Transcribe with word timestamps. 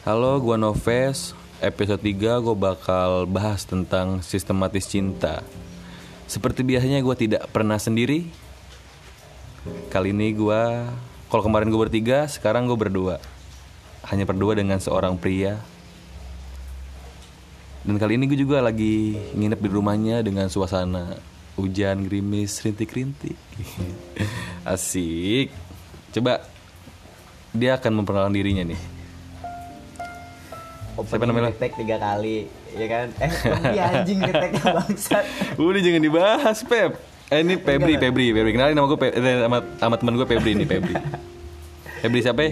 Halo, 0.00 0.40
gua 0.40 0.56
Noves. 0.56 1.36
Episode 1.60 2.00
3 2.00 2.40
gue 2.40 2.56
bakal 2.56 3.28
bahas 3.28 3.68
tentang 3.68 4.24
sistematis 4.24 4.88
cinta. 4.88 5.44
Seperti 6.24 6.64
biasanya 6.64 7.04
gue 7.04 7.12
tidak 7.20 7.44
pernah 7.52 7.76
sendiri. 7.76 8.24
Kali 9.92 10.16
ini 10.16 10.32
gua 10.32 10.88
kalau 11.28 11.44
kemarin 11.44 11.68
gue 11.68 11.76
bertiga, 11.76 12.24
sekarang 12.32 12.64
gue 12.64 12.80
berdua. 12.80 13.20
Hanya 14.08 14.24
berdua 14.24 14.56
dengan 14.56 14.80
seorang 14.80 15.20
pria. 15.20 15.60
Dan 17.84 18.00
kali 18.00 18.16
ini 18.16 18.24
gue 18.24 18.40
juga 18.40 18.64
lagi 18.64 19.20
nginep 19.36 19.60
di 19.60 19.68
rumahnya 19.68 20.24
dengan 20.24 20.48
suasana 20.48 21.12
hujan 21.60 22.08
gerimis 22.08 22.56
rintik-rintik. 22.64 23.36
Asik. 24.64 25.52
Coba 26.16 26.40
dia 27.52 27.76
akan 27.76 28.00
memperkenalkan 28.00 28.32
dirinya 28.32 28.64
nih. 28.64 28.99
Siapa 31.06 31.24
namanya? 31.24 31.50
Ngetek 31.50 31.72
tiga 31.76 31.96
kali, 31.96 32.44
ya 32.72 32.86
kan? 32.86 33.06
Eh, 33.16 33.30
lebih 33.30 33.80
anjing 33.88 34.18
ngeteknya 34.20 34.64
bangsat. 34.74 35.24
Udah 35.56 35.80
jangan 35.80 36.02
dibahas, 36.02 36.58
Pep. 36.62 36.92
Eh 37.30 37.40
ini 37.40 37.54
Febri, 37.56 37.94
Febri, 37.94 38.26
Febri. 38.34 38.50
Kenalin 38.52 38.74
nama 38.74 38.90
gue 38.90 38.98
Pe- 38.98 39.14
eh, 39.14 39.46
sama, 39.46 39.58
sama 39.78 39.94
teman 39.96 40.14
gue 40.18 40.26
Febri 40.26 40.52
nih, 40.52 40.66
Febri. 40.66 40.94
Febri 42.02 42.20
siapa 42.20 42.40
ya? 42.42 42.50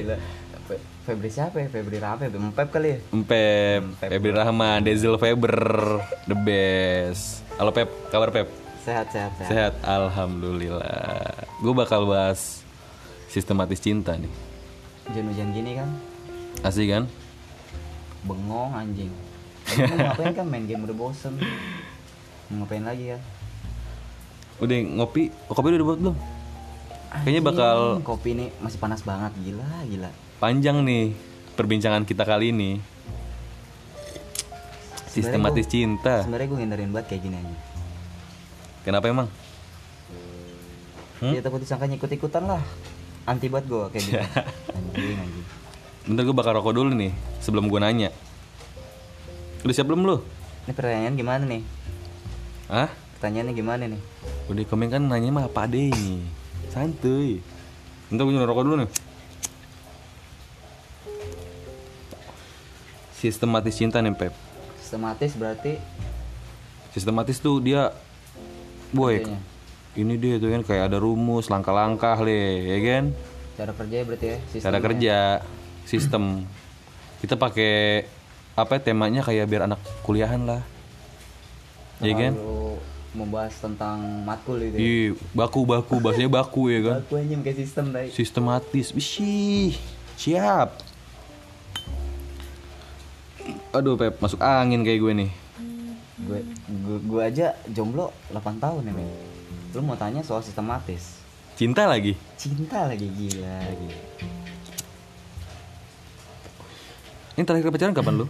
Febri 1.03 1.31
siapa 1.33 1.57
ya? 1.59 1.67
Febri 1.67 1.99
Rafe, 1.99 2.29
Empep 2.29 2.69
kali 2.71 2.89
ya? 2.95 2.99
Pep, 3.27 3.83
Febri 3.99 4.31
Rahman, 4.31 4.85
Dezel 4.85 5.17
Feber, 5.17 5.59
the 6.25 6.37
best. 6.37 7.43
Halo 7.57 7.73
Pep, 7.73 7.91
kabar 8.09 8.31
Pep? 8.31 8.47
Sehat, 8.85 9.11
sehat, 9.11 9.33
sehat. 9.37 9.49
Sehat, 9.51 9.75
alhamdulillah. 9.83 11.35
Gue 11.59 11.75
bakal 11.75 12.07
bahas 12.07 12.63
sistematis 13.27 13.81
cinta 13.81 14.15
nih. 14.15 14.31
Hujan-hujan 15.09 15.49
gini 15.51 15.75
kan, 15.75 15.89
Asik 16.61 16.89
kan? 16.89 17.09
Bengong 18.29 18.73
anjing. 18.77 19.13
Ngapain 19.97 20.33
kan 20.37 20.47
main 20.49 20.65
game 20.69 20.85
udah 20.85 20.97
bosen. 20.97 21.41
Ngapain 22.53 22.85
lagi 22.85 23.17
kan? 23.17 23.21
Udah 24.59 24.77
ngopi, 24.77 25.31
oh, 25.49 25.55
kopi 25.55 25.73
udah 25.73 25.87
buat 25.87 25.99
belum? 26.03 26.17
Kayaknya 27.09 27.43
bakal 27.43 27.79
kopi 28.05 28.37
ini 28.37 28.47
masih 28.61 28.77
panas 28.77 29.01
banget, 29.01 29.33
gila, 29.41 29.65
gila. 29.89 30.11
panjang 30.45 30.85
nih 30.85 31.17
perbincangan 31.57 32.05
kita 32.05 32.29
kali 32.29 32.53
ini. 32.53 32.79
Sistematis 35.09 35.67
gua- 35.67 35.73
cinta. 35.73 36.15
Sebenarnya 36.23 36.47
gue 36.53 36.59
ngindarin 36.61 36.91
banget 36.93 37.07
kayak 37.17 37.23
gini 37.27 37.37
aja. 37.41 37.57
Kenapa 38.85 39.09
emang? 39.11 39.29
Hmm? 41.19 41.35
Ya 41.35 41.43
takut 41.43 41.59
disangka 41.59 41.91
ikut-ikutan 41.91 42.47
lah. 42.47 42.63
Anti 43.27 43.51
banget 43.51 43.67
gue 43.67 43.85
kayak 43.91 44.05
gitu. 44.05 44.19
anjing, 44.79 45.19
anjing. 45.19 45.47
Bentar 46.09 46.25
gue 46.25 46.33
bakal 46.33 46.57
rokok 46.57 46.73
dulu 46.73 46.97
nih 46.97 47.13
sebelum 47.45 47.69
gue 47.69 47.77
nanya. 47.85 48.09
Udah 49.61 49.75
siap 49.77 49.93
belum 49.93 50.09
lu? 50.09 50.17
Ini 50.65 50.73
pertanyaan 50.73 51.15
gimana 51.21 51.45
nih? 51.45 51.63
Hah? 52.73 52.89
Pertanyaannya 53.21 53.53
gimana 53.53 53.85
nih? 53.85 54.01
Udah 54.49 54.65
komen 54.65 54.89
kan 54.89 55.05
nanya 55.05 55.29
mah 55.29 55.45
apa 55.51 55.69
deh 55.69 55.93
ini 55.93 56.25
Santuy 56.73 57.45
Bentar 58.09 58.25
gue 58.25 58.41
rokok 58.41 58.65
dulu 58.65 58.77
nih 58.81 58.91
Sistematis 63.13 63.75
cinta 63.77 63.99
nih 63.99 64.15
Pep 64.15 64.33
Sistematis 64.79 65.35
berarti 65.35 65.77
Sistematis 66.95 67.43
tuh 67.43 67.59
dia 67.61 67.91
Boy. 68.95 69.27
Ini 69.99 70.15
dia 70.17 70.41
tuh 70.41 70.55
kan 70.55 70.63
kayak 70.63 70.95
ada 70.95 70.97
rumus 71.03 71.51
Langkah-langkah 71.51 72.23
le 72.25 72.65
Ya 72.65 72.79
kan 72.81 73.05
cara 73.59 73.75
kerja 73.75 74.07
berarti 74.07 74.27
ya 74.31 74.37
Cara 74.39 74.49
sistemnya. 74.55 74.81
kerja 74.81 75.17
Sistem 75.89 76.45
Kita 77.25 77.41
pakai 77.41 78.05
Apa 78.53 78.77
ya, 78.77 78.93
temanya 78.93 79.25
kayak 79.25 79.49
biar 79.49 79.65
anak 79.65 79.81
kuliahan 80.05 80.45
lah 80.45 80.61
Ya 82.05 82.13
kan 82.13 82.37
membahas 83.09 83.57
tentang 83.59 83.99
matkul 84.23 84.61
itu 84.63 84.77
ya. 84.77 84.79
Iya, 84.79 85.09
baku 85.33 85.65
baku 85.65 85.97
bahasanya 85.99 86.31
baku 86.31 86.71
ya 86.71 86.81
kan. 86.85 86.97
Aku 87.03 87.19
anjing 87.19 87.41
kayak 87.41 87.59
sistem 87.59 87.91
tadi. 87.91 88.13
sistematis 88.15 88.93
Wih, 88.95 89.75
siap 90.15 90.77
aduh 93.73 93.97
Pep 93.97 94.17
masuk 94.21 94.41
angin 94.41 94.81
kayak 94.85 95.01
gue 95.01 95.13
nih 95.25 95.31
Gue 96.19 96.41
gue 96.67 96.99
gue 97.01 97.23
aja 97.23 97.55
jomblo 97.71 98.11
8 98.35 98.59
tahun 98.59 98.91
ya, 98.91 98.93
men. 98.93 99.09
Lu 99.73 99.81
mau 99.87 99.95
tanya 99.95 100.21
soal 100.21 100.43
sistematis. 100.43 101.23
cinta 101.55 101.87
lagi 101.87 102.19
Cinta 102.35 102.85
lagi 102.91 103.07
gila 103.07 103.57
lagi. 103.63 103.91
Ini 107.39 107.47
terakhir 107.47 107.71
pacaran 107.71 107.95
kapan 107.95 108.15
lu 108.17 108.27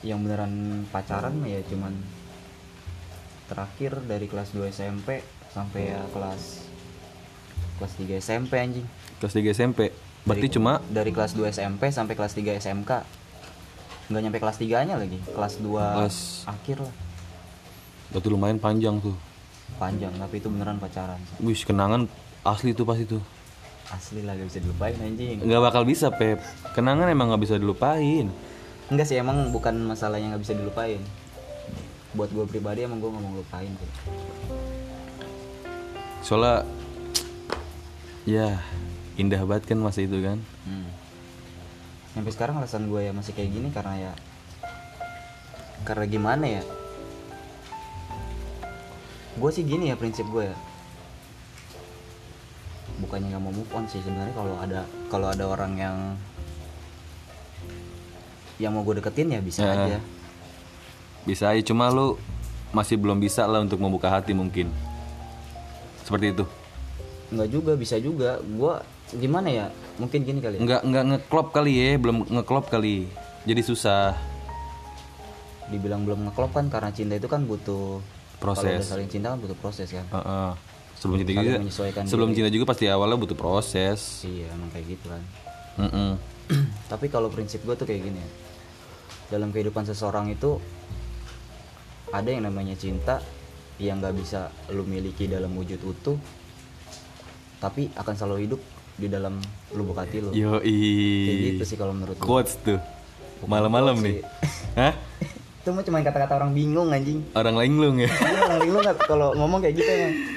Yang 0.00 0.18
beneran 0.20 0.52
pacaran 0.88 1.34
ya 1.44 1.60
cuman 1.64 1.92
terakhir 3.44 4.00
dari 4.04 4.24
kelas 4.24 4.52
2 4.52 4.68
SMP 4.68 5.20
sampai 5.48 5.80
ya 5.86 6.00
kelas 6.08 6.64
kelas 7.74 7.92
3 7.94 8.16
SMP 8.18 8.52
anjing. 8.54 8.86
kelas 9.16 9.32
3 9.34 9.52
SMP 9.52 9.80
berarti 10.24 10.40
Dari- 10.42 10.54
cuma 10.54 10.72
dari 10.86 11.08
kelas 11.10 11.32
2 11.32 11.48
SMP 11.50 11.88
sampai 11.88 12.14
kelas 12.14 12.32
3 12.32 12.52
SMK. 12.54 12.90
Nggak 14.04 14.20
nyampe 14.20 14.38
kelas 14.38 14.56
3-nya 14.58 14.94
lagi, 14.94 15.16
kelas 15.26 15.56
2 15.58 15.80
Kelas- 15.98 16.44
akhir 16.46 16.76
lah. 16.78 16.92
berarti 18.10 18.28
lumayan 18.28 18.58
panjang 18.58 19.00
tuh 19.00 19.16
Panjang 19.74 20.12
tapi 20.14 20.38
itu 20.38 20.46
beneran 20.46 20.76
pacaran. 20.76 21.16
wih 21.38 21.56
kenangan 21.58 22.04
asli 22.42 22.70
tuh 22.70 22.84
pas 22.84 22.96
itu 22.96 23.16
Asli 23.92 24.24
lah 24.24 24.32
gak 24.32 24.48
bisa 24.48 24.60
dilupain 24.64 24.96
anjing. 24.96 25.44
nggak 25.44 25.62
bakal 25.62 25.82
bisa 25.84 26.08
Pep 26.08 26.40
kenangan 26.72 27.04
emang 27.06 27.28
nggak 27.28 27.42
bisa 27.42 27.56
dilupain 27.60 28.32
Enggak 28.84 29.08
sih 29.08 29.16
emang 29.16 29.48
bukan 29.48 29.80
masalah 29.80 30.20
yang 30.20 30.36
nggak 30.36 30.44
bisa 30.44 30.52
dilupain. 30.52 31.00
Buat 32.12 32.30
gue 32.30 32.44
pribadi 32.44 32.84
emang 32.84 33.00
gue 33.00 33.08
nggak 33.08 33.22
mau 33.22 33.32
ngelupain 33.32 33.70
tuh. 33.74 33.90
soalnya 36.20 36.64
ya 38.24 38.56
indah 39.16 39.44
banget 39.44 39.68
kan 39.68 39.78
masa 39.80 40.00
itu 40.00 40.16
kan 40.20 40.40
Hmm. 40.64 40.88
Sampai 42.12 42.32
sekarang 42.32 42.56
alasan 42.56 42.88
gue 42.88 43.04
ya 43.04 43.12
masih 43.12 43.36
kayak 43.36 43.52
gini 43.52 43.68
karena 43.68 43.94
ya 44.00 44.12
karena 45.84 46.04
gimana 46.08 46.44
ya? 46.48 46.62
Gue 49.36 49.50
sih 49.52 49.66
gini 49.66 49.92
ya 49.92 49.98
prinsip 49.98 50.24
gue 50.30 50.48
ya. 50.48 50.56
Bukannya 52.96 53.26
nggak 53.28 53.42
mau 53.42 53.50
move 53.50 53.70
on 53.70 53.84
sih 53.84 53.98
sebenarnya 53.98 54.30
kalau 54.32 54.54
ada 54.56 54.80
kalau 55.08 55.26
ada 55.28 55.44
orang 55.44 55.72
yang 55.74 55.96
yang 58.56 58.70
mau 58.70 58.82
gue 58.82 59.02
deketin 59.02 59.28
ya 59.28 59.40
bisa 59.40 59.60
Ya. 59.60 59.74
aja. 59.74 59.98
bisa 61.24 61.44
aja 61.48 61.62
cuma 61.64 61.88
lu 61.88 62.14
masih 62.70 62.94
belum 62.94 63.18
bisa 63.18 63.42
lah 63.42 63.58
untuk 63.58 63.78
membuka 63.78 64.06
hati 64.06 64.30
mungkin 64.30 64.70
seperti 66.00 66.30
itu 66.30 66.44
Nggak 67.24 67.48
juga 67.50 67.72
bisa 67.74 67.96
juga. 67.98 68.38
Gue 68.38 68.78
gimana 69.10 69.48
ya? 69.48 69.66
Mungkin 69.96 70.22
gini 70.22 70.38
kali. 70.38 70.54
Ya. 70.54 70.62
nggak 70.62 70.80
nggak 70.84 71.04
ngeklop 71.08 71.50
kali 71.50 71.72
ya 71.72 71.96
belum 71.96 72.28
ngeklop 72.28 72.68
kali 72.68 73.10
jadi 73.42 73.60
susah 73.60 74.14
dibilang 75.66 76.04
belum 76.04 76.28
ngeklop 76.28 76.52
kan 76.52 76.68
karena 76.68 76.90
cinta 76.90 77.14
itu 77.14 77.24
kan 77.24 77.42
butuh 77.42 77.98
Proses. 78.36 78.84
kalau 78.84 79.00
saling 79.00 79.08
cinta 79.08 79.32
kan 79.32 79.40
butuh 79.40 79.56
proses 79.56 79.88
kan 79.88 80.04
Heeh. 80.04 80.50
Sebelum 81.04 81.20
cinta 81.20 81.32
juga 81.36 81.60
sebelum 82.08 82.28
diri. 82.32 82.36
cinta 82.40 82.50
juga 82.50 82.64
pasti 82.72 82.84
awalnya 82.88 83.20
butuh 83.20 83.36
proses. 83.36 84.24
Iya 84.24 84.48
emang 84.56 84.72
kayak 84.72 84.86
gitu 84.88 85.06
kan. 85.12 85.22
Mm-mm. 85.84 86.10
tapi 86.92 87.06
kalau 87.12 87.28
prinsip 87.28 87.60
gue 87.68 87.76
tuh 87.76 87.84
kayak 87.84 88.08
gini 88.08 88.16
ya. 88.16 88.30
Dalam 89.36 89.52
kehidupan 89.52 89.84
seseorang 89.84 90.32
itu 90.32 90.56
ada 92.08 92.28
yang 92.32 92.48
namanya 92.48 92.72
cinta 92.80 93.20
yang 93.76 94.00
nggak 94.00 94.16
bisa 94.16 94.48
lu 94.72 94.86
miliki 94.86 95.26
dalam 95.26 95.50
wujud 95.58 95.82
utuh 95.82 96.16
tapi 97.58 97.90
akan 97.98 98.14
selalu 98.14 98.38
hidup 98.46 98.60
di 98.94 99.10
dalam 99.12 99.36
lubuk 99.76 100.00
hati 100.00 100.24
lu. 100.24 100.32
Kayak 100.32 100.64
Yoi 100.64 101.52
gitu 101.52 101.64
sih 101.68 101.76
kalau 101.76 101.92
menurut 101.92 102.16
gue 102.16 102.24
Quotes 102.24 102.56
tuh. 102.64 102.80
Malam-malam 103.44 104.00
nih. 104.00 104.24
Hah? 104.72 104.96
itu 105.64 105.72
mah 105.72 105.80
cuma 105.80 106.00
kata-kata 106.04 106.32
orang 106.40 106.52
bingung 106.52 106.92
anjing. 106.92 107.24
Orang 107.36 107.56
linglung 107.60 107.96
ya. 108.00 108.08
Orang 108.08 108.68
nggak? 108.68 108.96
Kalau 109.04 109.32
ngomong 109.36 109.60
kayak 109.64 109.80
gitu 109.80 109.90
emang 109.90 110.33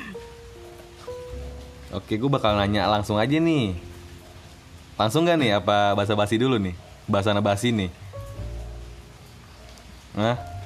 Oke 1.96 2.20
gue 2.20 2.28
bakal 2.28 2.60
nanya 2.60 2.88
langsung 2.92 3.16
aja 3.16 3.40
nih. 3.40 3.78
Langsung 5.00 5.24
gak 5.24 5.40
nih? 5.40 5.62
Apa 5.62 5.96
bahasa 5.96 6.18
basi 6.18 6.36
dulu 6.36 6.60
nih? 6.60 6.76
Bahasa 7.08 7.32
basi 7.40 7.72
nih. 7.72 7.90
Hah? 10.18 10.58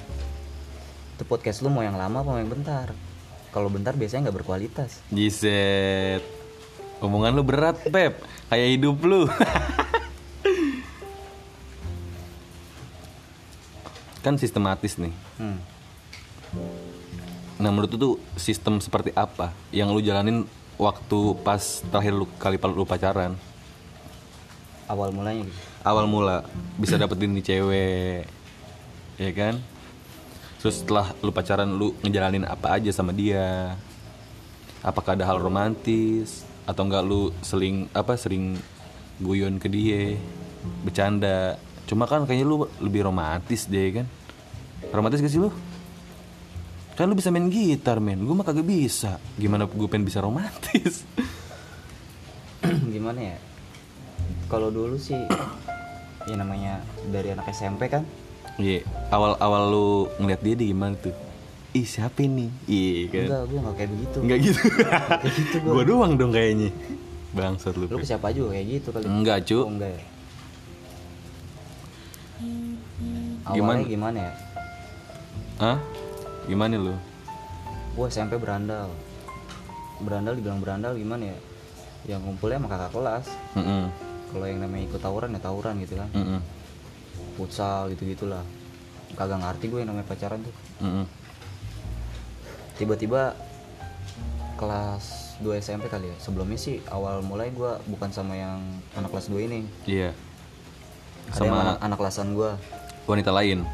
itu 1.22 1.30
podcast 1.30 1.62
lu 1.62 1.70
mau 1.70 1.86
yang 1.86 2.02
lama 2.02 2.26
apa 2.26 2.34
mau 2.34 2.42
yang 2.42 2.50
bentar? 2.50 2.98
Kalau 3.54 3.70
bentar 3.70 3.94
biasanya 3.94 4.26
nggak 4.26 4.42
berkualitas. 4.42 5.06
Jiset. 5.14 6.26
Omongan 6.98 7.38
lu 7.38 7.46
berat 7.46 7.78
Pep. 7.86 8.26
Kayak 8.50 8.70
hidup 8.74 8.98
lu. 9.06 9.30
Kan 14.26 14.42
sistematis 14.42 14.98
nih. 14.98 15.14
Hmm. 15.38 15.62
Nah 17.62 17.70
menurut 17.70 17.94
lu 17.94 17.98
tuh 18.02 18.18
sistem 18.36 18.82
seperti 18.82 19.14
apa 19.14 19.54
Yang 19.70 19.88
lu 19.94 20.02
jalanin 20.02 20.50
waktu 20.82 21.38
pas 21.46 21.86
terakhir 21.94 22.14
lu 22.18 22.26
kali 22.42 22.58
lu 22.58 22.86
pacaran? 22.90 23.38
Awal 24.90 25.14
mulanya 25.14 25.46
gitu. 25.46 25.60
Awal 25.86 26.10
mula 26.10 26.42
bisa 26.82 26.98
dapetin 26.98 27.38
nih 27.38 27.46
cewek 27.46 28.26
ya 29.22 29.32
kan? 29.38 29.62
Terus 30.58 30.82
setelah 30.82 31.14
lu 31.22 31.30
pacaran 31.30 31.70
lu 31.70 31.94
ngejalanin 32.02 32.50
apa 32.50 32.82
aja 32.82 32.90
sama 32.90 33.14
dia? 33.14 33.78
Apakah 34.82 35.14
ada 35.14 35.30
hal 35.30 35.38
romantis? 35.38 36.50
Atau 36.66 36.90
enggak 36.90 37.06
lu 37.06 37.30
seling 37.46 37.86
apa 37.94 38.18
sering 38.18 38.58
guyon 39.22 39.62
ke 39.62 39.70
dia? 39.70 40.18
Bercanda? 40.82 41.62
Cuma 41.86 42.10
kan 42.10 42.26
kayaknya 42.26 42.50
lu 42.50 42.66
lebih 42.82 43.06
romantis 43.06 43.70
deh 43.70 44.02
kan? 44.02 44.10
Romantis 44.90 45.22
gak 45.22 45.30
sih 45.30 45.38
lu 45.38 45.54
kan 46.92 47.06
lu 47.06 47.16
bisa 47.16 47.30
main 47.30 47.48
gitar 47.48 47.98
men 47.98 48.20
gue 48.20 48.32
mah 48.32 48.44
kagak 48.44 48.64
bisa 48.64 49.18
gimana 49.36 49.66
gue 49.66 49.88
pengen 49.88 50.06
bisa 50.06 50.20
romantis 50.20 51.08
gimana 52.94 53.34
ya 53.34 53.38
kalau 54.46 54.70
dulu 54.70 54.96
sih 54.96 55.18
ya 56.24 56.36
namanya 56.36 56.84
dari 57.08 57.32
anak 57.32 57.50
SMP 57.50 57.88
kan 57.88 58.04
Iya, 58.60 58.84
awal-awal 59.10 59.64
lu 59.72 59.90
ngeliat 60.20 60.44
dia 60.44 60.54
di 60.54 60.70
gimana 60.70 60.94
tuh? 60.94 61.16
Ih 61.72 61.88
siapa 61.88 62.20
ini? 62.20 62.52
Iya 62.68 63.08
kan? 63.08 63.24
enggak 63.26 63.42
gue 63.48 63.58
nggak 63.58 63.76
kayak 63.80 63.90
begitu 63.90 64.18
Enggak 64.22 64.38
gitu. 64.44 64.60
Kayak 64.78 65.34
gitu 65.40 65.56
gua. 65.58 65.72
gua 65.72 65.84
doang 65.88 66.14
dong 66.14 66.32
kayaknya. 66.36 66.70
Bangsat 67.32 67.74
lu. 67.74 67.88
lu 67.88 67.96
ke 67.96 68.06
siapa 68.06 68.28
juga 68.30 68.54
kayak 68.54 68.66
gitu 68.70 68.88
kali 68.92 69.08
Enggak, 69.08 69.38
cu. 69.48 69.58
Oh, 69.58 69.72
enggak 69.72 69.90
ya 69.90 70.02
Gimana? 73.50 73.80
awalnya 73.80 73.88
gimana 73.88 74.18
ya 74.20 74.34
Hah? 75.58 75.78
Gimana 76.52 76.76
lu? 76.76 76.92
gue 77.92 78.08
SMP 78.08 78.36
berandal 78.36 78.88
berandal 80.00 80.34
dibilang 80.34 80.60
berandal 80.60 80.96
gimana 80.96 81.28
ya 81.28 81.38
yang 82.08 82.24
ngumpulnya 82.24 82.56
sama 82.56 82.68
kakak 82.68 82.92
kelas 82.92 83.26
Heeh. 83.54 83.84
kalau 84.28 84.46
yang 84.48 84.60
namanya 84.60 84.84
ikut 84.88 84.98
tawuran 84.98 85.30
ya 85.30 85.40
tawuran 85.40 85.76
gitu 85.78 85.96
kan 85.96 86.10
Heeh. 86.10 86.40
futsal 87.36 87.92
gitu 87.92 88.08
gitulah 88.08 88.48
kagak 89.14 89.38
ngerti 89.38 89.66
gue 89.68 89.80
yang 89.84 89.90
namanya 89.92 90.08
pacaran 90.08 90.40
tuh 90.40 90.56
Heeh. 90.80 91.06
tiba-tiba 92.76 93.36
kelas 94.56 95.36
2 95.40 95.52
SMP 95.58 95.92
kali 95.92 96.08
ya 96.08 96.18
sebelumnya 96.18 96.56
sih 96.56 96.80
awal 96.88 97.20
mulai 97.22 97.52
gue 97.52 97.72
bukan 97.88 98.08
sama 98.10 98.34
yang 98.34 98.64
anak 98.96 99.12
kelas 99.12 99.28
2 99.28 99.36
ini 99.42 99.60
Iya. 99.84 100.16
ada 101.28 101.38
yang 101.38 101.52
Sama 101.52 101.56
anak, 101.62 101.78
anak 101.84 101.98
kelasan 102.00 102.28
gue 102.34 102.52
wanita 103.04 103.32
lain. 103.32 103.68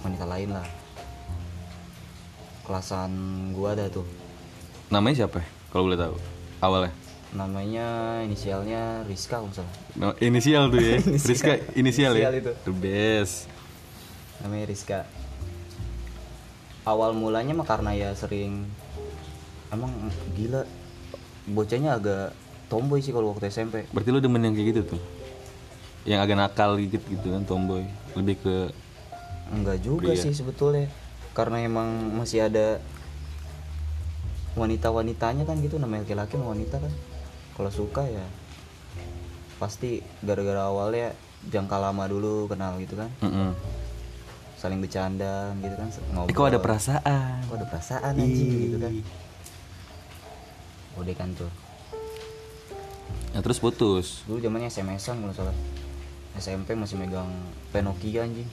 wanita 0.00 0.28
lain 0.28 0.52
lah 0.52 0.68
kelasan 2.64 3.10
gue 3.52 3.68
ada 3.68 3.86
tuh 3.88 4.06
Namanya 4.88 5.16
siapa? 5.20 5.38
ya? 5.38 5.46
Kalau 5.68 5.84
boleh 5.84 5.98
tahu. 5.98 6.14
Awalnya. 6.60 6.92
namanya 7.30 7.86
inisialnya 8.22 9.02
Rizka 9.04 9.36
kalau 9.36 9.50
salah 9.50 9.74
No- 9.92 10.14
inisial 10.18 10.70
tuh 10.70 10.78
ya. 10.78 10.96
Inisial. 11.02 11.26
Rizka 11.26 11.52
inisial, 11.74 12.12
ya. 12.14 12.30
Inisial 12.30 12.34
itu. 12.36 12.52
The 12.62 12.72
best. 12.72 13.34
namanya 14.38 14.64
Rizka 14.66 14.98
awal 16.84 17.10
mulanya 17.12 17.52
mah 17.52 17.64
karena 17.64 17.90
ya 17.90 18.10
sering 18.12 18.68
emang 19.68 19.90
gila 20.32 20.62
bocahnya 21.46 21.96
agak 21.96 22.36
tomboy 22.66 23.00
sih 23.00 23.10
kalau 23.10 23.32
waktu 23.32 23.48
SMP 23.48 23.88
Berarti 23.88 24.08
lu 24.08 24.20
demen 24.20 24.40
yang 24.40 24.54
kayak 24.54 24.68
gitu 24.70 24.82
tuh. 24.94 25.00
Yang 26.04 26.20
agak 26.22 26.36
nakal 26.38 26.70
gitu 26.76 27.00
gitu 27.00 27.26
kan 27.30 27.42
tomboy. 27.42 27.82
Lebih 28.12 28.36
ke 28.38 28.56
enggak 29.50 29.80
juga 29.80 30.08
Pria. 30.08 30.22
sih 30.22 30.32
sebetulnya 30.32 30.86
karena 31.34 31.60
emang 31.60 32.14
masih 32.14 32.46
ada 32.46 32.78
wanita-wanitanya 34.54 35.42
kan 35.42 35.58
gitu 35.58 35.82
namanya 35.82 36.06
laki-laki 36.06 36.38
sama 36.38 36.54
wanita 36.54 36.78
kan. 36.78 36.92
Kalau 37.58 37.70
suka 37.70 38.02
ya 38.06 38.22
pasti 39.58 40.02
gara-gara 40.22 40.66
awalnya 40.70 41.14
jangka 41.50 41.76
lama 41.78 42.06
dulu 42.06 42.46
kenal 42.46 42.78
gitu 42.78 42.94
kan. 42.96 43.10
Heeh. 43.20 43.52
saling 44.54 44.80
bercanda 44.80 45.52
gitu 45.60 45.76
kan 45.76 45.88
ngobrol. 46.16 46.32
Eh, 46.32 46.34
kok 46.34 46.48
ada 46.48 46.56
perasaan? 46.62 47.36
kok 47.44 47.56
ada 47.60 47.66
perasaan 47.68 48.12
anjing 48.16 48.48
gitu 48.48 48.76
kan. 48.80 48.92
Udah 50.96 51.14
kan 51.18 51.28
tuh 51.36 51.52
Nah, 53.34 53.42
terus 53.42 53.58
putus. 53.58 54.22
dulu 54.30 54.38
zamannya 54.38 54.70
SMS-an 54.70 55.18
kalau 55.18 55.34
salah. 55.34 55.56
SMP 56.38 56.78
masih 56.78 56.96
megang 56.96 57.26
Nokia 57.82 58.22
anjing 58.24 58.46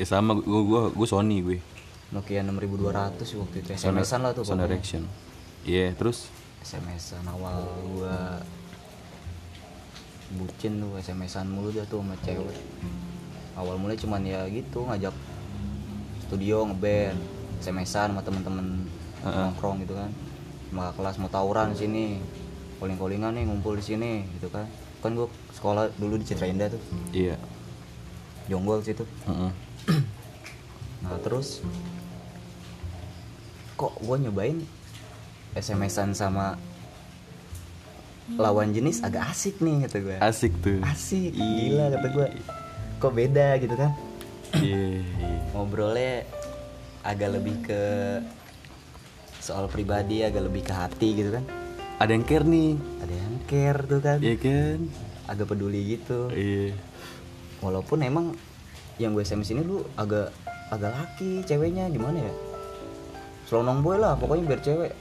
Ya 0.00 0.08
sama 0.08 0.32
gua 0.32 0.60
gua 0.64 0.82
gua 0.96 1.04
Sony 1.04 1.44
gue. 1.44 1.60
Nokia 2.08 2.40
6200 2.40 3.20
sih 3.20 3.36
waktu 3.36 3.60
itu 3.60 3.68
SMS-an 3.76 4.24
lah 4.24 4.32
tuh 4.32 4.48
Sound. 4.48 4.64
Direction. 4.64 5.04
Iya, 5.68 5.92
terus 5.92 6.32
SMS-an 6.64 7.28
awal 7.28 7.68
gua 7.84 8.40
bucin 10.40 10.80
tuh 10.80 10.96
SMS-an 10.96 11.52
mulu 11.52 11.68
dah 11.68 11.84
tuh 11.84 12.00
sama 12.00 12.16
cewek 12.24 12.54
awal 13.58 13.76
mulai 13.76 13.98
cuman 13.98 14.22
ya 14.22 14.46
gitu 14.46 14.86
ngajak 14.86 15.12
studio 16.24 16.64
ngeband 16.70 17.18
SMS-an 17.58 18.14
sama 18.14 18.22
temen-temen 18.22 18.86
Heeh. 19.26 19.36
nongkrong 19.36 19.82
gitu 19.82 19.98
kan 19.98 20.06
kakak 20.70 20.94
kelas 21.02 21.16
mau 21.18 21.28
tawuran 21.28 21.74
sini 21.74 22.22
calling-callingan 22.78 23.34
nih 23.36 23.42
ngumpul 23.42 23.74
di 23.74 23.82
sini 23.82 24.22
gitu 24.38 24.46
kan 24.54 24.70
kan 25.02 25.18
gua 25.18 25.26
sekolah 25.50 25.90
dulu 25.98 26.14
di 26.16 26.24
Citra 26.24 26.46
Indah 26.46 26.70
tuh 26.70 26.80
iya. 27.10 27.34
Jonggol 28.46 28.86
situ 28.86 29.02
Heeh. 29.26 29.50
nah 31.02 31.16
terus 31.18 31.64
kok 33.74 33.96
gue 33.96 34.16
nyobain 34.20 34.58
SMS-an 35.52 36.12
sama 36.12 36.54
lawan 38.32 38.70
jenis 38.70 39.00
agak 39.00 39.26
asik 39.28 39.58
nih 39.58 39.84
kata 39.84 39.98
gue 39.98 40.16
Asik 40.20 40.52
tuh. 40.60 40.78
asik 40.84 41.34
gila 41.34 41.90
kata 41.90 42.08
gue 42.08 42.26
kok 42.96 43.12
beda 43.12 43.58
gitu 43.58 43.74
kan 43.74 43.92
Iya. 44.52 44.98
iya. 44.98 45.36
ngobrolnya 45.50 46.26
agak 47.00 47.30
lebih 47.32 47.56
ke 47.62 47.82
soal 49.40 49.66
pribadi 49.66 50.20
agak 50.20 50.42
lebih 50.44 50.62
ke 50.62 50.70
hati 50.70 51.08
gitu 51.16 51.30
kan 51.32 51.44
Ada 51.96 52.12
yang 52.12 52.24
care 52.24 52.44
nih. 52.44 52.72
ada 52.98 53.14
yang 53.14 53.36
care 53.44 53.80
tuh 53.84 54.00
kan 54.00 54.18
Iya 54.18 54.36
kan? 54.36 54.78
agak 55.26 55.46
peduli 55.48 55.80
gitu 55.88 56.30
Iya. 56.30 56.74
walaupun 57.58 57.98
emang 58.00 58.26
yang 59.00 59.10
gue 59.10 59.22
SMS 59.22 59.50
ini 59.50 59.62
lu 59.62 59.80
agak 59.94 60.28
agak 60.68 60.92
laki 60.92 61.40
ceweknya 61.42 61.88
gimana 61.88 62.20
ya 62.20 62.32
selonong 63.42 63.80
boy 63.80 63.96
lah 63.96 64.14
pokoknya 64.14 64.44
biar 64.46 64.60
cewek. 64.60 64.92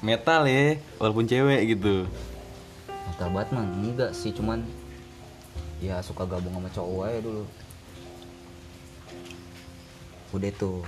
Metal 0.00 0.44
ya, 0.44 0.76
walaupun 0.98 1.24
cewek 1.24 1.72
gitu. 1.72 2.04
Metal 3.06 3.28
banget 3.30 3.48
mah 3.50 3.64
enggak 3.64 4.12
sih 4.12 4.28
cuman 4.30 4.60
ya 5.80 6.00
suka 6.00 6.24
gabung 6.24 6.52
sama 6.52 6.68
cowok 6.68 7.02
aja 7.06 7.20
dulu 7.20 7.44
udah 10.32 10.50
tuh 10.52 10.82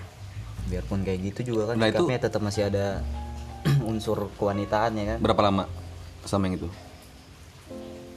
biarpun 0.67 1.00
kayak 1.00 1.21
gitu 1.25 1.55
juga 1.55 1.73
kan 1.73 1.75
Nah, 1.79 1.87
itu- 1.87 2.03
sikapnya 2.03 2.19
tetap 2.19 2.41
masih 2.43 2.62
ada 2.67 3.00
unsur 3.88 4.29
kewanitaan 4.35 4.93
ya 4.97 5.05
kan 5.07 5.19
Berapa 5.23 5.43
lama 5.43 5.65
sama 6.23 6.50
yang 6.50 6.59
itu? 6.59 6.69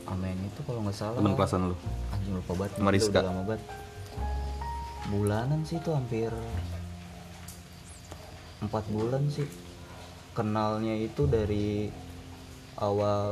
Sama 0.10 0.26
yang 0.26 0.42
itu 0.42 0.62
kalau 0.66 0.82
nggak 0.82 0.98
salah. 0.98 1.18
Teman 1.22 1.38
kelasan 1.38 1.60
lu. 1.70 1.78
anjing 2.10 2.34
lupa 2.34 2.54
banget. 2.58 2.72
Rizka. 2.82 3.20
udah 3.22 3.30
lama 3.30 3.44
banget. 3.46 3.64
Bulanan 5.10 5.60
sih 5.66 5.78
itu 5.78 5.90
hampir 5.94 6.34
empat 8.66 8.84
bulan 8.90 9.24
sih. 9.30 9.46
Kenalnya 10.34 10.98
itu 10.98 11.30
dari 11.30 11.94
awal 12.82 13.30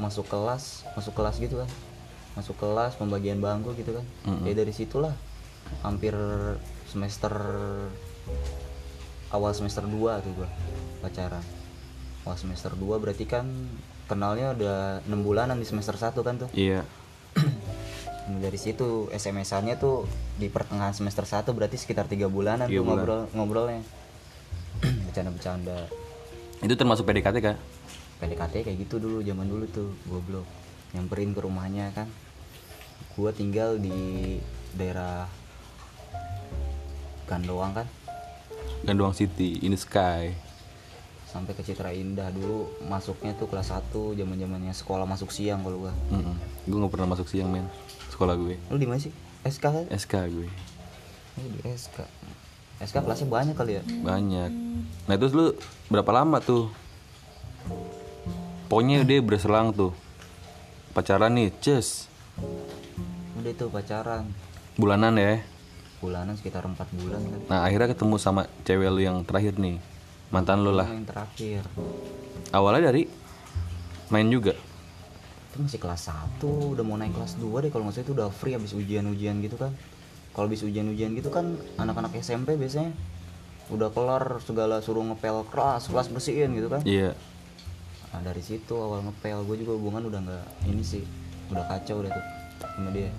masuk 0.00 0.24
kelas 0.28 0.88
masuk 0.96 1.12
kelas 1.12 1.36
gitu 1.36 1.60
kan. 1.60 1.70
Masuk 2.32 2.56
kelas 2.56 2.96
pembagian 2.96 3.44
bangku 3.44 3.76
gitu 3.76 3.92
kan. 3.92 4.06
Mm-mm. 4.24 4.48
ya 4.48 4.56
dari 4.56 4.72
situlah 4.72 5.12
hampir 5.84 6.16
semester 6.88 7.32
awal 9.34 9.52
semester 9.52 9.84
2 9.84 10.24
tuh 10.24 10.32
gua 10.32 10.48
pacaran. 11.04 11.44
Awal 12.24 12.36
semester 12.40 12.72
2 12.72 13.02
berarti 13.02 13.28
kan 13.28 13.44
kenalnya 14.06 14.54
udah 14.54 14.76
enam 15.04 15.20
bulanan 15.20 15.58
di 15.58 15.66
semester 15.66 15.94
1 15.94 16.14
kan 16.16 16.34
tuh 16.38 16.50
Iya. 16.52 16.82
Nah, 18.26 18.42
dari 18.42 18.58
situ 18.58 19.06
SMS-annya 19.14 19.78
tuh 19.78 20.02
di 20.34 20.50
pertengahan 20.50 20.90
semester 20.90 21.22
1 21.22 21.46
berarti 21.46 21.78
sekitar 21.78 22.10
tiga 22.10 22.26
bulanan 22.26 22.66
Tiga 22.66 22.82
tuh 22.82 22.82
bulan. 22.82 22.98
ngobrol 22.98 23.20
ngobrolnya 23.30 23.82
bercanda-bercanda 25.06 25.86
Itu 26.58 26.74
termasuk 26.74 27.06
PDKT 27.06 27.36
kak? 27.38 27.54
PDKT 28.18 28.54
kayak 28.66 28.78
gitu 28.82 28.98
dulu 28.98 29.22
zaman 29.22 29.46
dulu 29.46 29.64
tuh 29.70 29.94
goblok 30.06 30.42
nyamperin 30.90 31.30
ke 31.30 31.40
rumahnya 31.40 31.94
kan 31.94 32.10
gua 33.14 33.30
tinggal 33.30 33.78
di 33.78 33.94
daerah 34.72 35.30
Gandoang 37.26 37.74
kan 37.74 37.86
Gandoang 38.82 39.14
City, 39.14 39.58
in 39.62 39.70
the 39.70 39.78
sky. 39.78 40.34
Sampai 41.36 41.52
ke 41.52 41.62
Citra 41.62 41.92
Indah 41.92 42.32
dulu. 42.32 42.68
Masuknya 42.88 43.36
tuh 43.36 43.46
kelas 43.46 43.70
1 43.70 43.92
zaman 44.16 44.36
zamannya 44.40 44.72
sekolah 44.72 45.04
masuk 45.04 45.30
siang 45.30 45.60
kalau 45.60 45.86
gua. 45.86 45.92
Gue 46.64 46.78
gak 46.80 46.92
pernah 46.92 47.08
masuk 47.12 47.28
siang 47.28 47.52
men, 47.52 47.68
sekolah 48.10 48.34
gue. 48.34 48.56
lu 48.72 48.76
di 48.80 48.88
mana 48.88 48.98
sih? 48.98 49.12
SK 49.44 49.64
kan? 49.64 49.84
SK 49.92 50.14
gue. 50.32 50.48
Lu 51.38 51.46
di 51.52 51.60
SK 51.68 52.02
SK 52.76 52.96
kelasnya 53.04 53.28
banyak 53.28 53.56
kali 53.56 53.80
ya? 53.80 53.82
Banyak. 53.84 54.50
Nah 55.08 55.14
terus 55.16 55.32
lu 55.32 55.52
berapa 55.92 56.10
lama 56.12 56.40
tuh? 56.40 56.68
Pokoknya 58.66 59.06
dia 59.06 59.22
berselang 59.22 59.72
tuh. 59.72 59.94
Pacaran 60.96 61.36
nih 61.36 61.52
cus 61.60 62.08
udah 63.46 63.54
itu 63.54 63.66
pacaran. 63.70 64.24
Bulanan 64.74 65.14
ya? 65.14 65.38
Bulanan 66.02 66.34
sekitar 66.34 66.66
empat 66.66 66.90
bulan 66.98 67.22
kan. 67.22 67.40
Nah 67.46 67.60
akhirnya 67.62 67.94
ketemu 67.94 68.18
sama 68.18 68.50
cewek 68.66 68.90
lu 68.90 69.00
yang 69.06 69.22
terakhir 69.22 69.54
nih 69.56 69.78
mantan 70.30 70.62
lu 70.66 70.74
lah. 70.74 70.88
Yang 70.90 71.06
terakhir. 71.10 71.62
Awalnya 72.50 72.90
dari 72.90 73.02
main 74.10 74.26
juga? 74.30 74.54
Itu 75.52 75.62
masih 75.62 75.78
kelas 75.80 76.10
1 76.40 76.42
udah 76.76 76.84
mau 76.84 76.98
naik 76.98 77.14
kelas 77.14 77.38
2 77.38 77.64
deh 77.66 77.70
kalau 77.70 77.88
nggak 77.88 77.94
salah 77.96 78.06
itu 78.06 78.12
udah 78.14 78.28
free 78.30 78.54
habis 78.54 78.72
ujian-ujian 78.74 79.38
gitu 79.42 79.56
kan. 79.58 79.72
Kalau 80.34 80.46
habis 80.50 80.62
ujian-ujian 80.66 81.16
gitu 81.16 81.32
kan 81.32 81.56
anak-anak 81.80 82.12
SMP 82.20 82.58
biasanya 82.60 82.92
udah 83.66 83.90
kelar 83.90 84.38
segala 84.46 84.78
suruh 84.78 85.02
ngepel 85.02 85.42
kelas 85.50 85.90
kelas 85.90 86.08
bersihin 86.12 86.54
gitu 86.54 86.68
kan. 86.70 86.82
Iya. 86.86 87.16
Nah, 88.14 88.20
dari 88.22 88.40
situ 88.40 88.74
awal 88.78 89.02
ngepel 89.02 89.42
gue 89.42 89.56
juga 89.66 89.72
hubungan 89.74 90.06
udah 90.06 90.20
nggak 90.22 90.46
ini 90.70 90.84
sih 90.84 91.02
udah 91.50 91.64
kacau 91.66 92.02
udah 92.04 92.10
tuh 92.10 92.24
sama 92.62 92.90
dia. 92.94 93.10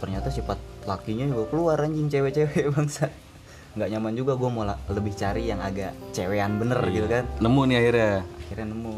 Ternyata 0.00 0.32
sifat 0.32 0.58
lakinya 0.88 1.28
juga 1.28 1.44
keluar 1.52 1.76
anjing 1.84 2.08
cewek-cewek 2.08 2.70
bangsa 2.74 3.12
nggak 3.70 3.88
nyaman 3.94 4.14
juga 4.18 4.34
gue 4.34 4.50
mau 4.50 4.66
lebih 4.66 5.14
cari 5.14 5.46
yang 5.46 5.62
agak 5.62 5.94
cewekan 6.10 6.58
bener 6.58 6.80
gitu 6.90 7.06
kan. 7.06 7.24
Nemu 7.38 7.60
nih 7.70 7.76
akhirnya. 7.78 8.12
Akhirnya 8.46 8.66
nemu. 8.74 8.94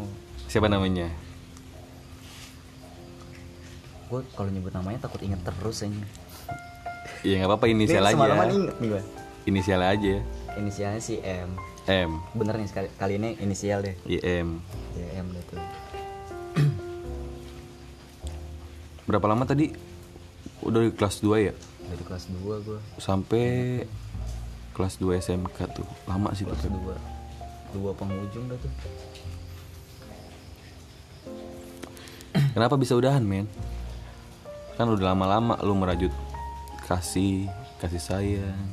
Siapa 0.49 0.67
namanya? 0.69 1.07
Gue 4.09 4.21
kalau 4.37 4.49
nyebut 4.49 4.73
namanya 4.73 5.05
takut 5.05 5.21
inget 5.21 5.41
terus 5.41 5.85
anjing. 5.85 6.05
Ya 7.23 7.39
nggak 7.39 7.49
apa-apa 7.55 7.65
inisial 7.71 8.03
Ini 8.03 8.09
aja 8.09 8.17
semalaman 8.17 8.47
inget 8.51 8.75
nih 8.81 8.87
gue 8.91 9.01
inisial 9.47 9.81
aja. 9.81 10.15
Inisialnya 10.59 11.01
si 11.01 11.17
M. 11.23 11.49
M. 11.89 12.11
Bener 12.37 12.55
nih 12.59 12.67
sekali 12.69 12.87
kali 12.97 13.13
ini 13.17 13.29
inisial 13.41 13.81
deh. 13.81 13.95
IM 14.09 14.61
ya 14.97 15.07
M 15.21 15.27
deh 15.31 15.43
tuh. 15.49 15.61
Berapa 19.03 19.25
lama 19.27 19.43
tadi? 19.43 19.67
Udah 20.63 20.79
di 20.79 20.95
kelas 20.95 21.19
2 21.19 21.47
ya? 21.47 21.53
Dari 21.91 22.03
kelas 22.07 22.31
2 22.31 22.39
gue 22.63 22.79
sampai 23.03 23.45
kelas 24.73 24.97
2 24.97 25.21
SMK 25.21 25.57
tuh. 25.71 25.87
Lama 26.09 26.33
sih 26.33 26.43
tuh. 26.43 26.57
Kelas 26.57 26.67
Pep. 26.67 26.73
2 26.73 27.13
dua 27.73 27.91
penghujung 27.97 28.45
dah 28.47 28.57
tuh. 28.61 28.71
Kenapa 32.53 32.77
bisa 32.77 32.93
udahan 32.93 33.25
men? 33.25 33.49
Kan 34.77 34.89
udah 34.89 35.13
lama-lama 35.13 35.57
lu 35.61 35.73
merajut 35.73 36.13
kasih 36.85 37.49
kasih 37.81 38.01
sayang 38.01 38.69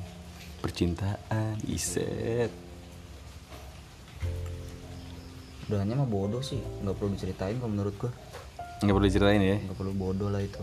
percintaan 0.61 1.57
iset. 1.65 2.53
Udahannya 5.69 5.97
mah 5.97 6.09
bodoh 6.09 6.45
sih. 6.45 6.61
Nggak 6.85 6.95
perlu 7.01 7.17
diceritain 7.17 7.57
kalau 7.57 7.73
menurut 7.73 7.97
gue 7.97 8.13
nggak 8.81 8.97
perlu 8.97 9.09
diceritain 9.09 9.41
ya? 9.41 9.57
Nggak 9.65 9.77
perlu 9.81 9.93
bodoh 9.97 10.29
lah 10.29 10.45
itu. 10.45 10.61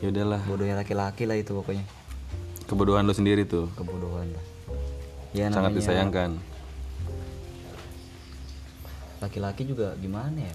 Ya 0.00 0.08
udahlah. 0.08 0.40
Bodohnya 0.48 0.76
laki-laki 0.80 1.28
lah 1.28 1.36
itu 1.36 1.52
pokoknya. 1.52 1.84
Kebodohan 2.68 3.04
lu 3.08 3.12
sendiri 3.16 3.44
tuh. 3.48 3.68
Kebodohan 3.76 4.32
lah 4.32 4.57
ya 5.36 5.52
sangat 5.52 5.72
namanya. 5.74 5.78
disayangkan. 5.80 6.30
Laki-laki 9.18 9.66
juga 9.66 9.98
gimana 9.98 10.38
ya? 10.38 10.54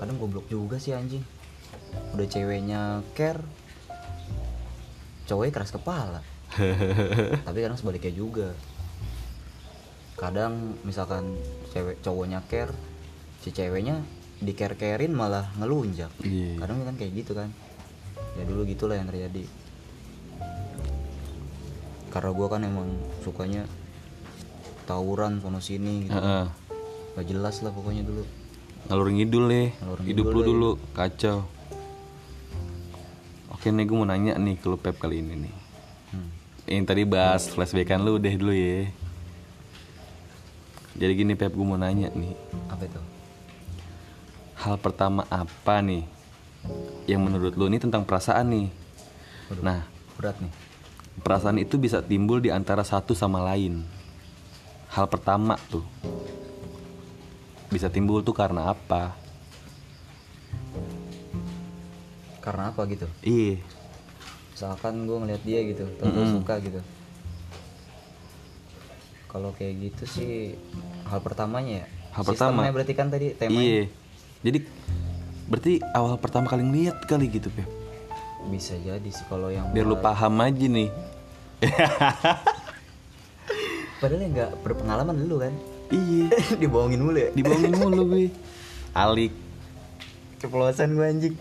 Kadang 0.00 0.16
goblok 0.18 0.48
juga 0.50 0.80
sih 0.80 0.96
anjing. 0.96 1.22
Udah 2.16 2.26
ceweknya 2.26 3.04
care 3.14 3.42
cowoknya 5.28 5.52
keras 5.52 5.72
kepala. 5.72 6.20
Tapi 7.46 7.58
kadang 7.60 7.78
sebaliknya 7.78 8.12
juga. 8.14 8.48
Kadang 10.18 10.78
misalkan 10.86 11.36
cewek 11.74 12.00
cowoknya 12.00 12.42
care 12.48 12.72
si 13.44 13.52
ceweknya 13.52 14.00
di 14.40 14.52
care 14.56 14.74
carein 14.74 15.12
malah 15.14 15.52
ngelunjak. 15.60 16.10
Iya. 16.24 16.58
kadang 16.64 16.82
kan 16.82 16.96
kayak 16.98 17.12
gitu 17.14 17.32
kan. 17.36 17.52
Ya 18.34 18.42
dulu 18.48 18.66
gitulah 18.66 18.98
yang 18.98 19.06
terjadi 19.06 19.46
karena 22.14 22.30
gua 22.30 22.46
kan 22.46 22.62
emang 22.62 22.86
sukanya 23.26 23.66
tawuran 24.86 25.42
sono 25.42 25.58
sini 25.58 26.06
gitu. 26.06 26.14
Heeh. 26.14 26.46
gak 27.18 27.26
jelas 27.26 27.58
lah 27.66 27.74
pokoknya 27.74 28.06
dulu. 28.06 28.22
Ngalur 28.86 29.08
ngidul 29.10 29.44
deh. 29.50 29.68
Ngalur 29.82 29.98
hidup 30.06 30.24
ngidul 30.30 30.30
lu 30.30 30.38
deh. 30.38 30.46
dulu 30.46 30.70
kacau. 30.94 31.38
Oke 33.50 33.74
nih 33.74 33.82
gue 33.82 33.96
mau 33.98 34.06
nanya 34.06 34.38
nih 34.38 34.54
ke 34.54 34.66
lu 34.70 34.78
Pep 34.78 34.94
kali 35.02 35.18
ini 35.18 35.34
nih. 35.50 35.56
Hmm. 36.14 36.30
yang 36.70 36.86
tadi 36.86 37.02
bahas 37.02 37.50
flashbackan 37.50 37.98
lu 37.98 38.22
deh 38.22 38.38
dulu 38.38 38.54
ya 38.54 38.86
jadi 40.94 41.12
gini 41.18 41.34
Pep 41.34 41.50
gue 41.50 41.66
mau 41.66 41.74
nanya 41.74 42.14
nih. 42.14 42.38
Apa 42.70 42.86
itu? 42.86 43.02
Hal 44.54 44.78
pertama 44.78 45.26
apa 45.26 45.82
nih 45.82 46.06
yang 47.10 47.26
menurut 47.26 47.58
lu? 47.58 47.66
Ini 47.66 47.82
tentang 47.82 48.06
perasaan 48.06 48.46
nih. 48.54 48.68
Waduh. 49.50 49.60
nah 49.60 49.80
berat 50.16 50.38
nih 50.40 50.63
perasaan 51.22 51.62
itu 51.62 51.78
bisa 51.78 52.02
timbul 52.02 52.42
di 52.42 52.50
antara 52.50 52.82
satu 52.82 53.14
sama 53.14 53.44
lain. 53.44 53.86
Hal 54.90 55.06
pertama 55.06 55.54
tuh. 55.70 55.84
Bisa 57.70 57.90
timbul 57.90 58.22
tuh 58.26 58.34
karena 58.34 58.74
apa? 58.74 59.14
Karena 62.42 62.70
apa 62.74 62.82
gitu? 62.90 63.06
Iya. 63.22 63.62
Misalkan 64.54 65.06
gue 65.06 65.18
ngeliat 65.18 65.42
dia 65.42 65.60
gitu 65.66 65.84
atau 65.98 66.06
gue 66.10 66.26
suka 66.40 66.54
gitu. 66.62 66.80
Kalau 69.30 69.50
kayak 69.58 69.74
gitu 69.90 70.04
sih 70.06 70.32
hal 71.10 71.18
pertamanya 71.18 71.82
ya? 71.82 71.86
Hal 72.14 72.22
pertama. 72.22 72.62
Sistemnya 72.62 72.74
berarti 72.74 72.94
kan 72.94 73.10
tadi 73.10 73.26
temanya? 73.34 73.58
Iya. 73.58 73.82
Jadi 74.46 74.58
berarti 75.50 75.72
awal 75.92 76.16
pertama 76.22 76.46
kali 76.46 76.62
ngeliat 76.62 77.02
kali 77.04 77.28
gitu 77.28 77.52
Pep 77.52 77.83
bisa 78.48 78.76
jadi 78.80 79.08
sih 79.08 79.24
kalau 79.26 79.48
yang 79.48 79.72
biar 79.72 79.86
lu 79.86 79.96
paham 79.98 80.40
aja 80.40 80.66
nih. 80.66 80.88
Padahal 84.00 84.20
yang 84.20 84.32
nggak 84.36 84.52
berpengalaman 84.60 85.16
dulu 85.24 85.36
kan? 85.40 85.54
Iya. 85.88 86.28
Dibohongin 86.60 87.00
mulu 87.00 87.18
ya? 87.18 87.30
Dibohongin 87.32 87.72
mulu 87.72 88.02
gue 88.12 88.28
alik. 89.04 89.32
Kepulosan 90.40 90.92
gue 90.92 91.06
anjing. 91.06 91.36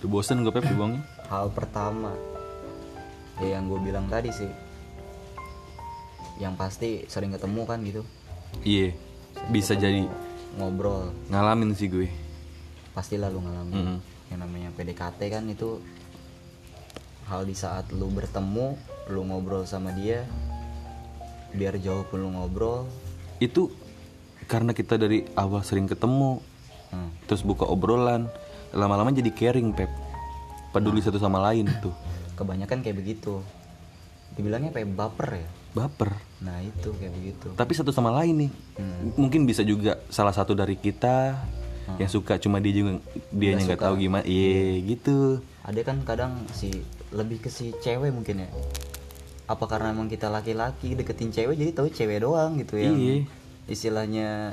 Udah 0.00 0.08
bosen 0.08 0.44
gue 0.44 0.52
Pep 0.52 0.64
dibohongin. 0.64 1.00
Hal 1.28 1.48
pertama 1.52 2.12
ya 3.40 3.58
yang 3.58 3.68
gue 3.68 3.80
bilang 3.80 4.08
tadi 4.08 4.32
sih. 4.32 4.48
Yang 6.40 6.54
pasti 6.56 6.88
sering 7.08 7.36
ketemu 7.36 7.62
kan 7.68 7.78
gitu. 7.84 8.02
Iya. 8.64 8.96
Bisa 9.52 9.76
jadi. 9.76 10.08
ngobrol. 10.54 11.10
Ngalamin 11.34 11.74
sih 11.74 11.90
gue 11.90 12.06
pastilah 12.94 13.28
lu 13.28 13.42
ngalamin 13.42 13.98
Mm-mm. 13.98 13.98
yang 14.30 14.40
namanya 14.40 14.70
PDKT 14.78 15.20
kan 15.28 15.44
itu 15.50 15.82
hal 17.26 17.42
di 17.44 17.56
saat 17.58 17.90
lu 17.90 18.06
bertemu 18.08 18.78
lu 19.10 19.20
ngobrol 19.28 19.66
sama 19.68 19.92
dia 19.92 20.24
biar 21.54 21.78
jauh 21.78 22.02
pun 22.10 22.18
lu 22.22 22.30
ngobrol. 22.34 22.86
Itu 23.38 23.70
karena 24.50 24.74
kita 24.74 24.98
dari 24.98 25.24
awal 25.38 25.62
sering 25.62 25.86
ketemu 25.86 26.42
hmm, 26.90 27.30
terus 27.30 27.46
buka 27.46 27.64
obrolan 27.64 28.26
lama-lama 28.74 29.14
jadi 29.14 29.30
caring 29.30 29.70
Pep. 29.72 29.88
Peduli 30.74 30.98
satu 30.98 31.22
sama 31.22 31.38
lain 31.38 31.70
tuh 31.78 31.94
kebanyakan 32.34 32.82
kayak 32.82 32.98
begitu. 32.98 33.40
Dibilangnya 34.34 34.74
kayak 34.74 34.90
baper 34.98 35.28
ya? 35.38 35.48
Baper. 35.78 36.10
Nah 36.42 36.58
itu 36.58 36.90
kayak 36.98 37.14
begitu. 37.14 37.48
Tapi 37.54 37.72
satu 37.74 37.94
sama 37.94 38.10
lain 38.10 38.46
nih. 38.46 38.52
Hmm. 38.74 39.14
mungkin 39.14 39.46
bisa 39.46 39.62
juga 39.62 40.02
salah 40.10 40.34
satu 40.34 40.58
dari 40.58 40.74
kita 40.74 41.38
yang 42.00 42.10
suka 42.10 42.40
cuma 42.40 42.58
dia 42.58 42.72
juga 42.74 43.00
dia 43.30 43.56
nggak 43.56 43.80
tahu 43.80 43.94
gimana. 44.00 44.24
Iya 44.24 44.82
gitu. 44.84 45.44
Ada 45.64 45.80
kan 45.84 46.02
kadang 46.02 46.32
si 46.52 46.72
lebih 47.14 47.44
ke 47.44 47.48
si 47.52 47.72
cewek 47.80 48.10
mungkin 48.10 48.44
ya. 48.44 48.48
Apa 49.44 49.68
karena 49.68 49.92
emang 49.92 50.08
kita 50.08 50.32
laki-laki 50.32 50.96
deketin 50.96 51.30
cewek 51.30 51.54
jadi 51.54 51.70
tahu 51.76 51.88
cewek 51.92 52.24
doang 52.24 52.56
gitu 52.60 52.80
ya. 52.80 52.90
Iya. 52.90 53.16
istilahnya 53.64 54.52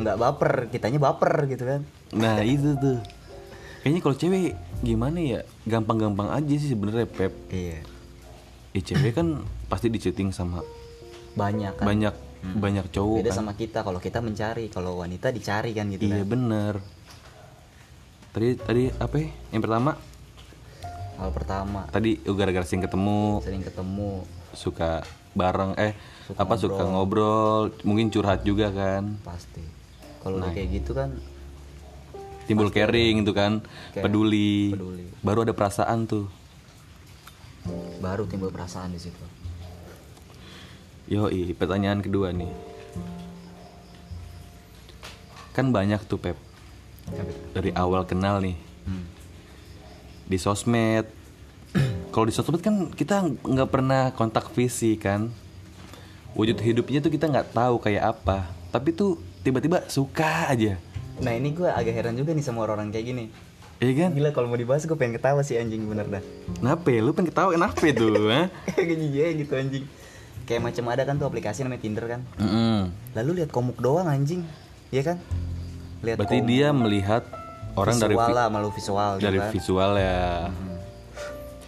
nggak 0.00 0.16
baper 0.16 0.52
kitanya 0.72 0.96
baper 0.96 1.44
gitu 1.44 1.64
kan. 1.68 1.80
Nah 2.16 2.40
itu 2.40 2.72
tuh. 2.80 2.98
Kayaknya 3.84 4.00
kalau 4.00 4.16
cewek 4.16 4.56
gimana 4.80 5.18
ya? 5.20 5.40
Gampang-gampang 5.68 6.32
aja 6.32 6.54
sih 6.56 6.72
sebenarnya 6.72 7.04
Pep. 7.04 7.32
Iya. 7.52 7.84
Eh 8.72 8.82
cewek 8.84 9.12
kan 9.12 9.44
pasti 9.68 9.92
diceting 9.92 10.32
sama 10.32 10.64
banyak 11.36 11.72
kan. 11.78 11.86
banyak 11.86 12.14
banyak 12.38 12.86
cowok 12.94 13.18
beda 13.18 13.30
kan. 13.30 13.38
sama 13.42 13.52
kita 13.58 13.82
kalau 13.82 13.98
kita 13.98 14.22
mencari 14.22 14.70
kalau 14.70 15.02
wanita 15.02 15.34
dicari 15.34 15.74
kan 15.74 15.90
gitu 15.90 16.06
iya 16.06 16.22
kan. 16.22 16.30
bener. 16.30 16.74
Tadi 18.30 18.48
tadi 18.54 18.82
apa 18.94 19.14
ya? 19.18 19.28
yang 19.50 19.62
pertama? 19.64 19.90
Hal 21.18 21.30
pertama. 21.34 21.80
Tadi 21.90 22.22
oh, 22.30 22.34
gara-gara 22.38 22.62
sering 22.62 22.86
ketemu. 22.86 23.42
Sering 23.42 23.62
ketemu. 23.66 24.22
Suka 24.54 25.02
bareng 25.34 25.74
eh 25.74 25.98
Suka 26.30 26.38
apa 26.38 26.54
suka 26.54 26.82
ngobrol. 26.86 27.74
mungkin 27.82 28.08
curhat 28.08 28.46
juga 28.46 28.70
kan. 28.70 29.18
Pasti. 29.26 29.62
Kalau 30.22 30.38
Nah. 30.38 30.54
kayak 30.54 30.82
gitu 30.82 30.94
kan 30.94 31.14
timbul 32.48 32.72
caring 32.72 33.28
itu 33.28 33.32
kan 33.36 33.60
Care, 33.92 34.08
peduli. 34.08 34.72
peduli. 34.72 35.04
baru 35.20 35.44
ada 35.44 35.52
perasaan 35.52 36.08
tuh. 36.08 36.26
Baru 38.00 38.24
timbul 38.24 38.48
perasaan 38.48 38.96
di 38.96 39.00
situ 39.02 39.20
Yoi, 41.08 41.56
pertanyaan 41.56 42.04
kedua 42.04 42.36
nih. 42.36 42.52
Kan 45.56 45.72
banyak 45.72 46.04
tuh 46.04 46.20
pep. 46.20 46.36
Dari 47.56 47.72
awal 47.72 48.04
kenal 48.04 48.44
nih. 48.44 48.60
Hmm. 48.84 49.08
di 50.28 50.36
sosmed. 50.36 51.08
Kalau 52.12 52.28
di 52.28 52.34
sosmed 52.36 52.60
kan 52.60 52.92
kita 52.92 53.24
nggak 53.24 53.70
pernah 53.72 54.12
kontak 54.12 54.52
fisik 54.52 55.08
kan? 55.08 55.32
Wujud 56.36 56.60
hidupnya 56.60 57.00
tuh 57.00 57.08
kita 57.08 57.24
nggak 57.24 57.56
tahu 57.56 57.80
kayak 57.80 58.12
apa. 58.12 58.44
Tapi 58.68 58.92
tuh 58.92 59.16
tiba-tiba 59.40 59.88
suka 59.88 60.52
aja. 60.52 60.76
Nah 61.24 61.32
ini 61.32 61.56
gue 61.56 61.72
agak 61.72 62.04
heran 62.04 62.20
juga 62.20 62.36
nih 62.36 62.44
sama 62.44 62.68
orang-orang 62.68 62.92
kayak 62.92 63.06
gini. 63.08 63.24
Iya 63.80 63.92
kan? 63.96 64.10
Gila 64.12 64.36
kalau 64.36 64.52
mau 64.52 64.60
dibahas 64.60 64.84
gue 64.84 64.92
pengen 64.92 65.16
ketawa 65.16 65.40
sih 65.40 65.56
anjing 65.56 65.88
bener 65.88 66.04
dah. 66.04 66.22
Kenapa 66.60 66.92
ya? 66.92 67.00
Lu 67.00 67.16
pengen 67.16 67.32
ketawa 67.32 67.56
kenapa 67.56 67.80
tuh? 67.96 68.12
Kayak 68.76 68.84
gini 68.92 69.06
gitu 69.40 69.54
anjing 69.56 69.86
Kayak 70.48 70.62
macam 70.64 70.84
ada 70.88 71.02
kan 71.04 71.14
tuh 71.14 71.26
aplikasi 71.26 71.60
namanya 71.60 71.82
Tinder 71.82 72.08
kan 72.08 72.20
Mm-mm. 72.34 72.88
Lalu 73.12 73.30
lihat 73.38 73.50
komuk 73.50 73.76
doang 73.76 74.08
anjing 74.08 74.48
Iya 74.88 75.02
kan? 75.04 75.16
Lihat 76.00 76.16
Berarti 76.16 76.40
komuk. 76.40 76.48
dia 76.48 76.68
melihat 76.72 77.22
orang 77.74 77.94
dari 77.94 78.10
visual 78.10 78.26
vi- 78.26 78.34
lah 78.34 78.46
malu 78.48 78.68
visual 78.70 79.10
dari 79.18 79.38
kan. 79.38 79.50
visual 79.52 79.90
ya. 79.94 80.22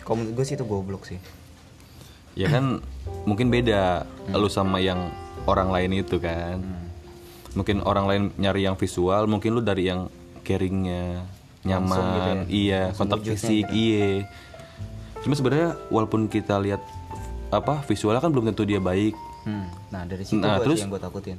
Kalau 0.01 0.17
menurut 0.17 0.35
gue 0.35 0.45
sih 0.45 0.57
itu 0.57 0.65
goblok 0.65 1.05
sih 1.05 1.21
Ya 2.33 2.49
kan 2.49 2.81
mungkin 3.23 3.47
beda 3.49 4.07
lu 4.33 4.49
sama 4.49 4.79
yang 4.79 5.13
orang 5.45 5.69
lain 5.69 6.01
itu 6.01 6.17
kan. 6.17 6.57
Hmm. 6.57 6.89
Mungkin 7.53 7.83
orang 7.83 8.07
lain 8.07 8.23
nyari 8.37 8.63
yang 8.63 8.75
visual, 8.75 9.27
mungkin 9.27 9.51
lu 9.51 9.61
dari 9.61 9.85
yang 9.85 10.07
caringnya 10.41 11.27
nyaman, 11.61 11.91
Langsung 11.91 12.07
gitu 12.09 12.31
ya? 12.31 12.43
iya, 12.49 12.81
Langsung 12.87 12.99
kontak 13.03 13.21
fisik, 13.25 13.67
gitu. 13.67 13.75
iya. 13.75 14.09
Cuma 15.21 15.35
sebenarnya 15.35 15.71
walaupun 15.91 16.27
kita 16.27 16.57
lihat 16.57 16.79
apa 17.51 17.83
visualnya 17.85 18.23
kan 18.23 18.31
belum 18.31 18.51
tentu 18.55 18.63
dia 18.63 18.79
baik. 18.79 19.15
hmm. 19.47 19.67
Nah 19.91 20.03
dari 20.07 20.23
situ 20.23 20.39
Nah, 20.39 20.63
terus? 20.63 20.79
yang 20.81 20.91
gue 20.91 21.03
takutin 21.03 21.39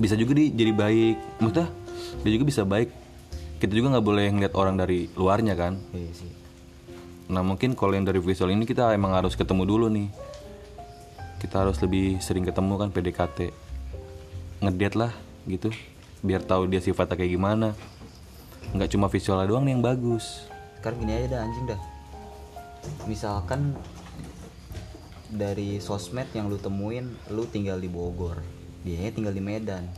Bisa 0.00 0.16
juga 0.16 0.32
dia 0.32 0.48
jadi 0.48 0.72
baik. 0.72 1.16
Maksudnya 1.44 1.68
dia 2.24 2.30
juga 2.32 2.44
bisa 2.48 2.62
baik. 2.64 2.88
Kita 3.60 3.72
juga 3.76 3.96
nggak 3.96 4.06
boleh 4.06 4.26
ngeliat 4.32 4.54
orang 4.56 4.80
dari 4.80 5.12
luarnya 5.12 5.52
kan. 5.52 5.76
Iya 5.92 6.12
sih 6.16 6.32
Nah 7.28 7.40
mungkin 7.40 7.72
kalau 7.72 7.96
yang 7.96 8.04
dari 8.04 8.20
visual 8.20 8.52
ini 8.52 8.64
kita 8.64 8.92
emang 8.92 9.16
harus 9.16 9.32
ketemu 9.32 9.64
dulu 9.64 9.86
nih 9.88 10.08
Kita 11.40 11.64
harus 11.64 11.80
lebih 11.80 12.20
sering 12.20 12.44
ketemu 12.44 12.76
kan 12.76 12.88
PDKT 12.92 13.38
Ngedate 14.60 14.96
lah 14.96 15.12
gitu 15.48 15.72
Biar 16.20 16.44
tahu 16.44 16.68
dia 16.68 16.80
sifatnya 16.84 17.16
kayak 17.16 17.32
gimana 17.32 17.72
nggak 18.72 18.90
cuma 18.96 19.12
visualnya 19.12 19.46
doang 19.46 19.68
nih 19.68 19.76
yang 19.76 19.84
bagus 19.84 20.48
Sekarang 20.80 21.04
gini 21.04 21.12
aja 21.12 21.26
dah 21.36 21.40
anjing 21.44 21.64
dah 21.68 21.80
Misalkan 23.04 23.60
Dari 25.26 25.78
sosmed 25.78 26.28
yang 26.30 26.46
lu 26.46 26.56
temuin 26.56 27.08
Lu 27.28 27.44
tinggal 27.44 27.76
di 27.76 27.88
Bogor. 27.88 28.38
Dia 28.82 29.08
tinggal 29.08 29.32
di 29.32 29.40
Medan. 29.40 29.88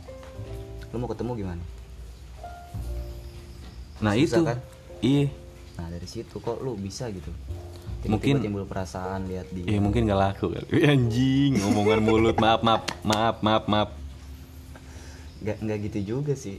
Lu 0.89 0.97
mau 0.97 1.07
ketemu 1.07 1.31
gimana? 1.35 1.63
Nah 3.97 4.13
Susah 4.13 4.23
itu. 4.23 4.41
kan? 4.45 4.57
Iya. 5.01 5.27
Nah 5.75 5.87
dari 5.89 6.07
situ 6.07 6.35
kok 6.37 6.57
lu 6.59 6.73
bisa 6.73 7.09
gitu? 7.09 7.29
Mungkin- 8.07 8.39
Tiba-tiba 8.39 8.39
timbul 8.39 8.65
perasaan 8.65 9.27
lihat 9.27 9.51
dia. 9.51 9.67
Ya 9.67 9.79
mungkin 9.81 10.07
gak 10.07 10.15
laku 10.17 10.53
kali. 10.53 10.67
Anjing 10.85 11.59
Ngomongan 11.59 11.99
mulut. 11.99 12.35
Maaf 12.37 12.61
maaf 12.61 12.83
Maaf 13.03 13.35
maaf 13.41 13.63
maaf. 13.67 13.89
Nggak, 15.37 15.57
nggak 15.59 15.77
gitu 15.85 15.99
juga 16.15 16.33
sih. 16.33 16.57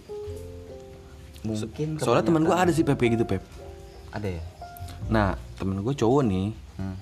Mungkin 1.40 1.96
Soalnya 1.98 2.26
temen 2.26 2.42
gue 2.44 2.52
ada 2.52 2.68
sih 2.68 2.82
Pep 2.82 2.98
kayak 2.98 3.16
gitu 3.16 3.24
Pep. 3.24 3.42
Ada 4.12 4.28
ya? 4.28 4.42
Nah 5.08 5.28
temen 5.56 5.80
gue 5.80 5.94
cowok 5.94 6.22
nih. 6.22 6.52
Hmm. 6.76 6.96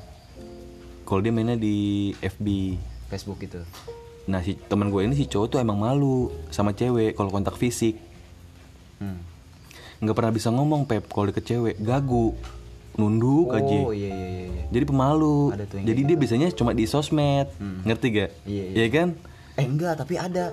Kalau 1.06 1.23
dia 1.23 1.30
mainnya 1.30 1.54
di 1.54 2.10
FB 2.19 2.47
Facebook 3.06 3.38
gitu. 3.38 3.62
Nah 4.26 4.42
si 4.42 4.58
temen 4.58 4.90
gue 4.90 5.06
ini 5.06 5.14
si 5.14 5.30
cowok 5.30 5.47
tuh 5.54 5.58
emang 5.62 5.78
malu 5.78 6.34
sama 6.50 6.75
cewek 6.75 7.14
kalau 7.14 7.30
kontak 7.30 7.54
fisik. 7.54 7.95
Hmm. 8.99 9.21
nggak 9.97 10.12
pernah 10.12 10.32
bisa 10.32 10.52
ngomong 10.52 10.84
pep 10.84 11.06
kalau 11.08 11.30
deket 11.30 11.47
cewek. 11.47 11.78
Gagu. 11.78 12.34
Nunduk 12.99 13.52
aja. 13.52 13.76
Oh 13.86 13.92
iya 13.92 14.08
iya 14.08 14.28
iya, 14.28 14.45
iya. 14.50 14.62
jadi 14.73 14.84
pemalu. 14.88 15.52
Jadi 15.84 16.00
dia 16.02 16.16
biasanya 16.19 16.49
cuma 16.50 16.75
di 16.75 16.84
sosmed. 16.90 17.47
Hmm. 17.60 17.86
ngerti 17.86 18.06
gak 18.10 18.30
Iya, 18.49 18.64
iya. 18.73 18.75
Iya 18.75 18.86
kan? 18.90 19.08
Eh 19.56 19.66
enggak 19.69 19.95
tapi 20.00 20.19
ada. 20.19 20.50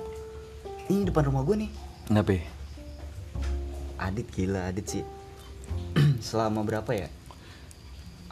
Ini 0.85 1.09
depan 1.09 1.33
rumah 1.33 1.41
gue 1.47 1.65
nih. 1.65 1.71
Kenapa? 2.05 2.29
Ya? 2.35 2.43
Adit 3.97 4.27
gila 4.29 4.69
Adit 4.69 4.85
sih. 4.85 5.03
Selama 6.27 6.61
berapa 6.61 6.91
ya 6.93 7.07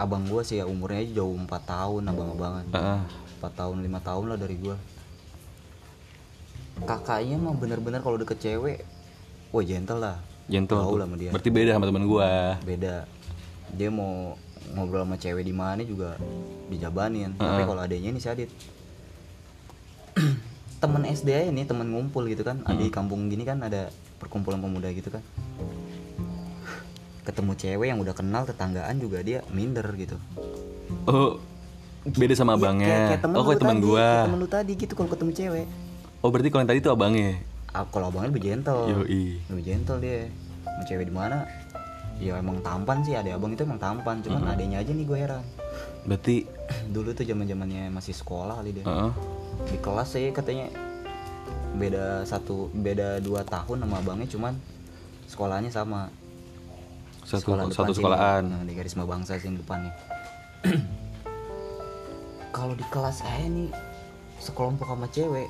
Abang 0.01 0.25
gue 0.25 0.41
sih 0.41 0.57
ya 0.57 0.65
umurnya 0.65 1.05
jauh 1.13 1.37
4 1.37 1.45
tahun 1.45 2.09
abang-abangan. 2.09 2.65
Ah. 2.73 3.05
4 3.37 3.53
tahun 3.53 3.77
5 3.85 4.01
tahun 4.01 4.25
lah 4.33 4.37
dari 4.41 4.57
gue 4.57 4.75
Kakaknya 6.81 7.37
mah 7.37 7.53
bener-bener 7.53 8.01
kalau 8.01 8.17
deket 8.17 8.41
cewek 8.41 8.81
Wah 9.51 9.61
gentle 9.61 9.99
lah. 9.99 10.17
Gentle. 10.47 10.79
Gaul 10.79 10.97
tuh. 10.97 11.03
sama 11.05 11.15
dia. 11.19 11.31
Berarti 11.35 11.49
beda 11.51 11.71
sama 11.75 11.85
temen 11.85 12.07
gue 12.07 12.29
Beda. 12.65 12.95
Dia 13.75 13.89
mau 13.93 14.33
ngobrol 14.73 15.03
sama 15.05 15.15
cewek 15.19 15.43
di 15.45 15.53
mana 15.53 15.83
juga 15.83 16.15
dijabanin. 16.71 17.35
Tapi 17.35 17.61
Heeh. 17.61 17.67
kalau 17.67 17.81
adanya 17.83 18.09
ini 18.09 18.19
si 18.23 18.31
Adit. 18.31 18.49
Temen 20.81 21.05
SD 21.05 21.29
aja 21.29 21.53
nih 21.53 21.69
temen 21.69 21.93
ngumpul 21.93 22.25
gitu 22.25 22.41
kan. 22.41 22.65
Ada 22.65 22.81
di 22.81 22.89
kampung 22.89 23.29
gini 23.29 23.45
kan 23.45 23.61
ada 23.61 23.93
perkumpulan 24.17 24.57
pemuda 24.61 24.89
gitu 24.93 25.09
kan 25.09 25.21
ketemu 27.21 27.51
cewek 27.53 27.87
yang 27.93 27.99
udah 28.01 28.13
kenal 28.17 28.43
tetanggaan 28.43 28.97
juga 28.97 29.21
dia 29.21 29.45
minder 29.53 29.85
gitu. 29.93 30.17
Oh 31.05 31.37
beda 32.01 32.33
sama 32.33 32.57
Iya, 32.57 32.59
abangnya. 32.65 32.87
kayak, 32.89 33.07
kayak 33.07 33.21
temen 33.21 33.35
oh 33.37 33.43
kayak 33.45 33.59
gue 33.61 34.01
kayak 34.01 34.25
temen 34.25 34.39
lu 34.41 34.47
tadi 34.49 34.71
gitu 34.73 34.93
kalau 34.97 35.09
ketemu 35.13 35.31
cewek. 35.37 35.65
Oh 36.21 36.29
berarti 36.33 36.49
kalau 36.49 36.61
yang 36.65 36.71
tadi 36.73 36.79
tuh 36.81 36.91
abangnya? 36.93 37.31
Ah, 37.71 37.85
kalau 37.87 38.09
abangnya 38.09 38.29
lebih 38.33 38.43
gentle. 38.49 38.81
Yoi. 38.89 39.37
lebih 39.53 39.63
gentle 39.65 39.97
dia. 40.01 40.25
Sama 40.65 40.83
cewek 40.89 41.05
di 41.09 41.13
mana? 41.13 41.45
Ya 42.21 42.37
emang 42.37 42.61
tampan 42.61 43.01
sih. 43.05 43.13
Ada 43.13 43.37
abang 43.37 43.53
itu 43.53 43.61
emang 43.65 43.81
tampan. 43.81 44.21
Cuman 44.21 44.49
adanya 44.49 44.81
aja 44.81 44.93
nih 44.93 45.05
gue 45.05 45.17
heran. 45.17 45.45
Berarti 46.05 46.45
dulu 46.93 47.13
tuh 47.13 47.25
zaman 47.25 47.45
zamannya 47.45 47.93
masih 47.93 48.13
sekolah 48.17 48.57
kali 48.61 48.81
dia. 48.81 48.85
Ah. 48.85 49.13
di 49.69 49.77
kelas 49.77 50.17
saya 50.17 50.33
katanya. 50.33 50.73
Beda 51.71 52.25
satu 52.27 52.67
beda 52.73 53.21
dua 53.21 53.45
tahun 53.47 53.85
sama 53.85 54.01
abangnya 54.01 54.27
cuman 54.27 54.53
sekolahnya 55.31 55.71
sama 55.71 56.11
satu 57.23 57.41
Sekolah 57.43 57.63
depan 57.63 57.75
satu 57.75 57.85
sini. 57.87 57.97
sekolahan. 57.97 58.43
Nah, 58.43 58.61
di 58.61 58.73
Karisma 58.73 59.03
Bangsa 59.03 59.35
sini 59.35 59.55
depannya 59.55 59.93
kalau 62.51 62.73
di 62.73 62.85
kelas 62.85 63.21
saya 63.21 63.45
nih 63.45 63.69
sekelompok 64.37 64.85
sama 64.85 65.07
cewek 65.07 65.47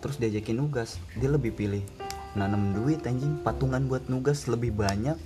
terus 0.00 0.16
diajakin 0.16 0.56
nugas 0.56 0.96
dia 1.14 1.28
lebih 1.28 1.52
pilih 1.52 1.84
nanam 2.32 2.72
duit 2.72 3.02
anjing. 3.02 3.38
Patungan 3.38 3.84
buat 3.84 4.06
nugas 4.06 4.46
lebih 4.46 4.72
banyak 4.72 5.16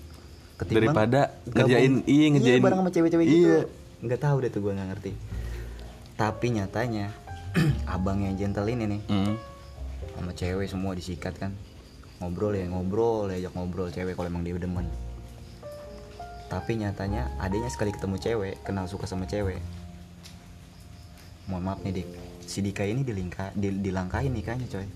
ketimbang 0.56 0.92
Daripada 0.92 1.20
gabung- 1.44 1.54
ngerjain- 1.66 2.04
iya, 2.04 2.26
ngerjain- 2.28 2.62
bareng 2.62 2.80
sama 2.80 2.90
cewek-cewek 2.90 3.24
iya. 3.24 3.34
gitu 3.34 3.58
nggak 4.00 4.20
tahu 4.20 4.36
deh 4.38 4.50
tuh 4.50 4.60
gue 4.60 4.72
nggak 4.72 4.88
ngerti. 4.90 5.12
Tapi 6.14 6.46
nyatanya 6.52 7.06
abang 7.88 8.18
yang 8.20 8.34
gentle 8.34 8.66
ini 8.66 8.84
nih 8.88 9.00
Hmm. 9.04 9.34
sama 10.12 10.30
cewek 10.32 10.66
semua 10.66 10.92
disikat 10.92 11.34
kan 11.34 11.54
ngobrol 12.24 12.56
ya 12.56 12.64
ngobrol 12.72 13.28
ya 13.28 13.36
ajak 13.44 13.52
ngobrol 13.52 13.88
cewek 13.92 14.16
kalau 14.16 14.28
emang 14.32 14.48
dia 14.48 14.56
demen. 14.56 14.88
Tapi 16.48 16.80
nyatanya 16.80 17.28
adanya 17.36 17.68
sekali 17.68 17.92
ketemu 17.92 18.16
cewek 18.16 18.64
kenal 18.64 18.88
suka 18.88 19.04
sama 19.04 19.28
cewek. 19.28 19.60
Mohon 21.44 21.62
maaf 21.68 21.80
nih 21.84 22.00
dik. 22.00 22.08
Si 22.44 22.64
Dika 22.64 22.84
ini 22.88 23.04
dilingka, 23.04 23.52
dil- 23.52 23.80
dilangkahin 23.84 24.32
nikahnya 24.32 24.64
coy. 24.68 24.88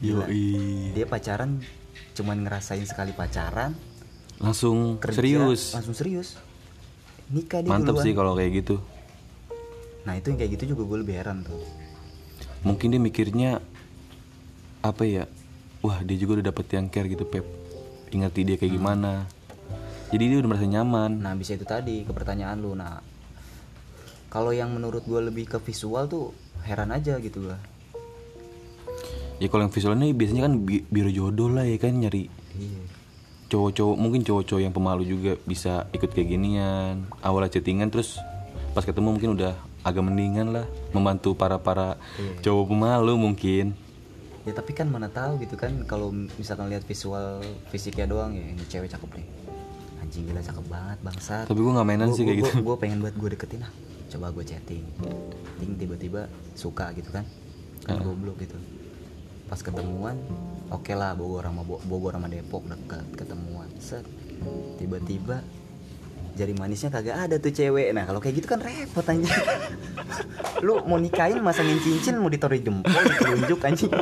Gila. 0.00 0.24
Yoi. 0.28 0.92
dia 0.96 1.04
pacaran 1.04 1.60
cuman 2.16 2.48
ngerasain 2.48 2.84
sekali 2.88 3.12
pacaran. 3.12 3.76
Langsung 4.40 4.96
kerja 4.96 5.20
serius. 5.20 5.76
langsung 5.76 5.92
serius. 5.92 6.40
Nikah 7.28 7.60
dia 7.60 7.70
mantep 7.70 7.96
duluan. 7.96 8.04
sih 8.04 8.12
kalau 8.16 8.32
kayak 8.36 8.64
gitu. 8.64 8.80
Nah 10.04 10.16
itu 10.16 10.32
yang 10.32 10.38
kayak 10.40 10.52
gitu 10.56 10.64
juga 10.76 10.82
gue 10.88 10.98
lebih 11.04 11.14
heran 11.20 11.44
tuh. 11.44 11.60
Mungkin 12.64 12.96
dia 12.96 13.00
mikirnya 13.00 13.50
apa 14.84 15.04
ya 15.08 15.24
wah 15.84 16.00
dia 16.00 16.16
juga 16.16 16.40
udah 16.40 16.46
dapet 16.48 16.66
yang 16.72 16.88
care 16.88 17.06
gitu 17.06 17.22
pep. 17.22 17.44
Ingerti 18.08 18.40
dia 18.42 18.54
Hmm. 18.54 18.60
kayak 18.60 18.72
gimana? 18.72 19.12
Jadi 20.08 20.24
dia 20.24 20.38
udah 20.38 20.48
merasa 20.48 20.64
nyaman. 20.64 21.10
Nah 21.18 21.34
bisa 21.34 21.52
itu 21.52 21.62
tadi 21.62 22.02
ke 22.02 22.10
pertanyaan 22.10 22.56
lu 22.56 22.72
Nah 22.72 23.02
kalau 24.26 24.50
yang 24.50 24.70
menurut 24.70 25.02
gue 25.02 25.20
lebih 25.20 25.46
ke 25.46 25.58
visual 25.60 26.06
tuh 26.06 26.34
heran 26.62 26.90
aja 26.90 27.14
gitu 27.18 27.44
gue 27.44 27.58
ya 29.36 29.46
kalau 29.46 29.62
yang 29.62 29.70
visualnya 29.70 30.10
biasanya 30.10 30.42
kan 30.44 30.54
bi- 30.58 30.82
biro 30.84 31.06
jodoh 31.08 31.46
lah 31.48 31.62
ya 31.62 31.74
kan 31.76 31.90
nyari 31.92 32.30
Iya. 32.54 32.82
cowok-cowok 33.46 33.96
mungkin 33.96 34.22
cowok-cowok 34.22 34.58
yang 34.60 34.70
pemalu 34.70 35.02
juga 35.04 35.32
bisa 35.40 35.86
ikut 35.90 36.06
kayak 36.08 36.28
ginian. 36.28 37.06
Awalnya 37.20 37.50
chattingan 37.52 37.90
terus 37.90 38.18
pas 38.70 38.82
ketemu 38.82 39.10
mungkin 39.12 39.34
udah 39.34 39.54
agak 39.82 40.02
mendingan 40.02 40.50
lah 40.50 40.66
membantu 40.90 41.34
para 41.34 41.58
para 41.58 41.98
Iya. 42.16 42.42
cowok 42.42 42.64
pemalu 42.68 43.14
mungkin 43.14 43.64
Ya 44.44 44.52
tapi 44.52 44.72
kan 44.72 44.86
mana 44.86 45.08
tahu 45.08 45.40
gitu 45.40 45.56
kan 45.56 45.72
kalau 45.84 46.12
misalkan 46.12 46.68
lihat 46.68 46.84
visual 46.84 47.40
fisiknya 47.68 48.04
doang 48.04 48.32
ya 48.32 48.44
ini 48.44 48.64
cewek 48.64 48.88
cakep 48.88 49.10
nih. 49.16 49.26
Anjing 49.98 50.28
gila 50.28 50.40
cakep 50.40 50.64
banget 50.68 50.98
bangsat. 51.00 51.44
Tapi 51.48 51.56
gue 51.58 51.72
nggak 51.72 51.86
mainan 51.86 52.12
sih 52.12 52.22
kayak 52.22 52.38
gitu. 52.42 52.50
Gue 52.60 52.76
pengen 52.76 53.00
buat 53.00 53.14
gue 53.14 53.28
deketin 53.32 53.64
ah 53.64 53.72
Coba 54.06 54.28
gue 54.30 54.44
chatting. 54.44 54.84
Ting 55.56 55.72
tiba-tiba 55.74 56.28
suka 56.52 56.92
gitu 56.92 57.08
kan. 57.08 57.24
Kan 57.82 57.96
Ah. 57.96 58.04
goblok 58.04 58.36
gitu. 58.38 58.56
Pas 59.44 59.56
ketemuan 59.58 60.16
oke 60.68 60.92
lah 60.92 61.12
Bogor 61.12 61.44
sama 61.44 61.64
Bo- 61.64 61.80
Bogor 61.82 62.12
sama 62.12 62.28
Depok 62.28 62.64
dekat 62.64 63.04
ketemuan. 63.16 63.68
Set. 63.76 64.04
Tiba-tiba 64.76 65.40
jari 66.34 66.54
manisnya 66.54 66.90
kagak 66.90 67.16
ada 67.16 67.36
tuh 67.38 67.54
cewek. 67.54 67.94
Nah 67.94 68.04
kalau 68.04 68.18
kayak 68.18 68.42
gitu 68.42 68.46
kan 68.50 68.58
repot 68.58 69.06
anjing. 69.06 69.30
Lu 70.66 70.82
mau 70.86 70.98
nikahin 70.98 71.38
masangin 71.40 71.78
cincin 71.80 72.18
mau 72.18 72.30
ditaruh 72.30 72.58
di 72.58 72.62
jempol 72.66 73.02
ditunjuk 73.06 73.60
anjing. 73.62 73.92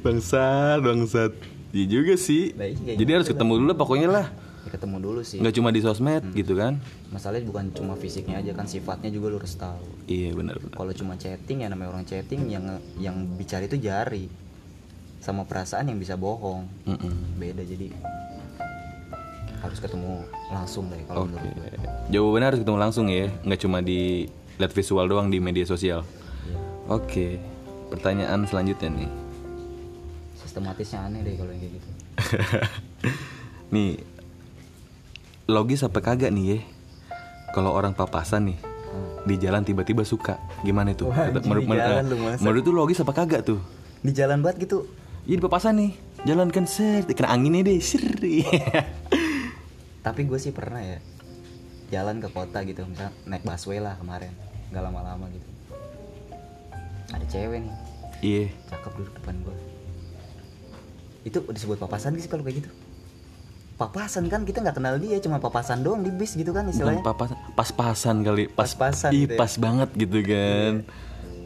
Bangsat 0.00 0.80
bangsat. 0.80 1.32
Iya 1.70 1.86
juga 1.86 2.14
sih. 2.18 2.50
Nah, 2.58 2.66
iya, 2.66 2.98
jadi 2.98 3.06
gitu 3.06 3.16
harus 3.22 3.28
ketemu 3.30 3.52
dulu 3.62 3.68
lah 3.70 3.78
pokoknya 3.78 4.08
lah. 4.10 4.26
Ya, 4.66 4.70
ketemu 4.74 4.96
dulu 4.98 5.20
sih. 5.22 5.38
Nggak 5.38 5.54
cuma 5.54 5.68
di 5.70 5.80
sosmed 5.80 6.24
gitu 6.34 6.52
kan? 6.58 6.82
Masalahnya 7.14 7.46
bukan 7.46 7.70
cuma 7.70 7.94
fisiknya 7.94 8.42
aja 8.42 8.52
kan 8.56 8.66
sifatnya 8.66 9.08
juga 9.14 9.30
lu 9.30 9.36
harus 9.38 9.54
tahu. 9.54 9.86
Iya 10.10 10.34
benar 10.34 10.58
benar. 10.58 10.74
Kalau 10.74 10.92
cuma 10.96 11.14
chatting 11.14 11.62
ya 11.62 11.68
namanya 11.70 11.94
orang 11.94 12.04
chatting 12.08 12.50
yang 12.50 12.64
yang 12.98 13.16
bicara 13.38 13.68
itu 13.68 13.78
jari. 13.78 14.26
Sama 15.20 15.44
perasaan 15.44 15.92
yang 15.92 16.00
bisa 16.00 16.16
bohong. 16.16 16.64
Mm-mm. 16.88 17.36
beda 17.36 17.60
jadi 17.60 17.92
harus 19.60 19.78
ketemu 19.78 20.24
langsung 20.48 20.88
deh 20.88 21.00
kalau 21.04 21.28
Oke. 21.28 21.36
menurut 21.36 21.52
gue 21.52 21.68
Jawabannya 22.10 22.46
harus 22.48 22.60
ketemu 22.64 22.78
langsung 22.80 23.06
ya, 23.12 23.28
nggak 23.44 23.60
cuma 23.60 23.78
di 23.84 24.26
lihat 24.56 24.72
visual 24.72 25.04
doang 25.08 25.28
di 25.28 25.38
media 25.40 25.64
sosial. 25.68 26.04
Iya. 26.48 26.58
Oke. 26.88 27.26
Pertanyaan 27.92 28.46
selanjutnya 28.46 28.90
nih. 28.90 29.10
sistematisnya 30.40 31.06
aneh 31.06 31.22
deh 31.22 31.38
kalau 31.38 31.54
yang 31.54 31.62
kayak 31.62 31.72
gitu 31.78 31.88
nih 33.74 34.02
logis 35.46 35.86
apa 35.86 36.02
kagak 36.02 36.34
nih 36.34 36.58
ya? 36.58 36.58
Kalau 37.54 37.70
orang 37.70 37.94
papasan 37.94 38.50
nih 38.50 38.58
di 39.30 39.34
jalan 39.38 39.62
tiba-tiba 39.62 40.02
suka, 40.02 40.42
gimana? 40.66 40.90
Hmm. 40.90 41.06
Wah, 41.06 41.30
anjing, 41.30 41.46
menurut 41.46 41.66
masa. 41.70 42.42
menurut 42.42 42.62
tuh 42.66 42.74
logis 42.74 42.98
apa 42.98 43.12
kagak 43.14 43.46
tuh? 43.46 43.62
di 44.00 44.10
jalan 44.16 44.40
banget 44.40 44.64
gitu 44.64 44.88
Iya 45.28 45.36
di 45.36 45.42
papasan 45.44 45.74
nih, 45.76 45.92
jalan 46.24 46.48
kan 46.48 46.64
ser, 46.64 47.04
kena 47.04 47.28
anginnya 47.36 47.60
deh, 47.60 47.76
ser. 47.78 48.00
tapi 50.00 50.24
gue 50.24 50.36
sih 50.36 50.50
pernah 50.50 50.78
ya 50.78 50.98
jalan 51.90 52.18
ke 52.18 52.28
kota 52.28 52.62
gitu 52.62 52.84
misalnya 52.84 53.12
naik 53.24 53.42
busway 53.42 53.78
lah 53.78 53.94
kemarin 53.94 54.32
nggak 54.68 54.82
lama-lama 54.82 55.26
gitu 55.28 55.48
ada 57.10 57.26
cewek 57.26 57.60
nih 57.60 57.74
Iya. 58.20 58.46
cakep 58.68 58.92
duduk 58.94 59.14
depan 59.16 59.34
gue 59.40 59.56
itu 61.22 61.38
disebut 61.42 61.76
papasan 61.76 62.16
sih 62.16 62.28
kalau 62.28 62.40
kayak 62.40 62.60
gitu 62.60 62.70
papasan 63.76 64.28
kan 64.28 64.44
kita 64.44 64.60
nggak 64.60 64.76
kenal 64.76 64.96
dia 64.96 65.16
cuma 65.18 65.36
papasan 65.36 65.80
doang 65.80 66.00
di 66.00 66.08
bis 66.10 66.32
gitu 66.32 66.50
kan 66.50 66.62
Bukan 66.62 66.72
istilahnya 66.74 67.00
papasan, 67.02 67.36
pas-pasan 67.56 68.16
kali, 68.20 68.44
pas 68.46 68.68
Pas-pasan 68.68 69.10
Ih, 69.10 69.24
gitu 69.24 69.32
ya. 69.34 69.38
pas 69.38 69.52
banget 69.56 69.88
gitu 69.96 70.18
kan. 70.22 70.74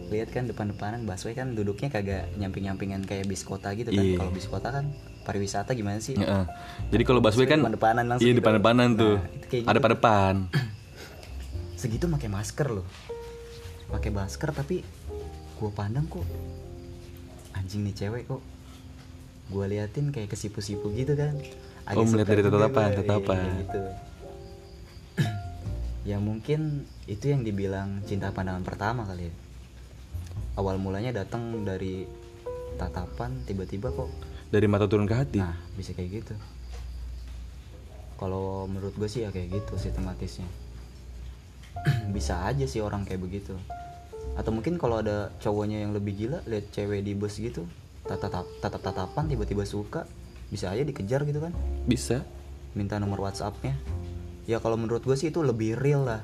lihat 0.05 0.29
kan 0.31 0.45
depan-depanan 0.45 1.01
busway 1.05 1.33
kan 1.33 1.55
duduknya 1.55 1.89
kagak 1.89 2.27
nyamping-nyampingan 2.37 3.03
kayak 3.03 3.25
bis 3.25 3.43
kota 3.43 3.71
gitu 3.73 3.89
kan 3.89 4.03
Iya. 4.05 4.19
kalau 4.19 4.31
bis 4.31 4.47
kota 4.47 4.69
kan 4.71 4.85
pariwisata 5.25 5.73
gimana 5.73 5.99
sih 5.99 6.15
Heeh. 6.15 6.45
Jadi 6.89 7.03
kalau 7.03 7.19
busway 7.19 7.45
kan 7.45 7.59
Depan-depanan 7.59 8.05
langsung 8.07 8.23
Iya 8.23 8.33
gitu. 8.33 8.41
depan-depanan 8.41 8.89
tuh. 8.95 9.15
Nah, 9.17 9.29
itu 9.33 9.47
kayak 9.49 9.65
Ada 9.65 9.73
gitu 9.73 9.81
pada 9.81 9.95
depan. 9.95 10.35
segitu 11.77 12.05
pakai 12.07 12.29
masker 12.29 12.69
loh 12.71 12.87
pakai 13.87 14.09
masker 14.09 14.51
tapi 14.51 14.81
gue 15.55 15.71
pandang 15.71 16.05
kok 16.07 16.25
anjing 17.53 17.85
nih 17.85 17.95
cewek 17.95 18.25
kok 18.25 18.41
gue 19.47 19.65
liatin 19.67 20.09
kayak 20.09 20.29
kesipu-sipu 20.29 20.89
gitu 20.93 21.13
kan 21.13 21.37
Oh, 21.87 22.01
melihat 22.03 22.33
dari 22.33 22.41
tatapan, 22.41 22.73
gua, 22.73 22.89
iya, 22.89 22.97
tatapan. 22.97 23.37
kayak 23.37 23.57
gitu 23.61 23.81
ya 26.09 26.17
mungkin 26.17 26.61
itu 27.05 27.25
yang 27.29 27.45
dibilang 27.45 28.01
cinta 28.03 28.33
pandangan 28.33 28.65
pertama 28.65 29.05
kali 29.05 29.29
ya 29.29 29.35
awal 30.57 30.81
mulanya 30.81 31.13
datang 31.15 31.45
dari 31.61 32.09
tatapan 32.75 33.45
tiba-tiba 33.45 33.93
kok 33.93 34.09
Dari 34.55 34.71
mata 34.71 34.87
turun 34.87 35.03
ke 35.03 35.15
hati. 35.19 35.39
nah 35.43 35.59
bisa 35.75 35.91
kayak 35.91 36.23
gitu. 36.23 36.35
Kalau 38.15 38.71
menurut 38.71 38.95
gue 38.95 39.11
sih 39.11 39.27
ya 39.27 39.35
kayak 39.35 39.51
gitu 39.51 39.75
sistematisnya 39.75 40.47
bisa 42.15 42.47
aja 42.47 42.63
sih 42.63 42.79
orang 42.79 43.03
kayak 43.03 43.19
begitu. 43.19 43.59
Atau 44.39 44.55
mungkin 44.55 44.79
kalau 44.79 45.03
ada 45.03 45.35
cowoknya 45.43 45.83
yang 45.83 45.91
lebih 45.91 46.15
gila 46.15 46.39
lihat 46.47 46.71
cewek 46.71 47.03
di 47.03 47.13
bus 47.13 47.37
gitu 47.37 47.67
tatap 48.07 48.47
tatap 48.61 48.79
tatapan 48.79 49.25
tiba-tiba 49.27 49.65
suka 49.65 50.07
bisa 50.49 50.71
aja 50.71 50.87
dikejar 50.87 51.27
gitu 51.27 51.43
kan? 51.43 51.51
Bisa. 51.85 52.23
minta 52.75 52.99
nomor 52.99 53.23
WhatsAppnya. 53.23 53.75
Ya 54.47 54.59
kalau 54.59 54.75
menurut 54.75 55.03
gue 55.03 55.15
sih 55.15 55.31
itu 55.31 55.43
lebih 55.43 55.79
real 55.79 56.07
lah. 56.07 56.23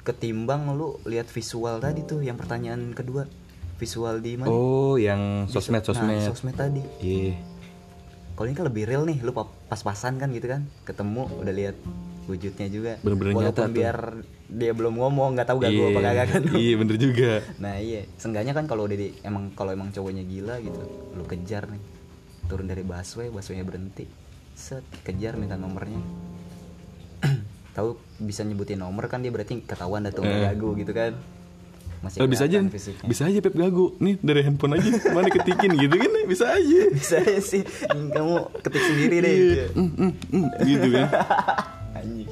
Ketimbang 0.00 0.72
lu 0.72 0.96
lihat 1.04 1.28
visual 1.28 1.76
tadi 1.76 2.04
tuh 2.04 2.24
yang 2.24 2.40
pertanyaan 2.40 2.96
kedua. 2.96 3.28
Visual 3.76 4.20
di 4.20 4.36
mana? 4.36 4.48
Oh, 4.48 4.96
yang 4.96 5.44
sosmed 5.44 5.80
Nah, 5.80 5.84
sosmed. 5.84 6.20
sosmed 6.24 6.56
tadi. 6.56 6.80
Iya. 7.00 7.36
Kalau 8.40 8.48
ini 8.48 8.56
kan 8.56 8.64
lebih 8.64 8.88
real 8.88 9.04
nih 9.04 9.20
lu 9.20 9.36
pa- 9.36 9.52
pas-pasan 9.68 10.16
kan 10.16 10.32
gitu 10.32 10.48
kan. 10.48 10.64
Ketemu 10.82 11.28
udah 11.36 11.52
lihat 11.52 11.76
wujudnya 12.24 12.72
juga. 12.72 12.96
Bener-bener 12.98 13.36
walaupun 13.36 13.52
nyata 13.52 13.62
tuh. 13.62 13.76
biar 13.76 13.96
dia 14.48 14.72
belum 14.72 14.96
ngomong 14.96 15.36
nggak 15.36 15.44
tahu 15.44 15.58
gak 15.60 15.70
gue 15.70 15.86
apa 15.86 16.00
kagak 16.00 16.26
kan. 16.26 16.42
Iya 16.56 16.74
bener 16.74 16.96
juga. 16.96 17.32
nah 17.60 17.76
iya. 17.76 18.08
Seenggaknya 18.16 18.56
kan 18.56 18.64
kalau 18.64 18.88
udah 18.88 18.96
di 18.96 19.12
emang 19.20 19.52
kalau 19.52 19.70
emang 19.70 19.92
cowoknya 19.92 20.24
gila 20.24 20.56
gitu 20.58 20.80
lu 21.12 21.24
kejar 21.28 21.68
nih. 21.68 21.82
Turun 22.48 22.64
dari 22.64 22.80
busway 22.80 23.28
buswaynya 23.28 23.60
berhenti. 23.62 24.08
Set 24.56 24.88
kejar 25.04 25.36
minta 25.36 25.60
nomornya. 25.60 26.00
Tahu 27.76 27.88
bisa 28.18 28.40
nyebutin 28.40 28.80
nomor 28.80 29.04
kan 29.06 29.20
dia 29.20 29.28
berarti 29.28 29.60
ketahuan 29.60 30.08
tuh 30.08 30.24
nggak 30.24 30.32
Eh. 30.34 30.44
gagu 30.50 30.72
gitu 30.74 30.90
kan 30.90 31.12
masih 32.00 32.18
Oh, 32.18 32.26
bisa 32.26 32.44
aja, 32.44 32.58
fisiknya. 32.64 33.06
bisa 33.06 33.22
aja 33.24 33.38
Pep 33.38 33.54
gagu. 33.54 33.92
Nih 33.96 34.16
dari 34.18 34.40
handphone 34.40 34.74
aja, 34.74 34.88
mana 35.10 35.28
ketikin 35.28 35.76
gitu 35.76 35.94
kan? 35.94 36.10
Bisa 36.24 36.44
aja. 36.48 36.78
bisa 36.96 37.14
aja 37.18 37.38
sih 37.38 37.62
kamu 37.86 38.36
ketik 38.60 38.82
sendiri 38.82 39.16
deh 39.18 39.30
Iya. 39.30 39.44
gitu. 39.44 39.64
Mm, 39.76 39.90
mm, 39.92 40.12
mm, 40.30 40.48
gitu 40.64 40.88
kan. 40.90 41.08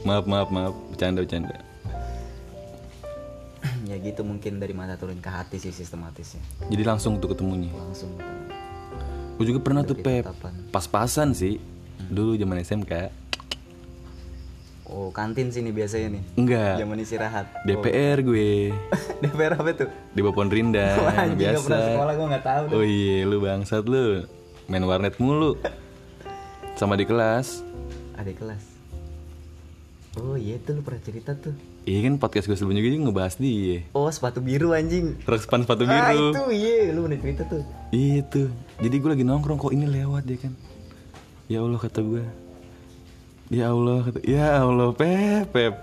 Maaf 0.00 0.24
maaf 0.24 0.48
maaf, 0.48 0.72
bercanda 0.88 1.20
bercanda. 1.20 1.56
ya 3.82 3.96
gitu 3.96 4.20
mungkin 4.20 4.56
dari 4.56 4.72
mata 4.72 4.94
turun 4.94 5.16
ke 5.16 5.26
hati 5.26 5.56
sih 5.56 5.72
sistematisnya 5.72 6.44
Jadi 6.66 6.82
langsung 6.82 7.16
tuh 7.16 7.32
ketemunya. 7.32 7.72
langsung 7.74 8.12
Gue 9.34 9.46
juga 9.46 9.60
pernah 9.60 9.80
tuh 9.80 9.94
Dari 9.94 10.20
Pep. 10.20 10.34
Pas-pasan 10.68 11.30
sih. 11.30 11.56
Dulu 12.02 12.34
zaman 12.34 12.58
SMK. 12.58 12.92
Oh 14.88 15.08
kantin 15.08 15.48
sini 15.48 15.68
biasanya 15.68 16.08
nih 16.10 16.22
Enggak. 16.34 16.74
zaman 16.78 16.96
istirahat 16.98 17.46
DPR 17.62 18.18
gue. 18.20 18.72
oh. 18.94 19.00
DPR 19.20 19.52
apa 19.54 19.70
tuh 19.74 19.88
Di 20.10 20.20
bawah 20.20 20.34
pohon 20.34 20.48
rindang 20.48 20.96
Wah, 21.04 21.14
anjing, 21.14 21.38
biasa. 21.38 21.54
gak 21.54 21.64
pernah 21.66 21.82
sekolah 21.86 22.12
gue 22.12 22.26
gak 22.28 22.44
tahu 22.44 22.62
deh. 22.64 22.74
Oh 22.74 22.84
iya, 22.84 23.16
lu 23.22 23.36
bangsat 23.38 23.84
lu. 23.84 24.06
Main 24.64 24.84
warnet 24.84 25.14
mulu. 25.16 25.56
Sama 26.74 26.94
di 26.94 27.04
kelas. 27.04 27.62
ada 28.14 28.30
kelas 28.30 28.64
oh 30.16 30.34
iya 30.34 30.58
tuh 30.58 30.74
lu 30.74 30.82
pernah 30.82 30.98
cerita 30.98 31.30
tuh 31.32 31.54
Iya 31.82 32.04
kan 32.04 32.18
podcast 32.18 32.44
gue 32.44 32.52
sebelumnya 32.52 32.82
juga 32.82 33.00
ngebahas 33.00 33.38
dia. 33.38 33.86
oh 33.92 34.10
sepatu 34.10 34.42
biru 34.42 34.74
anjing 34.74 35.16
Rok 35.22 35.40
span 35.40 35.62
sepatu 35.62 35.86
ah 35.86 36.10
biru. 36.10 36.26
itu 36.28 36.42
iya 36.52 36.90
lu 36.90 37.06
pernah 37.06 37.16
cerita 37.16 37.42
tuh 37.46 37.62
Iya 37.88 38.20
tuh. 38.26 38.50
Jadi 38.76 38.94
gue 38.94 39.08
lagi 39.08 39.22
nongkrong 39.22 39.56
kok 39.56 39.70
ini 39.70 39.86
lewat 39.86 40.26
ya 40.26 40.36
kan. 40.38 40.52
Ya 41.46 41.62
Allah 41.62 41.78
kata 41.78 42.02
gue. 42.02 42.20
Ya 43.48 43.72
Allah. 43.72 44.12
Ya 44.24 44.60
Allah 44.60 44.92
Pep 44.92 45.48
Pep. 45.52 45.74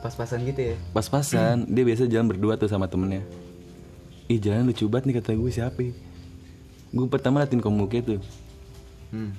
pas-pasan 0.00 0.44
gitu 0.48 0.72
ya 0.72 0.76
Pas-pasan 0.96 1.68
dia 1.68 1.84
biasa 1.84 2.08
jalan 2.08 2.28
berdua 2.32 2.56
tuh 2.56 2.68
sama 2.72 2.88
temennya. 2.88 3.20
Ih 4.32 4.40
jalan 4.40 4.64
lucu 4.68 4.88
banget 4.88 5.12
nih 5.12 5.14
kata 5.20 5.36
gue 5.36 5.52
siapa? 5.52 5.80
Gue 6.92 7.06
pertama 7.08 7.44
liatin 7.44 7.60
komuknya 7.60 8.16
tuh. 8.16 8.20
hmm. 9.12 9.32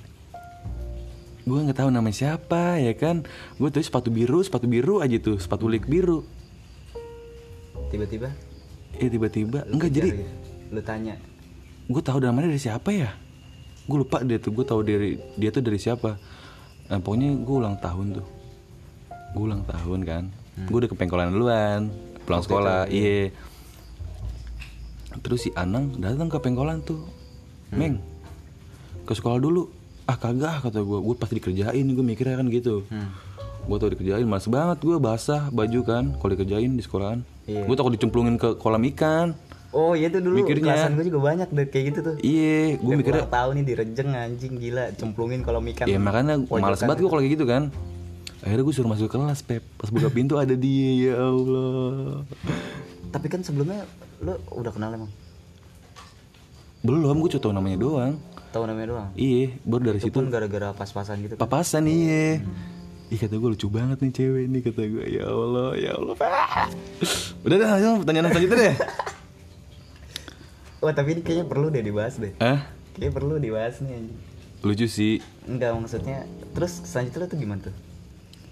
Gue 1.50 1.60
nggak 1.66 1.82
tahu 1.82 1.90
namanya 1.90 2.14
siapa 2.14 2.78
ya 2.78 2.94
kan. 2.94 3.26
Gue 3.58 3.74
tuh 3.74 3.82
sepatu 3.82 4.14
biru, 4.14 4.46
sepatu 4.46 4.70
biru 4.70 5.02
aja 5.02 5.18
tuh, 5.18 5.42
sepatu 5.42 5.66
lik 5.66 5.90
biru. 5.90 6.22
tiba-tiba 7.92 8.30
Eh 8.96 9.10
tiba-tiba 9.12 9.68
enggak 9.68 9.92
jadi 9.92 10.10
gitu. 10.16 10.24
lu 10.72 10.82
tanya 10.82 11.20
gue 11.92 12.02
tahu 12.02 12.24
namanya 12.24 12.48
dari 12.48 12.62
siapa 12.64 12.90
ya 12.96 13.12
gue 13.92 14.00
lupa 14.08 14.18
dia 14.24 14.40
tuh 14.40 14.56
gue 14.56 14.64
tahu 14.64 14.82
dari 14.88 15.20
dia 15.36 15.52
tuh 15.52 15.60
dari 15.60 15.76
siapa. 15.76 16.16
Nah, 16.88 17.00
pokoknya 17.04 17.36
gue 17.44 17.56
ulang 17.56 17.76
tahun 17.84 18.20
tuh. 18.20 18.28
Gue 19.36 19.44
ulang 19.52 19.64
tahun 19.68 20.00
kan. 20.08 20.24
Gue 20.72 20.84
udah 20.84 20.90
ke 20.92 20.96
pengkolan 20.96 21.32
duluan 21.36 21.92
pulang 22.32 22.42
Waktu 22.46 22.52
sekolah 22.54 22.80
itu, 22.88 22.96
iya. 22.96 23.20
Terus 25.20 25.40
si 25.44 25.50
Anang 25.58 26.00
datang 26.00 26.32
ke 26.32 26.38
pengkolan 26.40 26.80
tuh. 26.86 27.04
Meng 27.76 28.00
ke 29.04 29.12
sekolah 29.12 29.40
dulu. 29.42 29.68
Ah 30.08 30.16
kagak 30.16 30.64
kata 30.64 30.80
gue 30.80 31.00
gue 31.04 31.16
pasti 31.20 31.34
dikerjain 31.40 31.86
gue 31.86 32.06
mikirnya 32.06 32.40
kan 32.40 32.48
gitu. 32.48 32.88
Hmm. 32.88 33.12
gue 33.62 33.78
tau 33.78 33.94
dikerjain 33.94 34.26
males 34.26 34.50
banget 34.50 34.82
gue 34.82 34.98
basah 34.98 35.54
baju 35.54 35.80
kan 35.86 36.18
kalau 36.18 36.32
dikerjain 36.34 36.74
di 36.74 36.82
sekolahan. 36.82 37.22
Iya. 37.46 37.70
gue 37.70 37.76
takut 37.78 37.94
dicemplungin 37.94 38.36
ke 38.42 38.58
kolam 38.58 38.82
ikan 38.90 39.38
oh 39.72 39.94
iya 39.94 40.08
tuh 40.08 40.20
dulu. 40.20 40.40
Mikirnya. 40.40 40.74
kelasan 40.74 40.92
gue 40.94 41.06
juga 41.08 41.20
banyak 41.24 41.48
deh 41.48 41.68
kayak 41.68 41.86
gitu 41.90 42.00
tuh. 42.02 42.16
Iya 42.20 42.78
gue 42.78 42.94
mikirnya 42.94 43.26
tahun 43.26 43.54
nih 43.58 43.66
direjeng 43.66 44.10
anjing 44.12 44.54
gila 44.56 44.86
cemplungin 44.94 45.42
kalau 45.42 45.60
ikan. 45.62 45.86
Ya 45.86 45.98
makanya 45.98 46.40
males 46.44 46.80
banget 46.80 47.00
gue 47.00 47.10
kalau 47.10 47.22
kayak 47.22 47.34
gitu 47.36 47.46
kan. 47.46 47.64
Akhirnya 48.42 48.64
gue 48.64 48.74
suruh 48.74 48.90
masuk 48.90 49.08
kelas 49.08 49.40
Pep. 49.42 49.64
Pas 49.76 49.88
buka 49.88 50.10
pintu 50.18 50.36
ada 50.36 50.52
dia 50.52 50.90
ya 51.10 51.16
Allah. 51.18 52.26
Tapi 53.10 53.28
kan 53.28 53.42
sebelumnya 53.42 53.84
lu 54.20 54.34
udah 54.52 54.72
kenal 54.72 54.92
emang? 54.92 55.12
Belum 56.82 57.18
gue 57.20 57.30
cuma 57.32 57.42
tahu 57.42 57.54
namanya 57.54 57.78
doang. 57.78 58.14
Tahu 58.52 58.64
namanya 58.68 58.88
doang? 58.92 59.10
Iya 59.16 59.56
baru 59.64 59.82
dari 59.88 60.00
itu 60.00 60.08
situ. 60.10 60.18
pun 60.18 60.28
gara-gara 60.28 60.74
pas-pasan 60.74 61.24
gitu 61.24 61.38
kan? 61.38 61.42
Papasan 61.42 61.88
iya. 61.88 62.42
Ih 63.08 63.20
kata 63.20 63.36
gue 63.36 63.50
lucu 63.52 63.68
banget 63.68 64.00
nih 64.00 64.12
cewek 64.12 64.46
nih 64.48 64.62
kata 64.64 64.82
gue 64.88 65.06
ya 65.06 65.28
Allah 65.28 65.76
ya 65.76 65.92
Allah 65.94 66.16
Ah! 66.24 66.68
udah 67.44 67.56
dah 67.56 67.70
langsung 67.70 67.96
pertanyaan 68.00 68.32
selanjutnya 68.32 68.58
deh 68.58 68.76
wah 70.82 70.94
tapi 70.98 71.16
ini 71.16 71.22
kayaknya 71.22 71.46
perlu 71.46 71.70
deh 71.70 71.86
dibahas 71.86 72.18
deh. 72.18 72.34
Ah 72.42 72.68
kayaknya 72.92 73.14
perlu 73.16 73.36
dibahas 73.40 73.80
nih 73.80 74.12
lucu 74.62 74.86
sih. 74.86 75.18
Enggak 75.50 75.74
maksudnya 75.74 76.28
terus 76.54 76.86
selanjutnya 76.86 77.20
lo 77.24 77.28
tuh 77.32 77.40
gimana 77.40 77.60
tuh? 77.66 77.76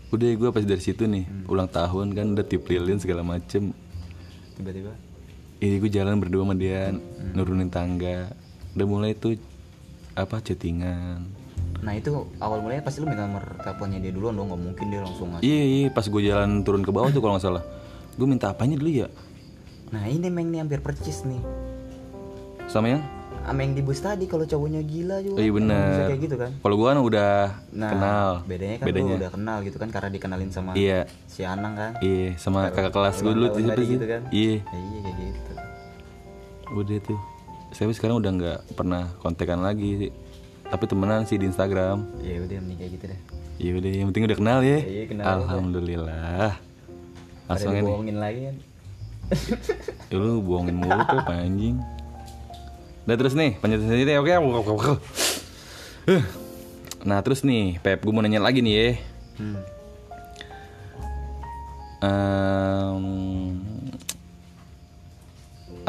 Udah 0.10 0.30
gue 0.34 0.50
pas 0.50 0.66
dari 0.66 0.82
situ 0.82 1.06
nih 1.06 1.26
ulang 1.46 1.70
tahun 1.70 2.18
kan 2.18 2.34
udah 2.34 2.46
tiup 2.48 2.66
lilin 2.66 2.98
segala 2.98 3.22
macem. 3.22 3.76
Tiba-tiba? 4.58 4.94
Ini 5.62 5.76
gue 5.78 5.92
jalan 5.92 6.18
berdua 6.18 6.50
sama 6.50 6.56
dia 6.58 6.90
nurunin 7.38 7.70
tangga. 7.70 8.34
Udah 8.74 8.88
mulai 8.90 9.14
tuh 9.14 9.38
apa 10.18 10.42
chattingan. 10.42 11.30
Nah 11.86 11.94
itu 11.94 12.26
awal 12.42 12.66
mulanya 12.66 12.82
pasti 12.82 13.06
lu 13.06 13.08
minta 13.08 13.30
nomor 13.30 13.46
teleponnya 13.62 14.02
dia 14.02 14.10
dulu 14.10 14.34
dong 14.34 14.50
nggak 14.50 14.62
mungkin 14.66 14.86
dia 14.90 15.02
langsung 15.06 15.30
ngasih. 15.36 15.46
Iya 15.46 15.62
iya 15.62 15.88
pas 15.94 16.10
gue 16.10 16.22
jalan 16.26 16.66
turun 16.66 16.82
ke 16.82 16.90
bawah 16.90 17.14
tuh 17.14 17.22
kalau 17.22 17.38
nggak 17.38 17.46
salah. 17.46 17.64
Gue 18.18 18.26
minta 18.26 18.50
apanya 18.50 18.82
dulu 18.82 19.06
ya? 19.06 19.08
Nah 19.94 20.10
ini 20.10 20.34
meng 20.34 20.50
nih 20.50 20.66
hampir 20.66 20.82
percis 20.82 21.22
nih 21.22 21.69
sama 22.70 22.86
yang? 22.94 23.02
Sama 23.50 23.66
yang 23.66 23.74
di 23.74 23.82
bus 23.82 23.98
tadi 23.98 24.30
kalau 24.30 24.46
cowoknya 24.46 24.86
gila 24.86 25.26
juga. 25.26 25.38
Oh, 25.38 25.42
iya 25.42 25.50
emang 25.50 25.66
bisa 25.66 25.74
bener. 25.74 26.06
kayak 26.06 26.22
gitu 26.22 26.36
kan? 26.38 26.52
Kalau 26.62 26.76
gue 26.78 26.86
kan 26.86 27.00
udah 27.02 27.32
nah 27.74 27.90
kenal. 27.90 28.30
bedanya 28.46 28.78
kan 28.78 28.86
lu 28.94 29.18
udah 29.18 29.32
kenal 29.34 29.58
gitu 29.66 29.78
kan 29.82 29.90
karena 29.90 30.10
dikenalin 30.14 30.52
sama 30.54 30.72
iya. 30.78 31.10
si 31.26 31.42
Anang 31.42 31.74
kan. 31.74 31.92
Iya 32.06 32.38
sama 32.38 32.70
kakak 32.70 32.94
kelas 32.94 33.16
gue 33.26 33.34
dulu 33.34 33.48
tuh 33.50 33.62
siapa 33.66 33.82
gitu 33.82 34.06
kan? 34.06 34.22
Iya. 34.30 34.56
Ya, 34.62 34.78
iya 34.78 35.00
kayak 35.02 35.18
gitu. 35.18 35.52
Udah 36.78 36.98
tuh. 37.02 37.20
Saya 37.74 37.90
sekarang 37.90 38.22
udah 38.22 38.32
nggak 38.38 38.60
pernah 38.78 39.04
kontekan 39.18 39.66
lagi 39.66 39.90
sih. 39.98 40.12
Tapi 40.70 40.86
temenan 40.86 41.26
sih 41.26 41.42
di 41.42 41.50
Instagram. 41.50 42.06
Ya 42.22 42.46
udah 42.46 42.58
mending 42.62 42.78
kayak 42.78 42.92
gitu 43.02 43.06
deh. 43.10 43.20
Iya 43.58 43.72
udah 43.82 43.90
yang 43.90 44.08
penting 44.14 44.26
udah 44.30 44.38
kenal 44.38 44.60
ya. 44.62 44.78
Iya, 44.78 45.04
kenal. 45.10 45.26
Alhamdulillah. 45.26 46.54
Langsung 47.50 47.74
ini. 47.74 47.82
dibohongin 47.82 48.18
lagi 48.22 48.42
kan? 48.46 48.56
Ya, 50.10 50.18
lu 50.18 50.42
bohongin 50.42 50.78
mulu 50.78 51.02
tuh 51.10 51.22
anjing. 51.34 51.82
Udah 53.10 53.18
terus 53.18 53.34
nih, 53.34 53.58
panjat 53.58 53.82
sendiri 53.82 54.22
oke. 54.22 54.30
Eh. 56.14 56.22
Nah 57.10 57.26
terus 57.26 57.42
nih, 57.42 57.82
Pep, 57.82 58.06
gue 58.06 58.14
mau 58.14 58.22
nanya 58.22 58.38
lagi 58.38 58.62
nih 58.62 58.74
ya. 58.78 58.90
hmm. 59.42 59.58
Em, 62.06 63.06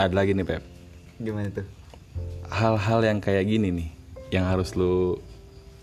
ada 0.00 0.14
lagi 0.16 0.33
nih 0.33 0.48
Pep. 0.48 0.64
gimana 1.20 1.52
tuh 1.52 1.68
Hal-hal 2.48 3.04
yang 3.04 3.20
kayak 3.20 3.44
gini 3.52 3.68
nih, 3.68 3.88
yang 4.33 4.48
harus 4.48 4.72
lu 4.72 5.20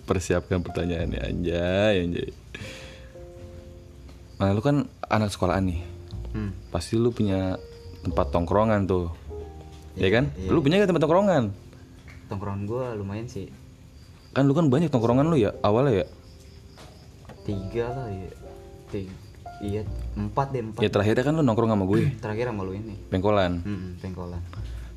persiapkan 0.10 0.66
pertanyaannya 0.66 1.22
anjay, 1.22 2.02
anjay. 2.02 2.34
Nah 4.42 4.58
lu 4.58 4.62
kan 4.66 4.90
anak 5.06 5.30
sekolahan 5.30 5.70
nih, 5.70 5.86
hmm. 6.34 6.74
pasti 6.74 6.98
lu 6.98 7.14
punya 7.14 7.62
tempat 8.02 8.34
tongkrongan 8.34 8.90
tuh, 8.90 9.14
ya 9.98 10.10
kan? 10.10 10.30
iya. 10.34 10.50
Lu 10.50 10.62
punya 10.62 10.78
gak 10.78 10.90
tempat 10.90 11.04
tongkrongan? 11.04 11.44
tongkrongan 12.28 12.62
gue 12.66 12.86
lumayan 13.00 13.26
sih 13.26 13.48
Kan 14.32 14.46
lu 14.46 14.54
kan 14.54 14.68
banyak 14.68 14.92
tongkrongan 14.92 15.28
lu 15.28 15.40
ya 15.40 15.56
awalnya 15.62 16.04
ya. 16.04 16.08
tiga 17.42 17.88
lah 17.90 18.08
ya 18.08 18.30
tiga 18.92 19.16
iya 19.58 19.82
empat 20.14 20.52
deh 20.52 20.62
empat 20.62 20.82
Ya 20.84 20.90
terakhirnya 20.92 21.24
kan 21.24 21.34
lu 21.34 21.42
nongkrong 21.42 21.72
sama 21.72 21.88
gue, 21.88 22.12
terakhir 22.24 22.52
sama 22.52 22.62
lu 22.62 22.76
ini 22.76 23.00
pengkolan, 23.08 23.64
hmm, 23.64 23.90
pengkolan 23.98 24.42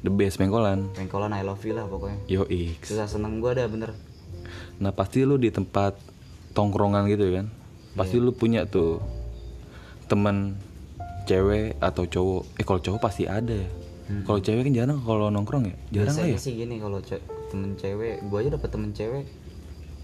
the 0.03 0.11
best 0.11 0.37
pengkolan. 0.37 0.91
pengkolan 0.93 1.31
I 1.31 1.41
love 1.41 1.63
you 1.63 1.73
lah 1.73 1.87
pokoknya 1.87 2.19
Yo 2.27 2.45
X. 2.45 2.91
susah 2.91 3.07
seneng 3.07 3.39
gue 3.39 3.51
ada 3.51 3.65
bener 3.65 3.95
Nah 4.81 4.91
pasti 4.91 5.23
lu 5.23 5.37
di 5.37 5.49
tempat 5.49 5.95
tongkrongan 6.51 7.07
gitu 7.07 7.31
kan, 7.31 7.47
pasti 7.95 8.17
lu 8.17 8.33
punya 8.33 8.65
tuh 8.65 8.99
teman 10.09 10.57
cewek 11.23 11.79
atau 11.79 12.03
cowok. 12.03 12.43
Eh 12.57 12.65
kalau 12.65 12.81
cowok 12.81 12.99
pasti 12.99 13.29
ada 13.29 13.55
ya. 13.55 13.69
Kalau 14.21 14.39
cewek 14.39 14.63
kan 14.63 14.75
jarang 14.75 14.99
kalau 14.99 15.29
nongkrong 15.29 15.65
ya, 15.65 15.75
jarang 15.93 16.15
lah 16.15 16.25
biasanya 16.25 16.33
ya. 16.33 16.39
sih 16.39 16.53
gini 16.57 16.77
kalau 16.77 16.99
ce- 17.01 17.23
temen 17.47 17.75
cewek 17.75 18.23
gue 18.23 18.39
aja 18.39 18.51
dapet 18.51 18.69
temen 18.69 18.91
cewek 18.91 19.25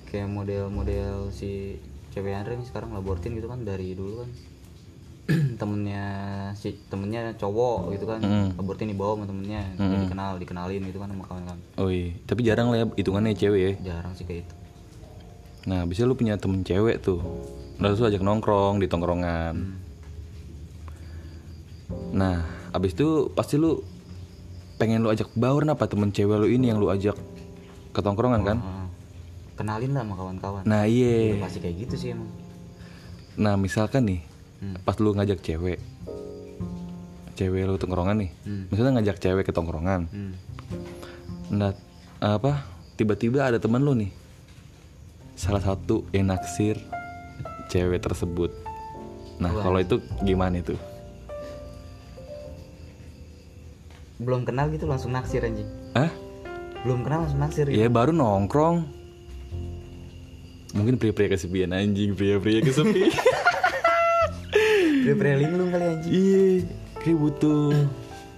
kayak 0.06 0.26
model-model 0.26 1.30
si 1.30 1.78
cewek 2.10 2.32
Andre 2.32 2.54
nih 2.54 2.64
sekarang 2.64 2.90
labortin 2.90 3.32
gitu 3.32 3.46
kan 3.46 3.60
dari 3.60 3.92
dulu 3.92 4.20
kan 4.20 4.30
temennya 5.58 6.04
si 6.52 6.78
temennya 6.86 7.34
cowok 7.34 7.90
gitu 7.92 8.04
kan 8.04 8.18
Mm. 8.18 8.54
labortin 8.54 8.86
dibawa 8.86 9.14
sama 9.14 9.26
temennya 9.26 9.62
jadi 9.74 9.96
dikenal 10.00 10.32
dikenalin 10.36 10.82
gitu 10.84 10.98
kan 10.98 11.08
sama 11.08 11.24
kawan-kawan 11.24 11.60
Oh 11.76 11.88
iya, 11.88 12.14
tapi 12.22 12.40
jarang 12.42 12.68
lah 12.68 12.78
ya 12.78 12.86
hitungannya 12.92 13.34
cewek 13.34 13.60
ya. 13.60 13.72
jarang 13.84 14.12
sih 14.12 14.22
kayak 14.22 14.42
itu 14.42 14.54
Nah, 15.66 15.82
bisa 15.82 16.02
lu 16.02 16.14
punya 16.14 16.38
temen 16.38 16.62
cewek 16.62 17.02
tuh. 17.02 17.18
Udah 17.76 17.90
lu 17.90 18.06
ajak 18.06 18.22
nongkrong 18.22 18.78
di 18.78 18.86
tongkrongan. 18.86 19.74
Nah, 22.12 22.36
abis 22.70 22.94
itu 22.94 23.30
pasti 23.30 23.58
lu 23.58 23.82
pengen 24.76 25.00
lu 25.00 25.08
ajak 25.08 25.32
baur 25.32 25.64
apa 25.64 25.84
temen 25.88 26.12
cewek 26.12 26.36
lu 26.36 26.48
ini 26.48 26.68
yang 26.68 26.78
lu 26.78 26.88
ajak 26.88 27.16
ke 27.92 28.00
tongkrongan 28.00 28.42
kan? 28.44 28.58
Heeh. 28.60 28.84
kenalin 29.56 29.96
lah 29.96 30.04
sama 30.04 30.14
kawan-kawan 30.20 30.62
Nah, 30.68 30.84
iya. 30.84 31.32
Udah 31.32 31.48
pasti 31.48 31.58
kayak 31.64 31.76
gitu 31.88 31.94
sih 31.96 32.08
emang 32.12 32.28
Nah, 33.40 33.56
misalkan 33.56 34.04
nih, 34.04 34.20
Hmm. 34.60 34.76
pas 34.84 34.96
lu 34.96 35.12
ngajak 35.12 35.40
cewek, 35.40 35.80
cewek 37.36 37.68
lu 37.68 37.76
tongkrongan 37.76 38.16
nih, 38.20 38.30
Hmm. 38.44 38.64
misalnya 38.72 39.00
ngajak 39.00 39.16
cewek 39.20 39.44
ke 39.44 39.52
tongkrongan, 39.52 40.08
hmm. 40.08 40.32
nah 41.52 41.76
apa? 42.16 42.64
Tiba-tiba 42.96 43.44
ada 43.44 43.60
temen 43.60 43.84
lu 43.84 43.92
nih, 43.92 44.08
salah 45.36 45.60
satu 45.60 46.08
yang 46.16 46.32
naksir 46.32 46.80
cewek 47.68 48.00
tersebut. 48.00 48.52
Nah, 49.36 49.52
kalau 49.52 49.76
itu 49.76 50.00
gimana 50.24 50.64
itu? 50.64 50.72
Belum 54.18 54.42
kenal 54.42 54.68
gitu 54.68 54.84
langsung 54.84 55.10
naksir 55.10 55.40
anjing 55.40 55.68
Hah? 55.92 56.08
belum 56.82 57.02
kenal 57.02 57.18
langsung 57.20 57.38
naksir 57.38 57.66
gitu. 57.66 57.76
Ya 57.76 57.88
baru 57.88 58.10
nongkrong. 58.10 58.86
Mungkin 60.70 60.94
pria-pria 60.96 61.26
kesepian 61.28 61.72
anjing, 61.72 62.12
pria-pria 62.12 62.60
kesepian. 62.60 63.10
Dia 65.02 65.14
pria 65.14 65.34
linglung 65.34 65.68
kali 65.68 65.84
anjing 65.88 66.12
Iya, 66.12 66.44
kayak 66.96 67.18
butuh 67.18 67.74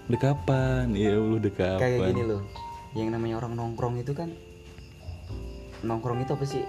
dekapan. 0.06 0.92
Iya, 0.92 1.12
lu 1.14 1.36
dekapan. 1.36 1.76
kayak 1.78 2.00
gini 2.08 2.22
loh 2.24 2.42
yang 2.90 3.12
namanya 3.12 3.36
orang 3.36 3.52
nongkrong 3.52 4.00
itu 4.00 4.10
kan 4.10 4.32
nongkrong 5.80 6.18
itu 6.18 6.32
apa 6.32 6.44
sih 6.44 6.64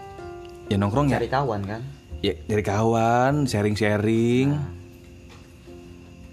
Ya 0.68 0.76
nongkrong 0.76 1.08
ya. 1.08 1.16
cari 1.16 1.28
kawan 1.28 1.62
kan 1.64 1.82
Ya 2.20 2.36
dari 2.44 2.62
kawan, 2.62 3.48
sharing-sharing. 3.48 4.52
Nah. 4.52 4.68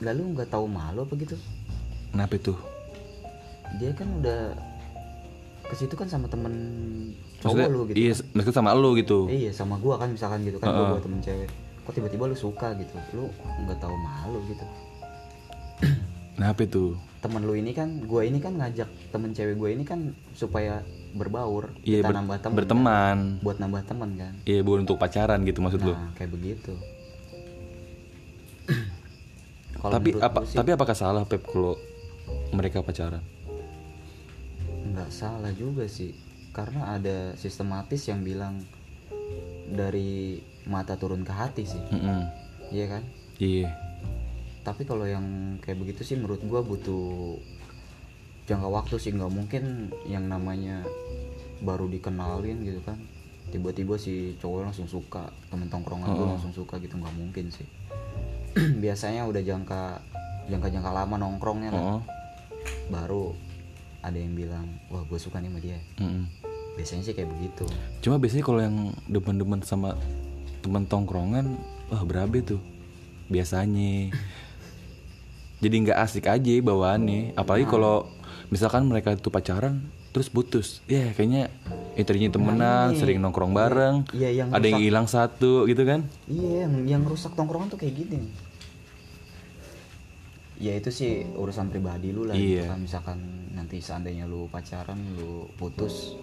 lalu 0.02 0.34
nggak 0.34 0.50
tahu 0.50 0.66
malu 0.66 1.02
apa 1.02 1.14
gitu 1.16 1.38
Kenapa 2.16 2.32
itu? 2.34 2.56
dia 3.76 3.92
kan 3.92 4.08
udah 4.16 4.56
ke 5.62 5.74
situ 5.74 5.92
kan 5.92 6.06
sama 6.06 6.24
temen 6.26 6.54
cowok 7.38 7.68
lu 7.68 7.80
gitu 7.84 7.96
Iya, 7.98 8.12
maksudnya 8.32 8.56
sama 8.56 8.70
lu 8.72 8.94
gitu. 8.94 9.28
iya 9.28 9.50
sama 9.50 9.76
gua 9.76 9.98
kan 9.98 10.08
misalkan 10.08 10.40
gitu 10.40 10.56
kan 10.56 10.70
gua 10.70 10.84
bawa 10.88 11.02
temen 11.02 11.20
cewek 11.20 11.50
kok 11.82 11.92
tiba-tiba 11.92 12.24
lu 12.24 12.32
suka 12.34 12.72
gitu 12.74 12.96
lu 13.12 13.28
nggak 13.60 13.76
tahu 13.76 13.92
malu 13.92 14.40
gitu 14.46 14.64
Kenapa 16.32 16.60
itu? 16.62 16.96
temen 17.18 17.42
lu 17.42 17.52
ini 17.52 17.70
kan 17.70 18.00
gua 18.02 18.22
ini 18.22 18.38
kan 18.38 18.54
ngajak 18.54 18.88
temen 19.10 19.30
cewek 19.30 19.54
gua 19.54 19.68
ini 19.68 19.82
kan 19.82 20.00
supaya 20.32 20.80
berbaur 21.12 21.68
Iya, 21.82 22.00
kita 22.00 22.06
ber- 22.06 22.16
nambah 22.16 22.36
temen 22.38 22.56
berteman. 22.56 23.16
kan. 23.36 23.44
buat 23.44 23.56
nambah 23.58 23.82
temen 23.84 24.10
kan 24.14 24.32
Iya, 24.42 24.60
bukan 24.62 24.88
untuk 24.88 24.96
pacaran 24.96 25.42
gitu 25.42 25.60
maksud 25.60 25.82
lu. 25.82 25.92
nah 25.92 26.14
kayak 26.14 26.32
begitu 26.32 26.72
Kalau 29.76 29.92
Tapi 29.92 30.08
apa 30.16 30.40
gua 30.40 30.46
sih 30.46 30.56
tapi 30.56 30.70
apakah 30.72 30.94
salah 30.94 31.22
Pep 31.22 31.44
kalau 31.44 31.76
mereka 32.52 32.80
pacaran? 32.82 33.22
nggak 34.96 35.10
salah 35.12 35.52
juga 35.52 35.84
sih. 35.90 36.14
Karena 36.54 36.96
ada 36.96 37.36
sistematis 37.36 38.08
yang 38.08 38.24
bilang 38.24 38.64
dari 39.68 40.40
mata 40.64 40.96
turun 40.96 41.26
ke 41.26 41.32
hati 41.34 41.68
sih. 41.68 41.82
Mm-mm. 41.92 42.22
iya 42.72 42.86
kan? 42.88 43.02
Iya. 43.36 43.70
tapi 44.66 44.82
kalau 44.82 45.06
yang 45.06 45.22
kayak 45.62 45.78
begitu 45.78 46.02
sih 46.02 46.18
menurut 46.18 46.42
gua 46.42 46.58
butuh 46.58 47.38
jangka 48.50 48.66
waktu 48.66 48.96
sih. 48.98 49.14
Nggak 49.14 49.30
mungkin 49.30 49.94
yang 50.10 50.26
namanya 50.26 50.82
baru 51.62 51.86
dikenalin 51.86 52.66
gitu 52.66 52.82
kan. 52.82 52.98
Tiba-tiba 53.54 53.94
si 53.94 54.34
cowok 54.42 54.66
langsung 54.66 54.90
suka 54.90 55.30
temen 55.52 55.70
tongkrongan 55.70 56.08
gua 56.18 56.34
langsung 56.34 56.50
suka 56.50 56.82
gitu. 56.82 56.98
Nggak 56.98 57.14
mungkin 57.14 57.46
sih. 57.54 57.68
Biasanya 58.82 59.28
udah 59.28 59.42
jangka 59.44 59.82
jangka-jangka 60.50 60.90
lama 60.90 61.14
nongkrongnya 61.20 61.70
Oh. 61.76 62.00
Baru 62.86 63.34
ada 64.00 64.14
yang 64.14 64.32
bilang 64.32 64.66
wah 64.86 65.02
gue 65.02 65.16
suka 65.16 65.36
nih 65.36 65.48
sama 65.48 65.58
dia 65.58 65.78
Mm-mm. 65.96 66.24
biasanya 66.74 67.02
sih 67.02 67.12
kayak 67.12 67.30
begitu 67.30 67.64
Cuma 67.98 68.16
biasanya 68.16 68.44
kalau 68.44 68.60
yang 68.60 68.76
demen-demen 69.06 69.60
sama 69.60 69.98
teman 70.60 70.82
tongkrongan, 70.84 71.54
wah 71.86 72.02
berabe 72.02 72.38
tuh. 72.40 72.58
Biasanya. 73.26 74.10
Jadi 75.56 75.74
nggak 75.80 75.98
asik 76.00 76.26
aja 76.26 76.52
bawaannya. 76.60 77.34
Apalagi 77.34 77.64
kalau 77.64 78.10
misalkan 78.48 78.84
mereka 78.84 79.10
itu 79.10 79.26
pacaran, 79.26 79.82
terus 80.10 80.26
putus 80.26 80.80
ya 80.86 81.12
kayaknya 81.12 81.52
eh 81.92 82.00
tadinya 82.00 82.30
temenan 82.30 82.88
ini. 82.90 82.98
sering 82.98 83.18
nongkrong 83.18 83.52
bareng 83.52 84.08
Iya, 84.10 84.30
yang 84.34 84.48
ada 84.48 84.64
yang 84.64 84.80
rusak. 84.80 84.86
hilang 84.88 85.06
satu 85.06 85.52
gitu 85.64 85.84
kan 85.84 86.08
iya 86.24 86.64
yang 86.64 86.72
yang 86.88 87.02
rusak 87.04 87.36
tongkrongan 87.36 87.68
tuh 87.68 87.76
kayak 87.76 87.92
gini 87.94 88.24
ya 90.56 90.72
itu 90.72 90.88
sih 90.88 91.10
urusan 91.28 91.68
pribadi 91.68 92.10
lu 92.10 92.24
lah 92.24 92.32
gitu 92.32 92.58
Iya. 92.58 92.72
kan 92.72 92.80
misalkan 92.80 93.18
nanti 93.52 93.76
seandainya 93.78 94.24
lu 94.24 94.46
pacaran 94.46 94.96
lu 95.14 95.48
putus 95.54 96.16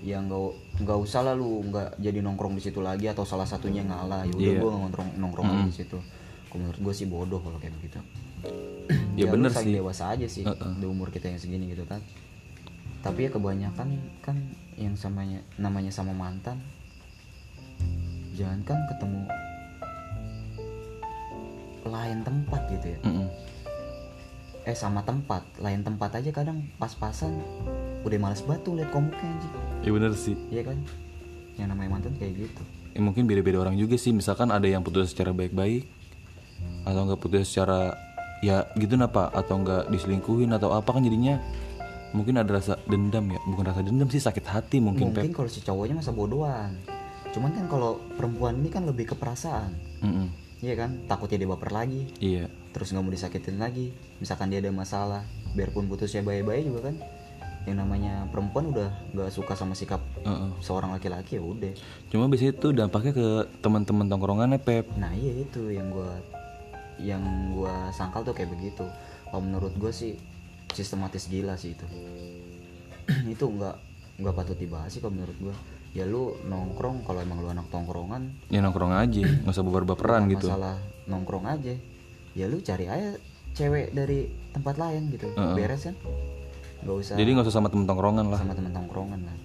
ya 0.00 0.20
nggak 0.20 0.40
nggak 0.80 0.98
usah 1.00 1.20
lah 1.22 1.34
lu 1.34 1.64
nggak 1.64 1.96
jadi 1.96 2.18
nongkrong 2.20 2.54
di 2.54 2.62
situ 2.62 2.78
lagi 2.78 3.08
atau 3.08 3.24
salah 3.24 3.44
satunya 3.44 3.82
ngalah 3.82 4.22
ya 4.24 4.32
udah 4.32 4.52
gua 4.54 4.70
nggak 4.70 4.82
nongkrong 4.84 5.10
nongkrong 5.16 5.46
lagi 5.48 5.64
di 5.64 5.76
situ 5.76 5.98
menurut 6.54 6.78
gue 6.78 6.94
sih 6.94 7.06
bodoh 7.06 7.40
kalau 7.40 7.58
kayak 7.58 7.74
begitu 7.74 7.98
Ya 9.18 9.26
lu 9.26 9.32
bener 9.32 9.50
sih. 9.50 9.72
dewasa 9.72 10.14
aja 10.14 10.26
sih 10.28 10.42
Heeh. 10.42 10.72
di 10.78 10.86
umur 10.86 11.10
kita 11.10 11.26
yang 11.26 11.40
segini 11.40 11.66
gitu 11.68 11.82
kan 11.82 11.98
tapi 13.00 13.26
ya 13.26 13.30
kebanyakan 13.30 13.88
kan 14.20 14.36
yang 14.76 14.94
samanya 14.94 15.42
namanya 15.56 15.90
sama 15.90 16.14
mantan 16.14 16.62
jangan 18.32 18.62
kan 18.62 18.78
ketemu 18.86 19.20
lain 21.84 22.18
tempat 22.22 22.60
gitu 22.70 22.86
ya 22.88 22.98
Mm-mm. 23.02 23.28
Eh 24.64 24.76
sama 24.76 25.04
tempat. 25.04 25.44
Lain 25.60 25.84
tempat 25.84 26.16
aja 26.16 26.30
kadang 26.32 26.64
pas-pasan. 26.80 27.36
Udah 28.04 28.18
males 28.20 28.40
batu 28.44 28.72
liat 28.72 28.88
komuknya 28.88 29.20
anjing. 29.20 29.52
Ya 29.84 29.90
bener 29.92 30.12
sih. 30.16 30.36
Iya 30.48 30.72
kan? 30.72 30.78
Yang 31.60 31.68
namanya 31.72 31.90
mantan 32.00 32.16
kayak 32.16 32.48
gitu. 32.48 32.62
Ya 32.96 33.00
mungkin 33.04 33.28
beda-beda 33.28 33.60
orang 33.60 33.76
juga 33.76 34.00
sih. 34.00 34.16
Misalkan 34.16 34.48
ada 34.48 34.64
yang 34.64 34.80
putus 34.80 35.12
secara 35.12 35.36
baik-baik 35.36 35.84
atau 36.84 37.00
enggak 37.04 37.20
putus 37.20 37.44
secara 37.48 37.92
ya 38.40 38.64
gitu 38.80 38.96
napa? 38.96 39.28
Atau 39.36 39.60
enggak 39.60 39.92
diselingkuhin 39.92 40.52
atau 40.56 40.72
apa 40.72 40.96
kan 40.96 41.04
jadinya 41.04 41.36
mungkin 42.16 42.40
ada 42.40 42.56
rasa 42.56 42.80
dendam 42.88 43.28
ya. 43.28 43.40
Bukan 43.44 43.64
rasa 43.68 43.80
dendam 43.84 44.08
sih 44.08 44.20
sakit 44.20 44.44
hati 44.48 44.80
mungkin, 44.80 45.12
mungkin 45.12 45.32
kalau 45.36 45.48
si 45.48 45.60
cowoknya 45.60 46.00
masa 46.00 46.12
bodohan. 46.16 46.72
Cuman 47.36 47.52
kan 47.52 47.68
kalau 47.68 48.00
perempuan 48.16 48.64
ini 48.64 48.72
kan 48.72 48.88
lebih 48.88 49.12
ke 49.12 49.14
perasaan. 49.18 49.76
Mm-mm. 50.00 50.28
iya 50.64 50.78
kan? 50.78 51.04
Takutnya 51.04 51.44
dia 51.44 51.50
baper 51.50 51.70
lagi. 51.74 52.08
Iya 52.22 52.63
terus 52.74 52.90
nggak 52.90 53.04
mau 53.06 53.14
disakitin 53.14 53.62
lagi. 53.62 53.94
Misalkan 54.18 54.50
dia 54.50 54.58
ada 54.58 54.74
masalah 54.74 55.22
biarpun 55.54 55.86
putusnya 55.86 56.26
baik-baik 56.26 56.66
juga 56.66 56.90
kan. 56.90 56.98
Yang 57.64 57.76
namanya 57.80 58.28
perempuan 58.28 58.74
udah 58.74 58.90
nggak 59.14 59.30
suka 59.32 59.54
sama 59.56 59.72
sikap 59.72 60.02
Heeh. 60.26 60.50
seorang 60.58 60.90
laki-laki 60.92 61.38
ya 61.38 61.42
udah. 61.46 61.72
Cuma 62.10 62.26
biasanya 62.26 62.52
itu 62.58 62.68
dampaknya 62.74 63.12
ke 63.14 63.26
teman-teman 63.62 64.10
tongkrongannya 64.10 64.58
Pep. 64.58 64.90
Nah 64.98 65.14
iya 65.14 65.46
itu 65.46 65.70
yang 65.70 65.88
gua 65.88 66.18
yang 66.98 67.22
gua 67.54 67.88
sangkal 67.94 68.26
tuh 68.26 68.34
kayak 68.34 68.52
begitu. 68.52 68.84
Kalau 69.30 69.40
menurut 69.40 69.72
gua 69.78 69.94
sih 69.94 70.18
sistematis 70.74 71.30
gila 71.30 71.54
sih 71.54 71.78
itu. 71.78 71.86
Itu 73.32 73.48
nggak 73.48 73.76
nggak 74.20 74.34
patut 74.34 74.58
dibahas 74.58 74.90
sih 74.90 75.00
kalau 75.00 75.14
menurut 75.14 75.38
gua. 75.40 75.56
Ya 75.94 76.02
lu 76.10 76.34
nongkrong 76.50 77.06
kalau 77.06 77.22
emang 77.22 77.38
lu 77.38 77.48
anak 77.54 77.70
tongkrongan 77.70 78.34
ya 78.50 78.58
nongkrong 78.58 78.90
aja 78.98 79.22
nggak 79.46 79.54
usah 79.54 79.62
baper-baperan 79.62 80.26
gitu. 80.26 80.50
masalah 80.50 80.74
nongkrong 81.06 81.46
aja 81.46 81.70
ya 82.34 82.50
lu 82.50 82.58
cari 82.60 82.86
aja 82.90 83.16
cewek 83.54 83.94
dari 83.94 84.26
tempat 84.50 84.74
lain 84.76 85.10
gitu 85.14 85.30
Heeh. 85.30 85.54
beres 85.54 85.86
kan 85.86 85.96
nggak 86.84 86.96
usah 87.00 87.14
jadi 87.16 87.30
nggak 87.32 87.46
usah 87.46 87.54
sama 87.62 87.68
temen 87.70 87.86
tongkrongan 87.86 88.26
lah 88.28 88.38
sama 88.42 88.54
teman 88.58 88.72
tongkrongan 88.74 89.20
lah 89.24 89.36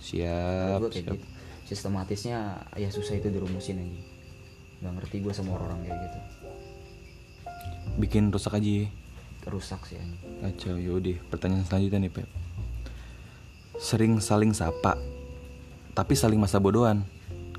siap 0.00 0.80
gue 0.80 0.90
kayak 0.90 1.04
gitu 1.14 1.26
sistematisnya 1.68 2.66
ya 2.74 2.88
susah 2.90 3.20
itu 3.20 3.30
dirumusin 3.30 3.78
aja 3.78 4.00
nggak 4.80 4.92
ngerti 4.96 5.16
gue 5.22 5.32
sama 5.36 5.60
orang 5.60 5.78
kayak 5.84 5.98
gitu 6.08 6.18
bikin 8.00 8.32
rusak 8.32 8.56
aja 8.56 8.70
ya. 8.84 8.88
rusak 9.48 9.80
sih 9.88 9.96
anjing 9.96 10.20
Kacau, 10.40 10.76
yaudah. 10.80 11.20
Pertanyaan 11.28 11.64
selanjutnya 11.68 12.00
nih, 12.08 12.12
Pep. 12.12 12.28
Sering 13.76 14.20
saling 14.24 14.56
sapa, 14.56 14.96
tapi 15.92 16.16
saling 16.16 16.40
masa 16.40 16.56
bodohan. 16.56 17.04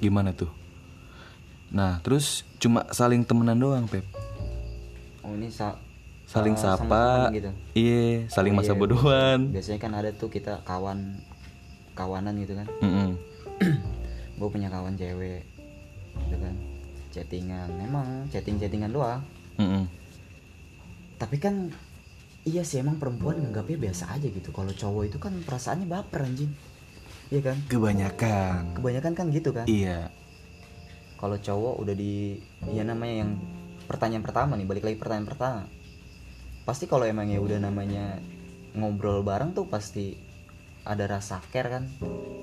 Gimana 0.02 0.34
tuh? 0.34 0.50
Nah, 1.70 2.02
terus 2.02 2.42
cuma 2.58 2.90
saling 2.90 3.22
temenan 3.22 3.58
doang, 3.58 3.86
Pep. 3.86 4.06
Oh 5.22 5.34
ini 5.34 5.48
sa 5.48 5.78
Saling 6.24 6.54
uh, 6.54 6.62
sapa, 6.78 7.28
gitu 7.30 7.52
iya, 7.74 8.24
saling 8.26 8.56
Oh, 8.56 8.58
masa 8.58 8.72
iya. 8.72 8.80
bodohan. 8.80 9.52
biasanya 9.52 9.80
kan 9.80 9.92
ada 9.92 10.10
tuh 10.12 10.28
kita 10.28 10.64
kawan 10.64 11.20
kawanan 11.92 12.40
gitu 12.40 12.56
kan 12.56 12.68
Mm-mm. 12.80 13.20
gue 14.40 14.48
punya 14.48 14.68
kawan 14.68 14.96
cewek 14.96 15.44
gitu 16.22 16.38
kan 16.38 16.56
chattingan 17.12 17.68
emang 17.78 18.08
chatting 18.28 18.56
chattingan 18.56 18.90
doang 18.90 19.20
Mm-mm. 19.58 19.84
tapi 21.18 21.36
kan 21.36 21.68
iya 22.42 22.64
sih 22.64 22.80
emang 22.80 22.96
perempuan 22.96 23.38
nganggapnya 23.38 23.78
biasa 23.82 24.16
aja 24.16 24.26
gitu 24.26 24.50
kalau 24.50 24.72
cowok 24.72 25.04
itu 25.06 25.18
kan 25.18 25.36
perasaannya 25.38 25.86
baper 25.86 26.24
anjing 26.24 26.50
iya 27.28 27.44
kan 27.44 27.58
Kebanyakan. 27.68 28.74
kebanyakan 28.74 29.14
kan 29.14 29.26
gitu 29.30 29.52
kan 29.52 29.68
Iya. 29.68 30.08
kalau 31.18 31.36
cowok 31.36 31.76
udah 31.78 31.94
di 31.94 32.40
ya 32.68 32.82
namanya 32.82 33.28
yang 33.28 33.32
pertanyaan 33.92 34.24
pertama 34.24 34.56
nih 34.56 34.64
balik 34.64 34.88
lagi 34.88 34.96
pertanyaan 34.96 35.28
pertama 35.28 35.62
pasti 36.64 36.88
kalau 36.88 37.04
emang 37.04 37.28
ya 37.28 37.44
udah 37.44 37.60
namanya 37.60 38.16
ngobrol 38.72 39.20
bareng 39.22 39.52
tuh 39.52 39.68
pasti 39.68 40.16
ada 40.88 41.04
rasa 41.06 41.44
care 41.52 41.68
kan 41.68 41.84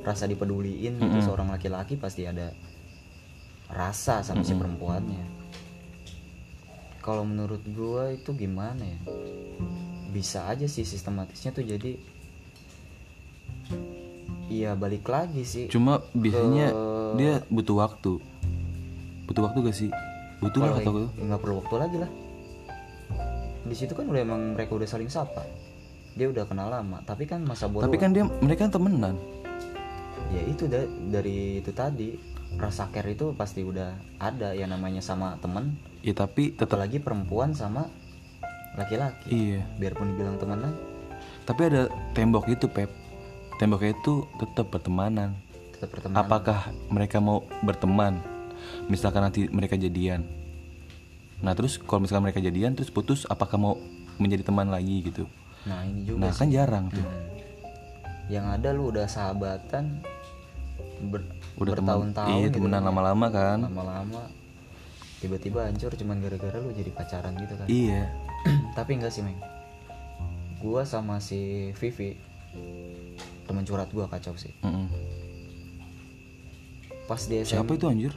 rasa 0.05 0.29
dipeduliin 0.29 1.01
gitu 1.01 1.09
Mm-mm. 1.09 1.25
seorang 1.25 1.49
laki-laki 1.49 1.97
pasti 1.97 2.29
ada 2.29 2.53
rasa 3.69 4.21
sama 4.21 4.45
si 4.45 4.53
perempuannya 4.53 5.25
kalau 7.01 7.25
menurut 7.25 7.65
gua 7.73 8.13
itu 8.13 8.37
gimana 8.37 8.85
ya 8.85 9.01
bisa 10.09 10.45
aja 10.49 10.69
sih 10.69 10.85
sistematisnya 10.85 11.53
tuh 11.53 11.65
jadi 11.65 11.97
iya 14.49 14.73
balik 14.73 15.05
lagi 15.09 15.45
sih 15.45 15.69
Cuma 15.69 16.01
biasanya 16.13 16.73
Ke- 16.73 17.15
dia 17.17 17.33
butuh 17.49 17.77
waktu. 17.81 18.13
Butuh 19.29 19.43
waktu 19.45 19.59
gak 19.61 19.77
sih? 19.77 19.91
Butuh 20.38 20.61
lah 20.61 20.77
atau 20.79 20.92
ya 21.11 21.24
nggak 21.24 21.40
perlu 21.40 21.55
waktu 21.61 21.74
lagi 21.77 21.96
lah 21.98 22.11
di 23.68 23.77
situ 23.77 23.92
kan 23.92 24.09
udah 24.09 24.22
emang 24.24 24.57
mereka 24.57 24.72
udah 24.72 24.88
saling 24.88 25.12
sapa 25.12 25.44
dia 26.16 26.27
udah 26.27 26.48
kenal 26.48 26.72
lama 26.72 27.05
tapi 27.05 27.29
kan 27.29 27.44
masa 27.44 27.68
bodoh 27.68 27.85
Tapi 27.85 28.01
kan 28.01 28.16
dia 28.16 28.24
mereka 28.40 28.64
kan 28.64 28.81
temenan. 28.81 29.14
ya 30.29 30.42
itu 30.44 30.64
da- 30.64 30.88
dari 31.09 31.61
itu 31.61 31.70
tadi 31.70 32.16
rasa 32.57 32.88
care 32.88 33.12
itu 33.12 33.37
pasti 33.37 33.61
udah 33.61 33.92
ada 34.16 34.57
yang 34.57 34.72
namanya 34.72 35.05
sama 35.05 35.37
temen 35.38 35.77
Ya 36.01 36.14
tapi 36.14 36.55
tetap 36.55 36.79
apalagi 36.79 36.96
perempuan 36.96 37.53
sama 37.53 37.90
laki-laki 38.72 39.29
iya. 39.29 39.61
biarpun 39.77 40.14
dibilang 40.14 40.38
temenan 40.38 40.72
Tapi 41.44 41.61
ada 41.64 41.88
tembok 42.12 42.44
itu, 42.46 42.68
Pep. 42.68 42.92
Temboknya 43.57 43.90
itu 43.90 44.20
tetap 44.37 44.68
pertemanan. 44.68 45.33
tetap 45.72 45.88
pertemanan 45.90 46.20
Apakah 46.20 46.59
mereka 46.88 47.18
mau 47.18 47.40
berteman? 47.61 48.20
Misalkan 48.87 49.21
nanti 49.21 49.47
mereka 49.47 49.75
jadian. 49.75 50.25
Nah, 51.38 51.53
terus 51.53 51.77
kalau 51.77 52.03
misalkan 52.03 52.25
mereka 52.25 52.38
jadian 52.38 52.73
terus 52.73 52.88
putus, 52.88 53.23
apakah 53.25 53.55
mau 53.55 53.75
menjadi 54.16 54.42
teman 54.44 54.66
lagi 54.66 55.03
gitu? 55.05 55.25
nah 55.61 55.83
ini 55.83 56.01
juga 56.03 56.18
Nah, 56.21 56.31
sih. 56.31 56.38
kan 56.38 56.49
jarang 56.49 56.85
tuh. 56.88 56.99
Hmm. 56.99 57.27
yang 58.29 58.44
ada 58.47 58.71
lu 58.71 58.88
udah 58.88 59.05
sahabatan 59.05 60.05
ber- 61.03 61.25
Udah 61.55 61.75
bertahun-tahun 61.75 62.29
iya 62.35 62.47
gitu 62.47 62.61
temenan 62.61 62.85
lama-lama 62.85 63.27
kan? 63.27 63.59
lama-lama 63.62 64.23
tiba-tiba 65.18 65.64
hancur 65.64 65.90
cuman 65.90 66.18
gara-gara 66.18 66.57
lu 66.57 66.71
jadi 66.71 66.90
pacaran 66.90 67.33
gitu 67.35 67.55
kan 67.55 67.66
Iya. 67.66 68.05
tapi 68.77 68.94
enggak 68.94 69.11
sih 69.11 69.21
meng 69.21 69.40
gua 70.59 70.85
sama 70.85 71.19
si 71.19 71.73
Vivi 71.75 72.21
teman 73.44 73.63
curhat 73.63 73.88
gua 73.90 74.06
kacau 74.06 74.35
sih 74.35 74.52
Mm-mm. 74.61 74.87
pas 77.04 77.21
dia 77.23 77.42
Siapa 77.42 77.73
itu 77.73 77.87
anjir? 77.87 78.13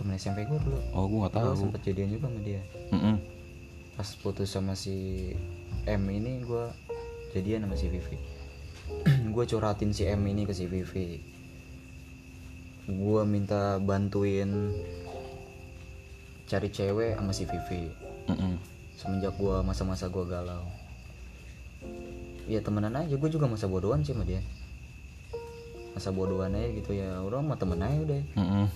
Temen 0.00 0.16
SMP 0.16 0.48
gua 0.48 0.56
dulu. 0.64 0.80
Oh, 0.96 1.04
gua 1.04 1.28
nggak 1.28 1.36
gua 1.36 1.52
tahu. 1.52 1.60
sempet 1.68 1.80
jadian 1.84 2.08
juga 2.08 2.32
sama 2.32 2.40
dia. 2.40 2.62
Mm-mm. 2.88 3.16
pas 4.00 4.08
putus 4.24 4.48
sama 4.48 4.72
si 4.72 5.28
M 5.84 6.08
ini 6.08 6.40
gua 6.48 6.72
jadian 7.36 7.68
sama 7.68 7.76
si 7.76 7.92
Vivi. 7.92 8.16
Gue 9.34 9.44
curhatin 9.46 9.94
si 9.94 10.02
M 10.08 10.24
ini 10.26 10.42
ke 10.48 10.56
si 10.56 10.66
Vivi. 10.66 11.20
Gue 12.90 13.22
minta 13.22 13.78
bantuin 13.78 14.50
cari 16.50 16.68
cewek 16.72 17.14
sama 17.14 17.30
si 17.30 17.44
Vivi. 17.46 17.92
Mm-mm. 18.26 18.56
semenjak 18.98 19.36
gua 19.38 19.62
masa-masa 19.62 20.10
gua 20.10 20.26
galau. 20.26 20.64
Ya 22.50 22.64
temenan 22.64 22.98
aja. 22.98 23.14
Gue 23.14 23.30
juga 23.30 23.46
masa 23.46 23.70
bodohan 23.70 24.02
sih 24.02 24.16
sama 24.16 24.26
dia. 24.26 24.42
Masa 25.94 26.10
bodohan 26.10 26.56
aja 26.56 26.68
gitu 26.72 26.96
ya. 26.96 27.22
Orang 27.22 27.46
mah 27.46 27.60
temen 27.60 27.78
aja 27.78 28.00
udah. 28.00 28.22
Mm-mm. 28.34 28.66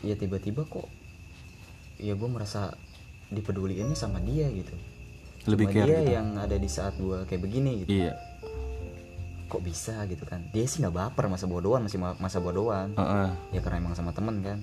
Ya 0.00 0.14
tiba-tiba 0.14 0.64
kok 0.64 0.86
ya 1.96 2.12
gue 2.12 2.28
merasa 2.28 2.72
dipeduliinnya 3.28 3.94
sama 3.94 4.18
dia 4.18 4.48
gitu 4.48 4.72
Lebih 5.46 5.66
care 5.68 5.86
dia 5.86 5.98
gitu. 5.98 6.12
yang 6.12 6.34
ada 6.34 6.52
di 6.54 6.66
saat 6.66 6.96
gua 6.96 7.24
kayak 7.24 7.42
begini 7.42 7.70
gitu 7.80 7.90
Iya. 7.98 8.12
kok 9.46 9.60
bisa 9.60 10.04
gitu 10.04 10.22
kan 10.22 10.44
dia 10.48 10.64
sih 10.64 10.78
nggak 10.78 10.92
baper 10.92 11.26
masa 11.26 11.44
bodohan 11.44 11.80
masih 11.80 11.96
ma- 11.96 12.16
masa 12.16 12.38
bodohan 12.38 12.92
Heeh. 12.92 13.28
ya 13.50 13.60
karena 13.60 13.80
emang 13.80 13.94
sama 13.94 14.10
temen 14.10 14.40
kan 14.40 14.58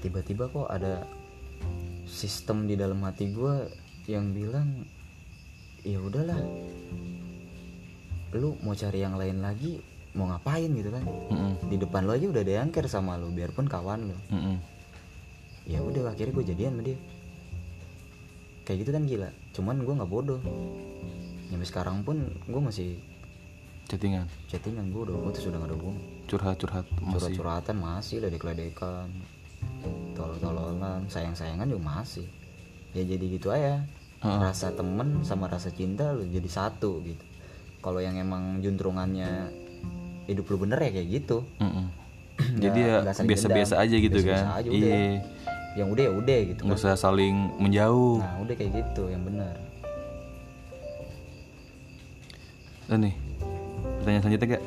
tiba-tiba 0.00 0.46
kok 0.46 0.68
ada 0.68 1.02
sistem 2.04 2.64
di 2.64 2.74
dalam 2.74 3.00
hati 3.00 3.30
gue 3.30 3.54
yang 4.04 4.30
bilang 4.30 4.84
ya 5.80 5.96
udahlah 5.96 6.36
lu 8.32 8.58
mau 8.60 8.74
cari 8.74 9.00
yang 9.00 9.14
lain 9.14 9.40
lagi 9.40 9.80
mau 10.14 10.30
ngapain 10.30 10.70
gitu 10.70 10.94
kan. 10.94 11.02
Mm-mm. 11.02 11.52
di 11.66 11.76
depan 11.76 12.06
lo 12.06 12.14
aja 12.14 12.26
udah 12.30 12.42
ada 12.46 12.54
yang 12.62 12.70
care 12.70 12.86
sama 12.86 13.18
lu 13.18 13.34
biarpun 13.34 13.66
kawan 13.66 14.06
lu 14.06 14.16
Mm-mm. 14.30 14.56
ya 15.66 15.82
udah 15.82 16.14
akhirnya 16.14 16.32
gue 16.38 16.44
jadian 16.54 16.72
sama 16.78 16.82
dia. 16.86 16.98
Kayak 18.64 18.78
gitu 18.80 18.90
kan 18.96 19.02
gila. 19.04 19.30
Cuman 19.52 19.76
gue 19.84 19.94
nggak 19.96 20.08
bodoh. 20.10 20.40
Sampai 21.52 21.68
sekarang 21.68 21.96
pun 22.00 22.24
gue 22.48 22.62
masih 22.62 22.96
chattingan? 23.86 24.26
Chattingan 24.48 24.88
gue 24.88 25.06
udah 25.06 25.14
putus 25.20 25.44
udah 25.46 25.60
gak 25.60 25.70
ada 25.70 25.76
hubungan. 25.76 26.02
Curhat-curhat 26.24 26.86
masih? 26.98 27.12
Curhat-curhatan 27.12 27.76
masih 27.76 28.16
ledek-ledekan 28.24 29.08
tolol-tololan 30.16 31.04
sayang-sayangan 31.12 31.68
juga 31.68 31.82
masih. 31.84 32.26
Ya 32.96 33.04
jadi 33.04 33.24
gitu 33.36 33.52
aja. 33.52 33.84
Rasa 34.24 34.72
temen 34.72 35.20
sama 35.20 35.52
rasa 35.52 35.68
cinta 35.68 36.16
lu 36.16 36.24
jadi 36.24 36.48
satu 36.48 37.04
gitu. 37.04 37.24
Kalau 37.84 38.00
yang 38.00 38.16
emang 38.16 38.64
juntrungannya 38.64 39.52
hidup 40.24 40.44
lu 40.46 40.56
bener 40.58 40.78
ya 40.78 40.90
kayak 40.92 41.08
gitu 41.12 41.38
Mm-mm. 41.58 41.86
Nggak- 42.34 42.60
jadi 42.60 42.80
ya 42.80 42.96
biasa-biasa 43.22 43.74
aja 43.78 43.96
gitu 43.96 44.16
Biasa-biasa 44.16 44.44
kan 44.44 44.58
aja, 44.58 44.68
udah. 44.68 44.78
iya 44.78 45.02
yang 45.74 45.88
udah 45.90 46.02
ya 46.02 46.12
udah 46.14 46.38
gitu 46.46 46.60
nggak 46.62 46.76
kan 46.76 46.84
usah 46.86 46.94
saling 46.94 47.34
menjauh 47.56 48.18
nah 48.18 48.34
udah 48.40 48.54
kayak 48.54 48.72
gitu 48.74 49.02
yang 49.08 49.22
bener 49.22 49.54
Dan 52.84 53.00
nih, 53.00 53.16
pertanyaan 53.96 54.20
selanjutnya 54.20 54.48
gak? 54.50 54.64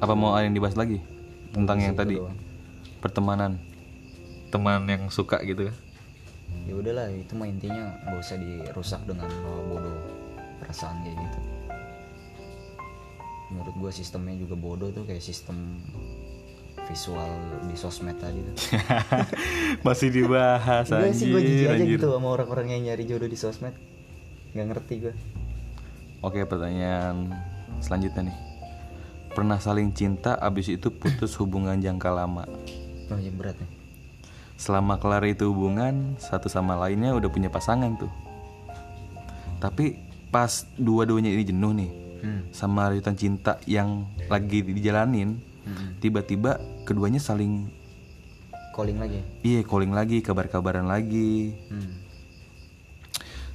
Apa 0.00 0.16
mau 0.16 0.32
ada 0.32 0.48
yang 0.48 0.56
dibahas 0.56 0.72
lagi? 0.72 1.04
Tentang 1.52 1.76
yang 1.76 1.92
tadi 1.92 2.16
doang. 2.16 2.32
Pertemanan 2.96 3.60
Teman 4.48 4.88
yang 4.88 5.12
suka 5.12 5.36
gitu 5.42 5.68
kan 5.68 5.76
ya 6.64 6.72
udahlah 6.72 7.06
itu 7.10 7.36
mah 7.36 7.44
intinya 7.44 7.92
gak 8.02 8.18
usah 8.18 8.36
dirusak 8.40 8.98
dengan 9.04 9.28
bodoh 9.68 10.00
perasaan 10.58 10.98
kayak 11.04 11.14
gitu 11.20 11.38
menurut 13.50 13.74
gua 13.78 13.92
sistemnya 13.94 14.34
juga 14.34 14.58
bodoh 14.58 14.90
tuh 14.90 15.06
kayak 15.06 15.22
sistem 15.22 15.78
visual 16.86 17.30
di 17.66 17.76
sosmed 17.76 18.16
tadi 18.16 18.38
tuh. 18.40 18.56
Masih 19.86 20.08
dibahas 20.14 20.86
Enggak 20.86 21.14
sih 21.18 21.26
gue 21.34 21.42
jijik 21.42 21.68
aja 21.74 21.84
gitu 21.84 22.06
sama 22.14 22.28
orang-orang 22.30 22.78
yang 22.78 22.82
nyari 22.92 23.04
jodoh 23.04 23.26
di 23.26 23.38
sosmed. 23.38 23.74
Nggak 24.54 24.66
ngerti 24.72 24.94
gue 25.02 25.14
Oke 26.22 26.46
pertanyaan 26.46 27.34
selanjutnya 27.82 28.32
nih. 28.32 28.38
Pernah 29.34 29.60
saling 29.60 29.92
cinta 29.92 30.38
abis 30.40 30.72
itu 30.72 30.88
putus 30.94 31.36
hubungan 31.42 31.76
jangka 31.76 32.08
lama? 32.08 32.46
Oh 33.10 33.18
yang 33.18 33.36
berat 33.36 33.58
nih. 33.58 33.70
Selama 34.56 34.96
kelar 34.96 35.20
itu 35.28 35.52
hubungan 35.52 36.16
Satu 36.16 36.48
sama 36.48 36.80
lainnya 36.80 37.12
udah 37.12 37.28
punya 37.28 37.52
pasangan 37.52 37.92
tuh. 38.00 38.08
Tapi 39.60 40.00
pas 40.30 40.64
dua-duanya 40.80 41.32
ini 41.32 41.44
jenuh 41.44 41.72
nih 41.76 42.05
hmm. 42.22 42.40
Sama 42.54 42.88
rebutan 42.92 43.16
cinta 43.18 43.58
yang 43.68 44.08
lagi 44.30 44.62
dijalanin 44.62 45.56
Hmm. 45.66 45.98
Tiba-tiba 45.98 46.62
keduanya 46.86 47.18
saling 47.18 47.66
calling 48.70 49.02
lagi 49.02 49.18
Iya 49.42 49.66
calling 49.66 49.90
lagi, 49.90 50.22
kabar-kabaran 50.22 50.86
lagi 50.86 51.58
hmm. 51.66 51.92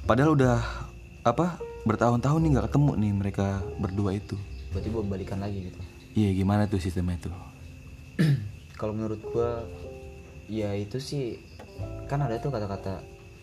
Padahal 0.04 0.36
udah 0.36 0.60
apa 1.24 1.56
bertahun-tahun 1.88 2.40
nih 2.42 2.50
nggak 2.52 2.66
ketemu 2.68 2.92
nih 2.98 3.12
mereka 3.14 3.46
berdua 3.78 4.12
itu 4.12 4.36
berarti 4.74 4.88
gue 4.90 5.02
balikan 5.06 5.38
lagi 5.40 5.70
gitu 5.70 5.80
Iya 6.12 6.30
gimana 6.36 6.68
tuh 6.68 6.82
sistemnya 6.82 7.16
itu 7.16 7.30
kalau 8.78 8.92
menurut 8.92 9.22
gue 9.22 9.50
ya 10.52 10.74
itu 10.76 10.98
sih 11.00 11.40
kan 12.10 12.20
ada 12.22 12.36
tuh 12.42 12.52
kata-kata 12.52 13.00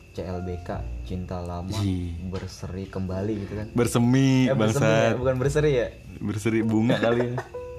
CLBK 0.09 0.69
cinta 1.05 1.37
lama 1.39 1.77
Ih. 1.79 2.17
berseri 2.27 2.89
kembali 2.89 3.33
gitu 3.45 3.53
kan. 3.55 3.67
Bersemi 3.71 4.49
Eh, 4.49 4.57
bersemi 4.57 4.89
ya, 4.89 5.13
bukan 5.15 5.35
berseri 5.37 5.71
ya? 5.71 5.87
Berseri 6.17 6.59
bunga 6.61 6.97
kali 6.97 7.33
ya. 7.33 7.35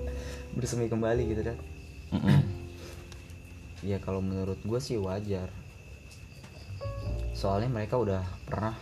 Bersemi 0.56 0.86
kembali 0.86 1.22
gitu 1.26 1.42
kan. 1.44 1.56
Mm-mm. 2.10 2.40
ya 3.80 3.96
kalau 3.98 4.20
menurut 4.20 4.58
gue 4.60 4.80
sih 4.82 4.98
wajar. 4.98 5.48
Soalnya 7.32 7.70
mereka 7.70 7.96
udah 7.96 8.20
pernah 8.44 8.74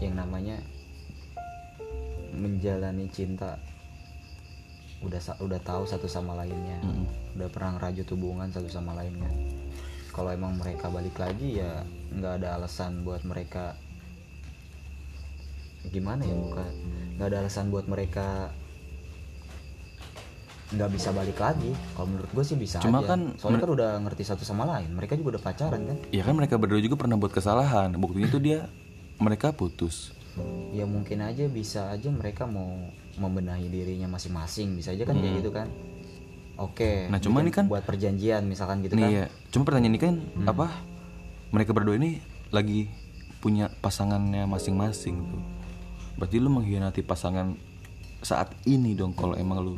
yang 0.00 0.16
namanya 0.16 0.58
menjalani 2.32 3.06
cinta 3.10 3.58
udah 4.98 5.18
udah 5.38 5.60
tahu 5.62 5.86
satu 5.86 6.10
sama 6.10 6.34
lainnya. 6.34 6.78
Mm-mm. 6.82 7.06
udah 7.38 7.48
pernah 7.50 7.78
ngerajut 7.78 8.06
hubungan 8.12 8.50
satu 8.50 8.66
sama 8.66 8.98
lainnya 8.98 9.30
kalau 10.18 10.34
emang 10.34 10.58
mereka 10.58 10.90
balik 10.90 11.14
lagi 11.14 11.62
ya 11.62 11.86
nggak 12.10 12.42
ada 12.42 12.58
alasan 12.58 13.06
buat 13.06 13.22
mereka 13.22 13.78
gimana 15.94 16.26
ya 16.26 16.34
bukan. 16.34 16.72
Nggak 17.14 17.26
ada 17.30 17.36
alasan 17.46 17.70
buat 17.70 17.86
mereka 17.86 18.50
nggak 20.74 20.90
bisa 20.90 21.14
balik 21.14 21.38
lagi. 21.38 21.70
Kalau 21.94 22.10
menurut 22.10 22.30
gue 22.34 22.42
sih 22.42 22.58
bisa 22.58 22.82
Cuma 22.82 22.98
aja. 22.98 23.14
kan 23.14 23.38
soalnya 23.38 23.62
kan 23.62 23.70
udah 23.78 23.90
ngerti 24.10 24.26
satu 24.26 24.42
sama 24.42 24.66
lain. 24.66 24.90
Mereka 24.90 25.14
juga 25.14 25.38
udah 25.38 25.42
pacaran 25.46 25.86
kan? 25.86 25.96
Ya 26.10 26.26
kan 26.26 26.34
mereka 26.34 26.58
berdua 26.58 26.82
juga 26.82 26.98
pernah 26.98 27.14
buat 27.14 27.30
kesalahan. 27.30 27.94
Buktinya 27.94 28.26
tuh 28.26 28.42
dia 28.42 28.66
mereka 29.22 29.54
putus. 29.54 30.10
Ya 30.74 30.82
mungkin 30.82 31.22
aja 31.22 31.46
bisa 31.46 31.94
aja 31.94 32.10
mereka 32.10 32.42
mau 32.42 32.90
membenahi 33.22 33.70
dirinya 33.70 34.10
masing-masing. 34.10 34.74
Bisa 34.74 34.90
aja 34.98 35.06
kan 35.06 35.14
kayak 35.14 35.46
gitu 35.46 35.54
kan 35.54 35.70
oke 36.58 37.08
Nah, 37.08 37.18
cuma 37.22 37.40
ini 37.40 37.54
kan- 37.54 37.70
buat 37.70 37.86
perjanjian 37.86 38.44
misalkan 38.44 38.82
gitu 38.82 38.98
Nih 38.98 39.02
kan 39.02 39.10
ya 39.14 39.26
Cuma 39.48 39.62
pertanyaan 39.64 39.94
ini 39.94 40.00
kan 40.00 40.14
apa 40.44 40.66
Mereka 41.48 41.72
berdua 41.72 41.96
ini 41.96 42.20
lagi 42.50 42.90
punya 43.38 43.70
pasangannya 43.80 44.44
masing-masing 44.44 45.16
tuh 45.22 45.42
Berarti 46.18 46.36
lu 46.42 46.50
mengkhianati 46.50 47.00
pasangan 47.00 47.54
saat 48.20 48.50
ini 48.66 48.92
dong 48.92 49.14
Kalau 49.14 49.38
emang 49.38 49.62
lu 49.62 49.74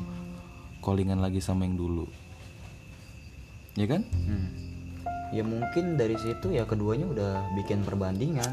callingan 0.81 1.21
lagi 1.21 1.39
sama 1.39 1.69
yang 1.69 1.77
dulu 1.77 2.09
Ya 3.79 3.87
kan? 3.87 4.03
Hmm. 4.27 4.51
Ya 5.31 5.47
mungkin 5.47 5.95
dari 5.95 6.19
situ 6.19 6.51
ya 6.51 6.67
keduanya 6.67 7.07
udah 7.07 7.33
bikin 7.55 7.87
perbandingan 7.87 8.51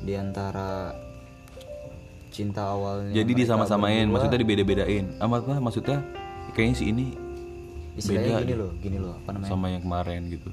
di 0.00 0.16
antara 0.16 0.96
cinta 2.32 2.72
awalnya. 2.72 3.12
Jadi 3.12 3.36
disama-samain, 3.36 4.08
maksudnya 4.08 4.40
dibeda-bedain. 4.40 5.12
Amat 5.20 5.44
apa 5.44 5.60
maksudnya? 5.60 6.00
Kayaknya 6.56 6.74
si 6.74 6.84
ini 6.88 7.12
istilahnya 7.96 8.28
beda 8.30 8.40
gini 8.40 8.48
deh. 8.48 8.56
loh, 8.56 8.70
gini 8.76 8.98
loh, 8.98 9.14
apa 9.16 9.30
namanya? 9.32 9.50
sama 9.50 9.66
yang 9.68 9.82
kemarin 9.82 10.20
gitu. 10.28 10.50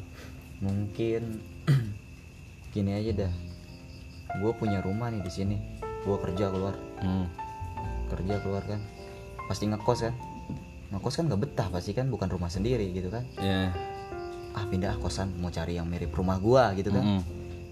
Mungkin 0.57 1.21
gini 2.73 2.91
aja 2.91 3.11
dah. 3.19 3.33
Gue 4.37 4.51
punya 4.53 4.79
rumah 4.79 5.09
nih 5.09 5.21
di 5.21 5.31
sini. 5.31 5.55
Gue 6.01 6.17
kerja 6.17 6.47
keluar, 6.47 6.75
Hmm. 6.97 7.27
kerja 8.07 8.39
keluar 8.39 8.63
kan. 8.63 8.79
Pasti 9.45 9.65
ngekos 9.65 9.99
kan. 10.01 10.13
Ngekos 10.87 11.13
kan 11.13 11.23
gak 11.27 11.41
betah 11.41 11.67
pasti 11.67 11.91
kan, 11.91 12.07
bukan 12.07 12.27
rumah 12.27 12.47
sendiri 12.47 12.89
gitu 12.89 13.07
kan. 13.07 13.23
Ya. 13.35 13.75
Ah 14.51 14.65
pindah 14.65 14.91
ah 14.91 14.97
kosan, 14.97 15.35
mau 15.37 15.49
cari 15.49 15.75
yang 15.75 15.85
mirip 15.85 16.09
rumah 16.09 16.37
gua 16.37 16.71
gitu 16.73 16.89
kan. 16.89 17.03
Mm-mm. 17.03 17.21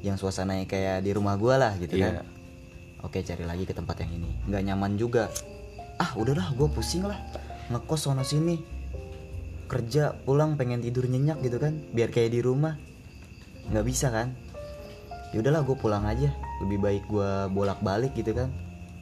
Yang 0.02 0.22
suasananya 0.22 0.66
kayak 0.66 1.02
di 1.02 1.12
rumah 1.12 1.34
gua 1.34 1.58
lah 1.58 1.74
gitu 1.76 1.96
Iya. 1.96 2.22
kan. 2.22 2.28
Oke 3.02 3.22
cari 3.22 3.42
lagi 3.42 3.64
ke 3.64 3.72
tempat 3.72 4.02
yang 4.02 4.12
ini 4.16 4.30
nggak 4.46 4.64
nyaman 4.64 4.98
juga 4.98 5.30
ah 5.96 6.10
udahlah 6.14 6.50
gue 6.52 6.66
pusing 6.68 7.06
lah 7.06 7.22
ngekos 7.68 8.02
sono 8.02 8.26
sini 8.26 8.58
kerja 9.66 10.14
pulang 10.16 10.56
pengen 10.56 10.80
tidur 10.80 11.06
nyenyak 11.06 11.42
gitu 11.42 11.58
kan. 11.58 11.78
Biar 11.92 12.10
kayak 12.10 12.32
di 12.32 12.42
rumah. 12.42 12.78
Nggak 13.68 13.86
bisa 13.86 14.08
kan? 14.10 14.34
Ya 15.34 15.42
udahlah 15.42 15.62
gue 15.62 15.76
pulang 15.76 16.06
aja. 16.06 16.30
Lebih 16.62 16.78
baik 16.80 17.04
gue 17.06 17.30
bolak 17.50 17.82
balik 17.82 18.14
gitu 18.14 18.32
kan. 18.32 18.50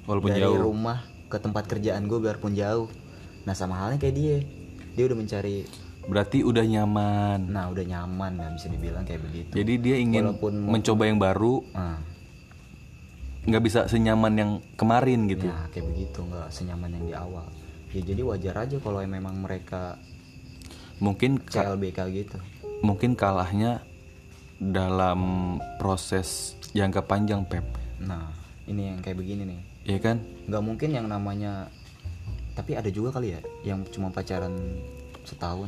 Walaupun 0.03 0.31
dari 0.31 0.43
jauh. 0.43 0.59
rumah 0.61 0.99
ke 1.27 1.37
tempat 1.37 1.63
kerjaan 1.65 2.07
gue 2.07 2.19
biarpun 2.19 2.53
jauh. 2.53 2.87
Nah 3.43 3.53
sama 3.53 3.77
halnya 3.77 3.99
kayak 3.99 4.15
dia. 4.15 4.37
Dia 4.93 5.03
udah 5.05 5.17
mencari 5.17 5.63
Berarti 6.03 6.43
udah 6.43 6.61
nyaman. 6.61 7.47
nah 7.47 7.71
udah 7.71 7.79
nyaman 7.81 8.35
nggak 8.35 8.51
bisa 8.59 8.67
dibilang 8.67 9.07
kayak 9.07 9.23
begitu. 9.23 9.51
Jadi 9.55 9.73
dia 9.79 9.95
ingin 9.95 10.35
Walaupun 10.35 10.53
mau- 10.59 10.71
mencoba 10.75 11.03
yang 11.07 11.15
baru, 11.15 11.63
nah 11.71 11.95
nggak 13.43 13.63
bisa 13.63 13.79
senyaman 13.87 14.33
yang 14.35 14.51
kemarin 14.75 15.27
gitu. 15.27 15.47
Ya 15.47 15.63
kayak 15.71 15.87
begitu 15.91 16.19
nggak 16.23 16.47
senyaman 16.51 16.91
yang 16.91 17.03
di 17.03 17.13
awal. 17.15 17.47
Ya 17.91 18.01
jadi 18.03 18.19
wajar 18.19 18.55
aja 18.67 18.77
kalau 18.79 18.99
memang 18.99 19.35
mereka 19.39 19.95
Mungkin 21.03 21.43
CLBK 21.43 21.99
gitu. 22.15 22.39
mungkin 22.83 23.15
kalahnya 23.15 23.83
dalam 24.59 25.55
proses 25.79 26.55
jangka 26.71 27.03
panjang 27.03 27.43
Pep. 27.43 27.63
Nah 27.99 28.31
ini 28.67 28.91
yang 28.91 28.99
kayak 29.03 29.19
begini 29.19 29.43
nih. 29.43 29.61
Iya 29.83 29.99
kan? 29.99 30.17
Nggak 30.47 30.63
mungkin 30.63 30.89
yang 30.95 31.07
namanya. 31.11 31.67
Tapi 32.55 32.77
ada 32.77 32.87
juga 32.87 33.19
kali 33.19 33.35
ya 33.35 33.41
yang 33.67 33.83
cuma 33.91 34.15
pacaran 34.15 34.55
setahun. 35.27 35.67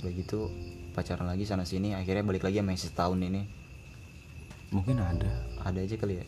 Udah 0.00 0.12
gitu 0.16 0.48
pacaran 0.96 1.28
lagi 1.28 1.44
sana 1.44 1.68
sini 1.68 1.92
akhirnya 1.92 2.24
balik 2.24 2.48
lagi 2.48 2.64
sama 2.64 2.72
yang 2.72 2.80
setahun 2.80 3.18
ini. 3.20 3.42
Mungkin 4.72 4.96
ada. 4.96 5.32
Ada 5.64 5.84
aja 5.84 5.96
kali 6.00 6.24
ya. 6.24 6.26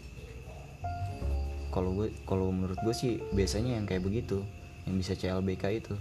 Kalau 1.73 1.97
gue 1.97 2.13
kalau 2.29 2.53
menurut 2.53 2.77
gue 2.83 2.93
sih 2.93 3.23
biasanya 3.33 3.81
yang 3.81 3.89
kayak 3.89 4.05
begitu 4.05 4.43
yang 4.85 4.99
bisa 4.99 5.15
CLBK 5.15 5.65
itu 5.81 5.95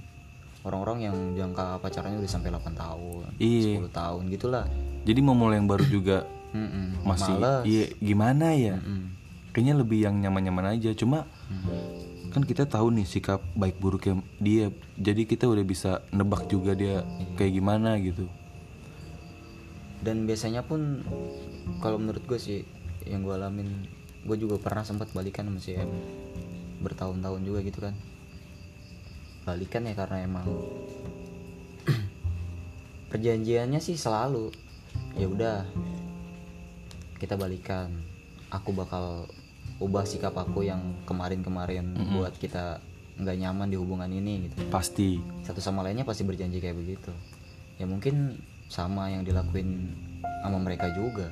orang-orang 0.62 1.00
yang 1.04 1.16
jangka 1.34 1.80
pacarannya 1.80 2.20
udah 2.20 2.30
sampai 2.30 2.50
8 2.50 2.74
tahun, 2.74 3.24
Iya. 3.38 3.80
10 3.80 3.90
tahun 3.90 4.22
gitulah. 4.30 4.66
Jadi 5.04 5.20
mau 5.20 5.34
mulai 5.34 5.58
yang 5.58 5.66
baru 5.66 5.86
juga 5.86 6.28
Mm-mm. 6.52 7.02
masih 7.02 7.34
Males. 7.34 7.64
iya 7.64 7.86
gimana 7.96 8.52
ya? 8.52 8.76
Mm-mm. 8.78 9.16
Kayaknya 9.50 9.76
lebih 9.76 10.00
yang 10.02 10.16
nyaman-nyaman 10.20 10.76
aja. 10.76 10.92
Cuma 10.94 11.26
Mm. 11.48 12.30
kan 12.30 12.44
kita 12.44 12.64
tahu 12.64 12.94
nih 12.94 13.04
sikap 13.04 13.42
baik 13.54 13.78
buruknya 13.78 14.22
dia 14.38 14.70
jadi 14.94 15.26
kita 15.26 15.50
udah 15.50 15.66
bisa 15.66 16.06
nebak 16.10 16.46
juga 16.46 16.78
dia 16.78 17.02
kayak 17.34 17.58
gimana 17.58 17.98
gitu 17.98 18.30
dan 20.00 20.24
biasanya 20.24 20.62
pun 20.62 21.02
kalau 21.82 21.98
menurut 21.98 22.22
gue 22.24 22.38
sih 22.38 22.60
yang 23.04 23.26
gue 23.26 23.34
alamin 23.34 23.68
gue 24.22 24.38
juga 24.38 24.56
pernah 24.56 24.86
sempat 24.86 25.10
balikan 25.10 25.50
sama 25.50 25.58
si 25.58 25.74
M 25.74 25.90
bertahun-tahun 26.80 27.42
juga 27.42 27.60
gitu 27.62 27.80
kan 27.82 27.98
balikan 29.50 29.90
ya 29.90 29.98
karena 29.98 30.18
emang 30.22 30.46
perjanjiannya 33.12 33.82
sih 33.82 33.98
selalu. 33.98 34.54
Ya 35.18 35.26
udah 35.26 35.66
kita 37.18 37.34
balikan. 37.34 37.90
Aku 38.50 38.74
bakal 38.74 39.30
ubah 39.82 40.06
sikap 40.06 40.34
aku 40.38 40.66
yang 40.66 40.82
kemarin-kemarin 41.06 41.94
buat 42.14 42.34
kita 42.38 42.82
nggak 43.20 43.38
nyaman 43.42 43.68
di 43.70 43.78
hubungan 43.78 44.10
ini 44.10 44.50
gitu. 44.50 44.58
Pasti. 44.70 45.18
Satu 45.46 45.62
sama 45.62 45.82
lainnya 45.86 46.06
pasti 46.06 46.26
berjanji 46.26 46.62
kayak 46.62 46.78
begitu. 46.78 47.14
Ya 47.78 47.86
mungkin 47.86 48.38
sama 48.70 49.10
yang 49.10 49.26
dilakuin 49.26 49.94
sama 50.46 50.62
mereka 50.62 50.94
juga 50.94 51.30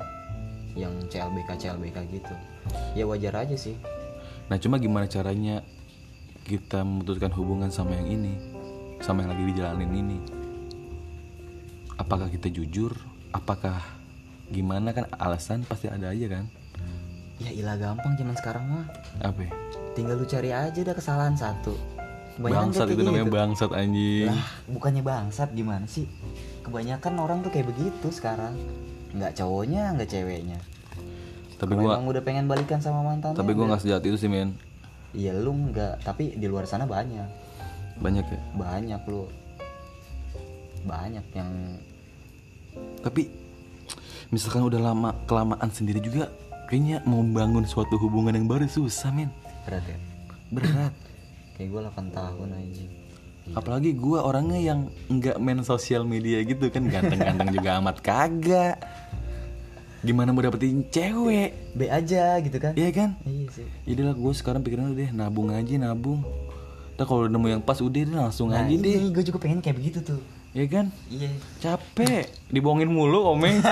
yang 0.77 0.93
CLBK 1.09 1.57
CLBK 1.57 1.97
gitu. 2.13 2.33
Ya 2.93 3.05
wajar 3.09 3.45
aja 3.45 3.57
sih. 3.57 3.77
Nah 4.47 4.57
cuma 4.61 4.77
gimana 4.77 5.09
caranya 5.09 5.65
kita 6.47 6.79
memutuskan 6.87 7.29
hubungan 7.35 7.67
sama 7.67 7.91
yang 7.99 8.07
ini 8.07 8.33
sama 9.03 9.21
yang 9.21 9.29
lagi 9.35 9.43
dijalanin 9.53 9.91
ini. 9.93 10.17
Apakah 11.97 12.29
kita 12.31 12.49
jujur? 12.49 12.95
Apakah 13.33 13.77
gimana 14.49 14.93
kan? 14.93 15.05
Alasan 15.17 15.67
pasti 15.67 15.91
ada 15.91 16.09
aja 16.09 16.25
kan? 16.29 16.45
Ya 17.37 17.53
ilah 17.53 17.77
gampang 17.77 18.17
zaman 18.17 18.33
sekarang 18.33 18.65
mah. 18.65 18.85
Apa? 19.21 19.45
Ya? 19.45 19.51
tinggal 19.93 20.13
lu 20.21 20.29
cari 20.29 20.53
aja 20.53 20.77
dah 20.77 20.93
kesalahan 20.93 21.33
satu. 21.33 21.73
Kebanyakan 22.37 22.69
bangsat 22.69 22.87
itu 22.93 23.01
namanya 23.01 23.25
gitu. 23.25 23.33
bangsat 23.33 23.71
anjing. 23.73 24.29
Lah 24.29 24.45
bukannya 24.69 25.01
bangsat 25.01 25.49
gimana 25.57 25.85
sih? 25.89 26.05
Kebanyakan 26.61 27.13
orang 27.17 27.41
tuh 27.41 27.49
kayak 27.49 27.73
begitu 27.73 28.07
sekarang. 28.13 28.53
Nggak 29.09 29.41
cowoknya 29.41 29.97
nggak 29.97 30.09
ceweknya. 30.09 30.61
Tapi 31.57 31.73
emang 31.73 32.05
udah 32.05 32.21
pengen 32.21 32.45
balikan 32.45 32.77
sama 32.77 33.01
mantannya 33.01 33.33
tapi 33.33 33.57
gua 33.57 33.65
udah- 33.65 33.69
nggak 33.73 33.81
sejahat 33.81 34.03
itu 34.05 34.17
sih 34.21 34.29
men 34.29 34.53
iya 35.17 35.33
lu 35.33 35.73
nggak 35.73 36.05
tapi 36.05 36.37
di 36.37 36.45
luar 36.45 36.69
sana 36.69 36.85
banyak. 36.85 37.25
Banyak 37.97 38.25
ya? 38.29 38.39
Banyak 38.53 39.01
lu. 39.09 39.25
Banyak 40.85 41.25
yang 41.33 41.51
tapi 43.01 43.25
misalkan 44.29 44.61
udah 44.61 44.77
lama 44.77 45.09
kelamaan 45.25 45.73
sendiri 45.73 45.97
juga 45.97 46.29
kayaknya 46.69 47.01
mau 47.09 47.25
bangun 47.25 47.65
suatu 47.65 47.97
hubungan 47.97 48.37
yang 48.37 48.45
baru 48.45 48.69
susah 48.69 49.09
men. 49.09 49.33
Berat 49.65 49.83
ya? 49.89 49.97
Berat. 50.53 50.93
Kayak 51.57 51.67
gue 51.73 51.81
8 51.89 52.13
tahun 52.13 52.49
aja 52.53 52.85
apalagi 53.55 53.95
gua 53.95 54.27
orangnya 54.27 54.59
yang 54.59 54.79
nggak 55.07 55.39
main 55.39 55.63
sosial 55.63 56.03
media 56.03 56.43
gitu 56.43 56.67
kan 56.67 56.83
ganteng-ganteng 56.91 57.55
juga 57.55 57.79
amat 57.79 58.03
kagak 58.03 58.75
gimana 60.07 60.31
mau 60.31 60.39
dapetin 60.39 60.87
cewek? 60.87 61.75
B 61.75 61.91
aja 61.91 62.39
gitu 62.39 62.57
kan? 62.63 62.71
Iya 62.79 62.89
kan? 62.95 63.09
Iya 63.27 63.45
sih. 63.51 63.67
Jadilah 63.83 64.15
gue 64.15 64.31
sekarang 64.31 64.63
pikiran 64.63 64.95
udah 64.95 65.03
deh 65.03 65.11
nabung 65.11 65.51
aja 65.51 65.75
nabung. 65.75 66.23
Ntar 66.95 67.05
kalau 67.05 67.27
nemu 67.27 67.47
yang 67.51 67.61
pas 67.61 67.77
udah 67.83 68.01
deh 68.07 68.15
langsung 68.15 68.55
nah 68.55 68.63
aja 68.63 68.71
deh. 68.71 68.79
ini 68.79 69.11
gue 69.11 69.23
juga 69.27 69.43
pengen 69.43 69.59
kayak 69.59 69.75
begitu 69.75 69.99
tuh. 69.99 70.23
Ya 70.55 70.63
kan? 70.71 70.95
Iya. 71.11 71.35
Capek. 71.59 72.31
Dibohongin 72.47 72.87
mulu 72.87 73.27
omeng 73.27 73.59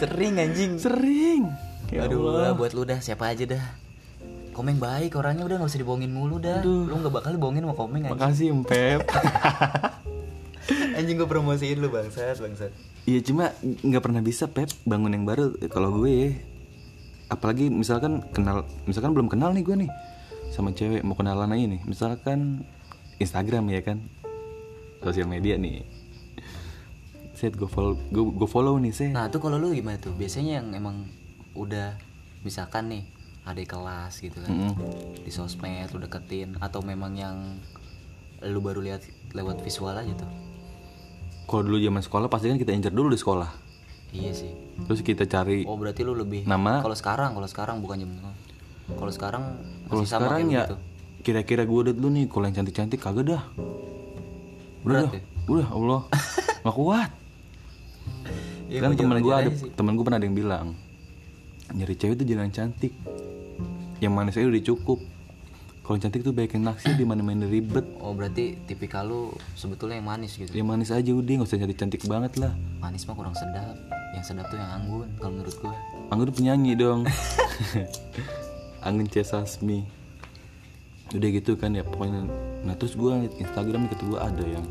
sering 0.00 0.40
anjing. 0.40 0.80
Sering. 0.80 1.52
Ya 1.92 2.08
aduh 2.08 2.32
Allah. 2.32 2.50
lah, 2.50 2.52
buat 2.56 2.72
lu 2.72 2.88
dah 2.88 2.98
siapa 2.98 3.30
aja 3.30 3.44
dah. 3.44 3.62
Komeng 4.56 4.80
baik 4.80 5.16
orangnya 5.16 5.44
udah 5.44 5.56
nggak 5.62 5.70
usah 5.70 5.80
dibohongin 5.80 6.10
mulu 6.10 6.40
dah. 6.40 6.64
Aduh. 6.64 6.88
lu 6.88 6.94
nggak 6.98 7.12
bakal 7.12 7.30
dibohongin 7.36 7.68
sama 7.68 7.76
komeng 7.76 8.02
anjing. 8.08 8.16
Makasih 8.16 8.46
Empep 8.50 9.00
anjing 10.98 11.18
gue 11.18 11.28
promosiin 11.28 11.78
lu 11.82 11.90
bangsat 11.90 12.38
bangsat. 12.38 12.72
Iya 13.02 13.20
cuma 13.26 13.50
nggak 13.62 14.02
pernah 14.02 14.22
bisa 14.22 14.46
Pep 14.46 14.70
bangun 14.86 15.14
yang 15.14 15.26
baru 15.26 15.54
kalau 15.70 16.02
gue. 16.02 16.38
Apalagi 17.32 17.72
misalkan 17.72 18.20
kenal 18.30 18.68
misalkan 18.84 19.16
belum 19.16 19.32
kenal 19.32 19.56
nih 19.56 19.64
gue 19.64 19.76
nih 19.86 19.90
sama 20.52 20.76
cewek 20.76 21.00
mau 21.02 21.16
kenalan 21.16 21.50
aja 21.50 21.64
nih. 21.66 21.80
Misalkan 21.88 22.62
Instagram 23.18 23.72
ya 23.72 23.80
kan? 23.82 23.98
Sosial 25.02 25.26
media 25.26 25.58
nih. 25.58 25.82
Set 27.34 27.58
gue 27.58 27.66
follow 27.66 27.98
gue, 28.12 28.22
gue 28.22 28.48
follow 28.48 28.78
nih 28.78 28.92
set. 28.94 29.10
Nah 29.10 29.26
tuh 29.32 29.42
kalau 29.42 29.58
lu 29.58 29.74
gimana 29.74 29.98
tuh? 29.98 30.14
Biasanya 30.14 30.62
yang 30.62 30.70
emang 30.76 31.08
udah 31.58 31.98
misalkan 32.46 32.90
nih 32.92 33.04
adik 33.42 33.74
kelas 33.74 34.22
gitu 34.22 34.38
kan 34.38 34.54
Mm-mm. 34.54 35.18
di 35.18 35.30
sosmed 35.34 35.90
lu 35.90 35.98
deketin 35.98 36.54
atau 36.62 36.78
memang 36.78 37.18
yang 37.18 37.58
lu 38.46 38.62
baru 38.62 38.82
lihat 38.82 39.02
lewat 39.34 39.62
visual 39.66 39.94
aja 39.94 40.14
tuh 40.14 40.30
kalau 41.52 41.68
dulu 41.68 41.76
zaman 41.84 42.00
sekolah 42.00 42.26
pasti 42.32 42.48
kan 42.48 42.56
kita 42.56 42.72
incer 42.72 42.96
dulu 42.96 43.12
di 43.12 43.20
sekolah. 43.20 43.50
Iya 44.16 44.32
sih. 44.32 44.48
Terus 44.88 45.04
kita 45.04 45.28
cari 45.28 45.68
oh 45.68 45.76
berarti 45.76 46.00
lu 46.00 46.16
lebih 46.16 46.48
Nama? 46.48 46.80
kalau 46.80 46.96
sekarang 46.96 47.36
kalau 47.36 47.48
sekarang 47.48 47.76
bukan 47.84 48.00
zaman 48.00 48.32
kalau 48.96 49.12
sekarang 49.12 49.42
kalau 49.88 50.04
sekarang 50.08 50.48
ya 50.48 50.64
begitu 50.64 50.76
kira-kira 51.22 51.62
gue 51.62 51.78
udah 51.86 51.94
dulu 51.94 52.08
nih 52.10 52.24
kalau 52.26 52.44
yang 52.50 52.56
cantik-cantik 52.56 52.98
kagak 52.98 53.36
dah. 53.36 53.42
Udah 54.82 54.82
Berat 54.82 55.04
dah. 55.06 55.12
ya? 55.14 55.22
udah 55.52 55.68
Allah. 55.70 56.00
Nggak 56.64 56.74
kuat. 56.74 57.10
Iya, 58.72 58.78
kan 58.80 58.90
temen 58.96 59.18
gue 59.20 59.34
ada 59.36 59.50
sih. 59.52 59.68
temen 59.76 59.92
gue 59.94 60.04
pernah 60.08 60.18
ada 60.18 60.26
yang 60.26 60.36
bilang 60.36 60.66
nyari 61.76 61.94
cewek 61.94 62.16
itu 62.16 62.24
jangan 62.32 62.48
cantik. 62.50 62.92
Yang 64.02 64.12
manis 64.12 64.34
aja 64.34 64.48
udah 64.50 64.64
cukup 64.66 64.98
kalau 65.82 65.98
cantik 65.98 66.22
tuh 66.22 66.30
banyak 66.30 66.54
yang 66.54 66.64
naksir 66.70 66.94
di 66.94 67.02
mana 67.02 67.26
mana 67.26 67.42
ribet. 67.42 67.82
Oh 67.98 68.14
berarti 68.14 68.54
tipikal 68.70 69.02
lu 69.02 69.34
sebetulnya 69.58 69.98
yang 69.98 70.06
manis 70.06 70.38
gitu? 70.38 70.54
Yang 70.54 70.68
manis 70.70 70.90
aja 70.94 71.10
udah 71.10 71.32
nggak 71.42 71.48
usah 71.50 71.58
cantik 71.58 71.78
cantik 71.82 72.02
banget 72.06 72.32
lah. 72.38 72.54
Manis 72.78 73.02
mah 73.02 73.18
kurang 73.18 73.34
sedap. 73.34 73.74
Yang 74.14 74.24
sedap 74.30 74.46
tuh 74.46 74.62
yang 74.62 74.70
anggun 74.78 75.10
kalau 75.18 75.32
menurut 75.34 75.56
gua. 75.58 75.74
Anggun 76.14 76.30
tuh 76.30 76.36
penyanyi 76.38 76.78
dong. 76.78 77.02
Anggun 78.86 79.10
C. 79.10 79.26
Sasmi. 79.26 79.82
Udah 81.10 81.28
gitu 81.34 81.58
kan 81.58 81.74
ya 81.74 81.82
pokoknya. 81.82 82.30
Nah 82.62 82.78
terus 82.78 82.94
gue 82.94 83.10
ngeliat 83.10 83.34
Instagram 83.42 83.90
nih 83.90 83.98
gue 83.98 84.18
ada 84.22 84.44
yang 84.46 84.66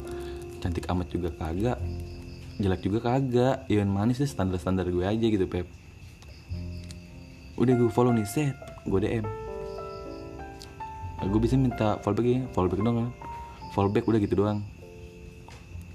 Cantik 0.64 0.86
amat 0.93 1.12
juga 1.12 1.30
kagak 1.36 1.76
Jelek 2.55 2.82
juga 2.88 2.99
kagak. 3.03 3.68
Yang 3.68 3.91
manis 3.91 4.18
deh 4.24 4.32
standar-standar 4.32 4.88
gue 4.88 5.03
aja 5.03 5.26
gitu 5.28 5.43
Pep. 5.43 5.68
Udah 7.59 7.74
gue 7.76 7.91
follow 7.91 8.16
nih 8.16 8.24
set 8.24 8.55
Gue 8.88 9.03
DM 9.03 9.51
Gue 11.22 11.39
bisa 11.39 11.53
minta 11.53 12.01
fallback 12.01 12.26
ya 12.26 12.41
Fallback 12.51 12.82
dong 12.82 12.95
kan. 12.97 13.09
Fallback 13.72 14.03
udah 14.03 14.19
gitu 14.19 14.36
doang. 14.36 14.65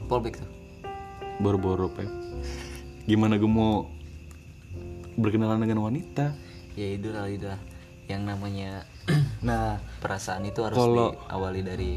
Fallback 0.07 0.39
tuh. 0.39 0.51
Boro-boro 1.37 1.91
Pep. 1.91 2.09
Gimana 3.05 3.37
gue 3.37 3.47
mau 3.47 3.91
Berkenalan 5.17 5.59
dengan 5.59 5.81
wanita? 5.83 6.37
Ya 6.73 6.93
itu 6.93 7.09
lah 7.09 7.25
itu 7.27 7.49
lah. 7.49 7.61
Yang 8.07 8.23
namanya 8.25 8.71
Nah 9.49 9.81
perasaan 9.99 10.45
itu 10.45 10.61
harus 10.61 10.77
Kalau- 10.77 11.17
diawali 11.27 11.61
dari 11.61 11.91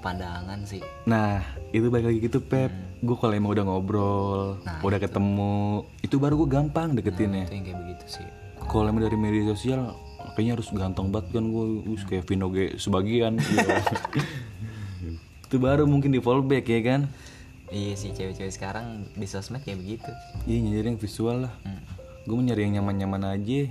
pandangan 0.00 0.64
sih. 0.64 0.80
Nah, 1.04 1.44
itu 1.72 1.92
balik 1.92 2.08
lagi 2.08 2.18
gitu 2.22 2.40
Pep. 2.40 2.72
Gue 3.00 3.16
kalau 3.16 3.32
emang 3.32 3.52
udah 3.52 3.64
ngobrol, 3.64 4.40
Nah, 4.60 4.80
udah 4.80 4.96
ketemu, 4.96 5.84
itu 6.00 6.16
baru 6.16 6.36
gue 6.36 6.48
gampang 6.50 6.92
deketinnya. 6.92 7.44
itu 7.44 7.54
yang 7.54 7.64
kayak 7.64 7.78
begitu 7.80 8.04
sih. 8.08 8.26
Kalau 8.60 8.88
emang 8.88 9.04
dari 9.04 9.16
media 9.16 9.44
sosial, 9.46 9.92
kayaknya 10.34 10.52
harus 10.58 10.68
ganteng 10.72 11.08
banget 11.12 11.36
kan 11.36 11.44
gue, 11.48 11.66
us 11.94 12.02
kayak 12.06 12.24
Vino 12.26 12.48
G 12.52 12.76
sebagian. 12.76 13.38
gitu. 13.40 13.70
itu 15.50 15.56
baru 15.58 15.82
mungkin 15.88 16.14
di 16.14 16.22
fallback 16.22 16.66
ya 16.70 16.80
kan? 16.84 17.02
iya 17.70 17.94
sih 17.94 18.10
cewek-cewek 18.10 18.50
sekarang 18.50 19.06
di 19.14 19.30
sosmed 19.30 19.62
kayak 19.62 19.78
begitu 19.78 20.10
Iya 20.42 20.58
nyari 20.58 20.90
yang 20.90 20.98
visual 20.98 21.46
lah. 21.46 21.54
Hmm. 21.62 21.78
Gue 22.26 22.34
mau 22.34 22.42
nyari 22.42 22.66
yang 22.66 22.82
nyaman-nyaman 22.82 23.38
aja, 23.38 23.70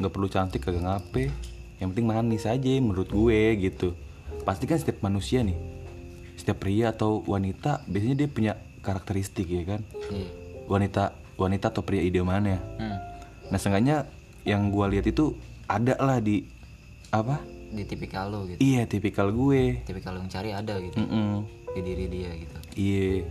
nggak 0.00 0.12
perlu 0.12 0.28
cantik 0.32 0.64
kagak 0.64 0.84
ngape. 0.84 1.28
Yang 1.76 1.88
penting 1.92 2.06
manis 2.08 2.48
aja 2.48 2.72
menurut 2.80 3.12
gue 3.12 3.40
gitu. 3.60 3.92
Pasti 4.48 4.64
kan 4.64 4.80
setiap 4.80 5.04
manusia 5.04 5.44
nih, 5.44 5.56
setiap 6.40 6.64
pria 6.64 6.96
atau 6.96 7.20
wanita 7.28 7.84
biasanya 7.84 8.24
dia 8.24 8.28
punya 8.28 8.52
karakteristik 8.80 9.44
ya 9.48 9.76
kan? 9.76 9.80
iya 10.08 10.46
wanita 10.66 11.14
wanita 11.38 11.70
atau 11.70 11.82
pria 11.82 12.02
idamannya. 12.02 12.58
hmm. 12.58 12.98
Nah, 13.46 13.58
seenggaknya 13.62 14.10
yang 14.42 14.74
gua 14.74 14.90
lihat 14.90 15.06
itu 15.06 15.38
ada 15.66 15.94
lah 15.98 16.18
di 16.18 16.46
apa? 17.10 17.38
di 17.66 17.82
tipikal 17.82 18.30
lo 18.30 18.46
gitu 18.46 18.58
Iya, 18.58 18.86
tipikal 18.86 19.28
gue. 19.28 19.82
tipikal 19.82 20.14
yang 20.14 20.26
cari 20.26 20.50
ada 20.50 20.78
gitu 20.78 20.96
Mm-mm. 20.96 21.44
di 21.72 21.80
diri 21.82 22.06
dia 22.06 22.30
gitu 22.32 22.56
Iya. 22.72 23.26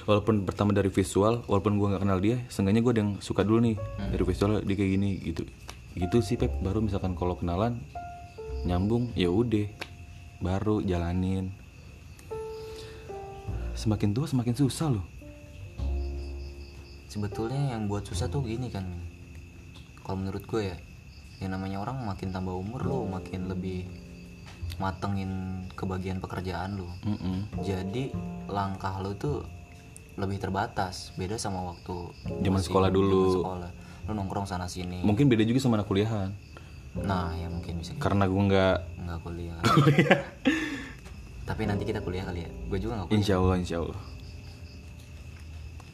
Walaupun 0.00 0.42
pertama 0.42 0.70
dari 0.70 0.88
visual, 0.88 1.44
walaupun 1.44 1.76
gua 1.76 1.94
nggak 1.94 2.02
kenal 2.02 2.18
dia, 2.18 2.40
seenggaknya 2.46 2.80
gua 2.80 2.92
ada 2.92 3.00
yang 3.00 3.12
suka 3.20 3.42
dulu 3.42 3.62
nih 3.62 3.76
dari 4.10 4.22
visual 4.22 4.58
dia 4.60 4.74
kayak 4.74 4.90
gini 4.90 5.10
gitu. 5.22 5.42
Gitu 5.92 6.16
sih 6.20 6.34
Pep. 6.34 6.50
Baru 6.58 6.80
misalkan 6.80 7.14
kalau 7.14 7.34
kenalan 7.34 7.78
nyambung, 8.62 9.12
ya 9.14 9.28
udah. 9.28 9.70
Baru 10.38 10.80
jalanin. 10.80 11.52
Semakin 13.72 14.10
tua 14.10 14.26
semakin 14.26 14.54
susah 14.56 14.88
loh. 14.90 15.04
sebetulnya 17.06 17.74
yang 17.74 17.86
buat 17.86 18.06
susah 18.06 18.26
tuh 18.26 18.38
gini 18.40 18.70
kan 18.70 18.86
kalau 20.10 20.18
menurut 20.18 20.42
gue 20.42 20.62
ya 20.66 20.76
yang 21.38 21.54
namanya 21.54 21.78
orang 21.78 22.02
makin 22.02 22.34
tambah 22.34 22.50
umur 22.50 22.82
lo 22.82 23.06
makin 23.06 23.46
lebih 23.46 23.86
matengin 24.76 25.30
kebagian 25.72 26.18
pekerjaan 26.18 26.74
lo 26.74 26.90
Mm-mm. 27.06 27.62
jadi 27.62 28.10
langkah 28.50 28.98
lo 28.98 29.14
tuh 29.14 29.46
lebih 30.18 30.36
terbatas. 30.36 31.14
Beda 31.14 31.38
sama 31.38 31.64
waktu 31.64 31.94
Zaman 32.42 32.60
sekolah 32.60 32.90
dulu. 32.92 33.40
sekolah. 33.40 33.70
Lo 34.04 34.12
nongkrong 34.12 34.44
sana 34.44 34.68
sini. 34.68 35.00
Mungkin 35.00 35.32
beda 35.32 35.48
juga 35.48 35.62
sama 35.62 35.80
anak 35.80 35.88
kuliahan. 35.88 36.34
Nah 37.00 37.32
ya 37.38 37.48
mungkin 37.48 37.80
bisa 37.80 37.94
gitu. 37.96 38.02
karena 38.02 38.28
gue 38.28 38.42
nggak 38.42 38.76
nggak 39.00 39.18
kuliah. 39.24 39.56
Tapi 41.46 41.62
nanti 41.64 41.88
kita 41.88 42.04
kuliah 42.04 42.28
kali 42.28 42.44
ya? 42.44 42.50
Gue 42.68 42.78
juga 42.78 43.00
nggak 43.00 43.06
kuliah. 43.08 43.16
Insya 43.22 43.34
Allah 43.38 43.56
insya 43.56 43.76
Allah 43.80 44.00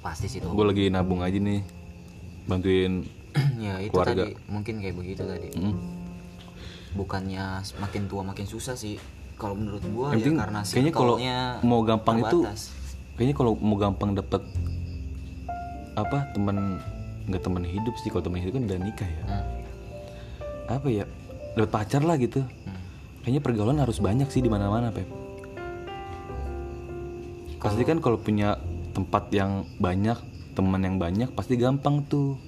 pasti 0.03 0.27
sih 0.27 0.39
tuh 0.39 0.51
gue 0.51 0.64
lagi 0.64 0.85
nabung 0.91 1.23
aja 1.23 1.37
nih. 1.39 1.62
Bantuin 2.47 3.07
ya 3.66 3.74
itu 3.80 3.93
Keluarga. 3.93 4.24
tadi 4.26 4.32
mungkin 4.49 4.74
kayak 4.80 4.97
begitu 4.97 5.22
tadi. 5.24 5.49
Mm. 5.55 5.76
bukannya 6.97 7.61
makin 7.76 8.09
tua 8.09 8.24
makin 8.24 8.49
susah 8.49 8.72
sih 8.72 8.97
kalau 9.37 9.53
menurut 9.53 9.84
gua 9.93 10.16
ya 10.16 10.32
karena 10.32 10.64
kayaknya 10.64 10.95
kalau 10.97 11.20
mau 11.61 11.84
gampang 11.84 12.24
itu 12.24 12.39
kayaknya 13.20 13.34
kalau 13.37 13.53
mau 13.61 13.76
gampang 13.76 14.16
dapet 14.16 14.41
apa 15.97 16.32
teman 16.32 16.80
nggak 17.28 17.43
teman 17.45 17.64
hidup 17.68 17.95
sih 18.01 18.09
kalau 18.09 18.24
teman 18.24 18.41
hidup 18.41 18.57
kan 18.57 18.64
udah 18.64 18.78
nikah 18.80 19.09
ya. 19.09 19.22
Hmm, 19.28 19.45
apa 20.72 20.87
ya 20.89 21.05
dapat 21.57 21.70
pacar 21.72 22.01
lah 22.05 22.16
gitu. 22.20 22.41
Hmm. 22.45 22.80
kayaknya 23.24 23.43
pergaulan 23.43 23.80
harus 23.82 23.99
banyak 23.99 24.28
sih 24.30 24.41
di 24.41 24.49
mana-mana 24.49 24.95
pep. 24.95 25.09
Pasti 27.59 27.82
kan 27.82 27.99
kalau 27.99 28.22
punya 28.22 28.55
tempat 28.95 29.28
yang 29.34 29.66
banyak 29.82 30.14
teman 30.55 30.80
yang 30.80 30.97
banyak 30.97 31.28
pasti 31.34 31.59
gampang 31.59 32.07
tuh 32.07 32.39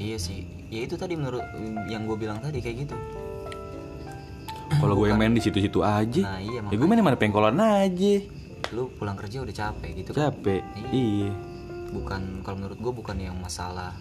iya 0.00 0.16
sih. 0.16 0.48
Ya 0.72 0.80
itu 0.88 0.96
tadi 0.96 1.14
menurut 1.14 1.44
yang 1.92 2.08
gue 2.08 2.16
bilang 2.16 2.40
tadi 2.40 2.64
kayak 2.64 2.88
gitu. 2.88 2.96
Kalau 4.80 4.94
gue 4.96 5.12
main 5.12 5.34
di 5.34 5.42
situ-situ 5.44 5.84
aja. 5.84 6.22
Nah 6.24 6.40
iya 6.40 6.64
ya 6.64 6.74
gue 6.78 6.88
main 6.88 7.04
mana 7.04 7.20
pengkolan 7.20 7.58
aja. 7.60 8.14
Lu 8.72 8.88
pulang 8.96 9.18
kerja 9.18 9.44
udah 9.44 9.52
capek 9.54 9.90
gitu 10.00 10.10
kan? 10.16 10.32
Capek. 10.32 10.62
Iya. 10.88 11.30
Bukan 11.92 12.40
kalau 12.46 12.56
menurut 12.64 12.78
gue 12.80 12.92
bukan 12.96 13.16
yang 13.20 13.36
masalah 13.36 13.92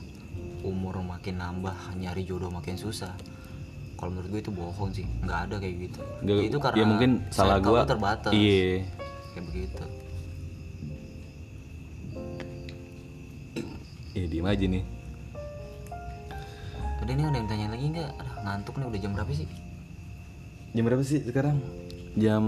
umur 0.63 1.01
makin 1.03 1.41
nambah 1.41 1.75
nyari 1.99 2.23
jodoh 2.23 2.53
makin 2.53 2.79
susah. 2.79 3.11
Kalau 3.99 4.15
menurut 4.15 4.29
gue 4.31 4.41
itu 4.45 4.51
bohong 4.55 4.95
sih. 4.95 5.03
Nggak 5.25 5.39
ada 5.51 5.55
kayak 5.59 5.75
gitu. 5.89 5.99
Nggak- 6.23 6.47
itu 6.47 6.57
karena 6.63 6.77
ya 6.79 6.85
mungkin 6.87 7.11
salah 7.33 7.59
lu 7.59 7.75
terbatas. 7.83 8.31
Iya. 8.31 8.87
Kayak 9.35 9.45
begitu. 9.51 9.83
Iya 14.09 14.25
diem 14.25 14.47
aja 14.47 14.65
nih 14.65 14.98
udah 17.03 17.13
nih 17.15 17.25
ada 17.25 17.37
yang 17.39 17.47
tanya 17.47 17.67
lagi 17.71 17.85
nggak? 17.95 18.09
Aduh, 18.19 18.35
ngantuk 18.43 18.73
nih 18.75 18.87
udah 18.91 18.99
jam 18.99 19.11
berapa 19.15 19.31
sih? 19.31 19.47
Jam 20.75 20.83
berapa 20.85 21.03
sih 21.03 21.19
sekarang? 21.23 21.57
Jam 22.19 22.43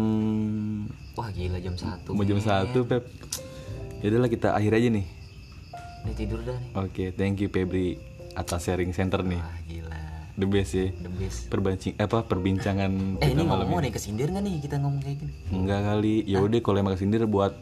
wah 1.16 1.30
gila 1.32 1.58
jam 1.62 1.76
satu 1.78 2.18
mau 2.18 2.26
jam 2.26 2.42
satu 2.42 2.84
pep. 2.84 3.04
Ya 4.02 4.10
udahlah 4.10 4.30
kita 4.30 4.58
akhir 4.58 4.74
aja 4.76 4.88
nih. 4.90 5.06
Udah 6.04 6.16
tidur 6.18 6.40
dah 6.42 6.58
nih. 6.58 6.72
Oke 6.76 7.06
thank 7.14 7.40
you 7.40 7.48
Febri 7.48 7.96
atas 8.34 8.68
sharing 8.68 8.92
center 8.92 9.22
nih. 9.24 9.40
Wah 9.40 9.60
gila. 9.70 10.00
The 10.36 10.48
best 10.50 10.72
ya. 10.74 10.88
The 10.96 11.12
best. 11.12 11.40
Perbancing 11.48 11.94
apa 12.02 12.26
perbincangan 12.26 13.22
eh 13.22 13.30
ini 13.32 13.42
kita 13.42 13.44
malam 13.46 13.66
ngomong 13.70 13.80
ini. 13.80 13.88
nih 13.88 13.92
kesindir 13.94 14.28
nggak 14.34 14.44
nih 14.44 14.56
kita 14.60 14.76
ngomong 14.82 15.00
kayak 15.00 15.18
gini? 15.22 15.34
Enggak 15.54 15.82
kali. 15.86 16.16
Ya 16.26 16.38
udah 16.42 16.60
kalau 16.60 16.78
emang 16.82 16.94
kesindir 16.98 17.24
buat 17.30 17.54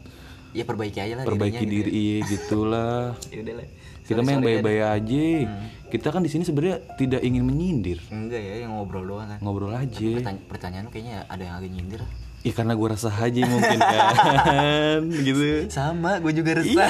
ya 0.50 0.66
perbaiki 0.66 0.98
aja 0.98 1.14
lah 1.14 1.22
perbaiki 1.22 1.62
dirinya 1.62 1.86
diri 1.86 1.90
iya 1.94 2.16
gitulah. 2.26 3.14
Gitu. 3.22 3.38
ya 3.38 3.40
udah 3.46 3.54
lah 3.62 3.66
kita 4.10 4.26
yang 4.26 4.42
baik-baik 4.42 4.82
aja. 4.82 5.24
Kita 5.86 6.06
kan 6.08 6.22
di 6.22 6.30
sini 6.30 6.42
sebenarnya 6.42 6.78
tidak 6.94 7.18
ingin 7.20 7.42
menyindir. 7.42 7.98
Enggak 8.08 8.38
ya 8.38 8.62
yang 8.62 8.74
ngobrol 8.74 9.02
doang 9.04 9.26
kan. 9.26 9.38
Ngobrol 9.38 9.70
aja. 9.72 10.10
Pertanya- 10.14 10.44
pertanyaan 10.46 10.84
lu 10.86 10.90
kayaknya 10.90 11.16
ada 11.26 11.42
yang 11.42 11.54
agak 11.56 11.70
nyindir. 11.70 12.02
Ya 12.40 12.52
karena 12.52 12.72
gue 12.72 12.88
rasa 12.88 13.10
aja 13.10 13.40
mungkin 13.44 13.78
kan 13.78 15.02
gitu. 15.26 15.68
Sama 15.68 16.18
gue 16.18 16.32
juga 16.32 16.56
resah. 16.56 16.88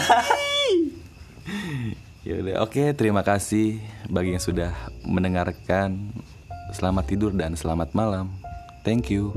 Ya 2.21 2.35
udah 2.37 2.55
oke 2.63 2.93
terima 2.93 3.25
kasih 3.25 3.81
bagi 4.07 4.33
yang 4.33 4.45
sudah 4.45 4.71
mendengarkan. 5.03 6.13
Selamat 6.71 7.05
tidur 7.05 7.33
dan 7.33 7.57
selamat 7.57 7.91
malam. 7.93 8.31
Thank 8.81 9.11
you 9.11 9.35